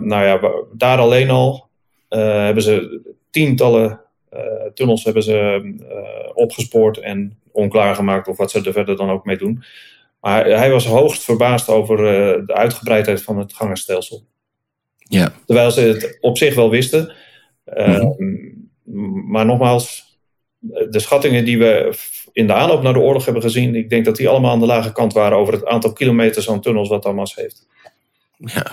nou 0.00 0.24
ja, 0.24 0.40
daar 0.72 0.98
alleen 0.98 1.30
al 1.30 1.68
hebben 2.08 2.62
ze 2.62 3.00
tientallen 3.30 4.00
tunnels 4.74 5.04
hebben 5.04 5.22
ze, 5.22 6.30
opgespoord 6.34 6.98
en 6.98 7.38
onklaargemaakt, 7.52 8.28
of 8.28 8.36
wat 8.36 8.50
ze 8.50 8.62
er 8.62 8.72
verder 8.72 8.96
dan 8.96 9.10
ook 9.10 9.24
mee 9.24 9.36
doen. 9.36 9.62
Maar 10.20 10.46
hij 10.46 10.70
was 10.70 10.86
hoogst 10.86 11.24
verbaasd 11.24 11.68
over 11.68 11.96
de 12.46 12.54
uitgebreidheid 12.54 13.22
van 13.22 13.38
het 13.38 13.52
gangenstelsel. 13.52 14.26
Ja. 15.08 15.32
Terwijl 15.46 15.70
ze 15.70 15.80
het 15.80 16.18
op 16.20 16.38
zich 16.38 16.54
wel 16.54 16.70
wisten. 16.70 17.12
Mm 17.86 18.56
Maar 19.30 19.46
nogmaals, 19.46 20.18
de 20.90 20.98
schattingen 20.98 21.44
die 21.44 21.58
we 21.58 21.98
in 22.32 22.46
de 22.46 22.52
aanloop 22.52 22.82
naar 22.82 22.92
de 22.92 22.98
oorlog 22.98 23.24
hebben 23.24 23.42
gezien, 23.42 23.74
ik 23.74 23.90
denk 23.90 24.04
dat 24.04 24.16
die 24.16 24.28
allemaal 24.28 24.50
aan 24.50 24.60
de 24.60 24.66
lage 24.66 24.92
kant 24.92 25.12
waren 25.12 25.38
over 25.38 25.52
het 25.52 25.66
aantal 25.66 25.92
kilometers 25.92 26.50
aan 26.50 26.60
tunnels 26.60 26.88
wat 26.88 27.04
Hamas 27.04 27.34
heeft. 27.34 27.66
Ja. 28.36 28.66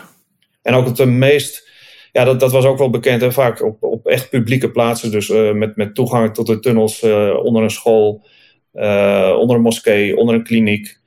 En 0.62 0.74
ook 0.74 0.86
het 0.98 1.06
meest, 1.06 1.70
ja, 2.12 2.24
dat, 2.24 2.40
dat 2.40 2.52
was 2.52 2.66
ook 2.66 2.78
wel 2.78 2.90
bekend, 2.90 3.22
hè, 3.22 3.32
vaak 3.32 3.64
op, 3.64 3.84
op 3.84 4.08
echt 4.08 4.30
publieke 4.30 4.72
plaatsen, 4.72 5.12
dus 5.12 5.30
uh, 5.30 5.52
met, 5.52 5.76
met 5.76 5.96
toegang 5.96 6.34
tot 6.34 6.48
de 6.48 6.60
tunnels 6.60 7.04
uh, 7.04 7.36
onder 7.44 7.64
een 7.64 7.70
school, 7.70 8.26
onder 9.38 9.56
een 9.56 9.62
moskee, 9.62 10.18
onder 10.18 10.36
een 10.36 10.44
kliniek. 10.44 11.00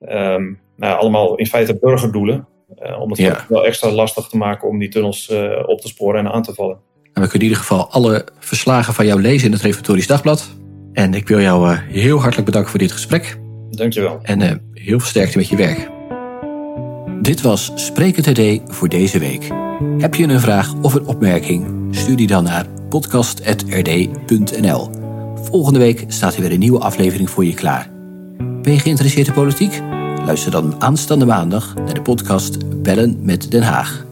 Um, 0.00 0.60
nou, 0.76 0.98
allemaal 0.98 1.36
in 1.36 1.46
feite 1.46 1.78
burgerdoelen. 1.78 2.48
Om 3.00 3.10
het 3.10 3.18
ja. 3.18 3.44
wel 3.48 3.66
extra 3.66 3.90
lastig 3.90 4.26
te 4.26 4.36
maken 4.36 4.68
om 4.68 4.78
die 4.78 4.88
tunnels 4.88 5.32
op 5.66 5.80
te 5.80 5.88
sporen 5.88 6.20
en 6.20 6.32
aan 6.32 6.42
te 6.42 6.54
vallen. 6.54 6.78
En 7.14 7.22
we 7.22 7.28
kunnen 7.28 7.32
in 7.32 7.42
ieder 7.42 7.58
geval 7.58 7.90
alle 7.90 8.24
verslagen 8.38 8.94
van 8.94 9.06
jou 9.06 9.20
lezen 9.20 9.46
in 9.46 9.52
het 9.52 9.62
Reformatorisch 9.62 10.06
Dagblad. 10.06 10.50
En 10.92 11.14
ik 11.14 11.28
wil 11.28 11.40
jou 11.40 11.70
uh, 11.70 11.78
heel 11.88 12.18
hartelijk 12.18 12.46
bedanken 12.46 12.70
voor 12.70 12.78
dit 12.78 12.92
gesprek. 12.92 13.38
Dankjewel. 13.70 14.18
En 14.22 14.40
heel 14.72 14.98
veel 14.98 15.08
sterkte 15.08 15.38
met 15.38 15.48
je 15.48 15.56
werk. 15.56 15.90
Dit 17.22 17.40
was 17.40 17.72
Spreken 17.74 18.22
TD 18.22 18.60
voor 18.74 18.88
deze 18.88 19.18
week. 19.18 19.50
Heb 19.98 20.14
je 20.14 20.26
een 20.26 20.40
vraag 20.40 20.74
of 20.82 20.94
een 20.94 21.06
opmerking? 21.06 21.88
Stuur 21.90 22.16
die 22.16 22.26
dan 22.26 22.44
naar 22.44 22.66
podcast.rd.nl. 22.88 24.90
Volgende 25.34 25.78
week 25.78 26.04
staat 26.08 26.34
er 26.34 26.40
weer 26.40 26.52
een 26.52 26.58
nieuwe 26.58 26.80
aflevering 26.80 27.30
voor 27.30 27.44
je 27.44 27.54
klaar. 27.54 27.90
Ben 28.62 28.72
je 28.72 28.78
geïnteresseerd 28.78 29.26
in 29.26 29.32
politiek? 29.32 29.82
Luister 30.24 30.50
dan 30.50 30.82
aanstaande 30.82 31.26
maandag 31.26 31.74
naar 31.74 31.94
de 31.94 32.02
podcast 32.02 32.82
Bellen 32.82 33.18
met 33.20 33.50
Den 33.50 33.62
Haag. 33.62 34.04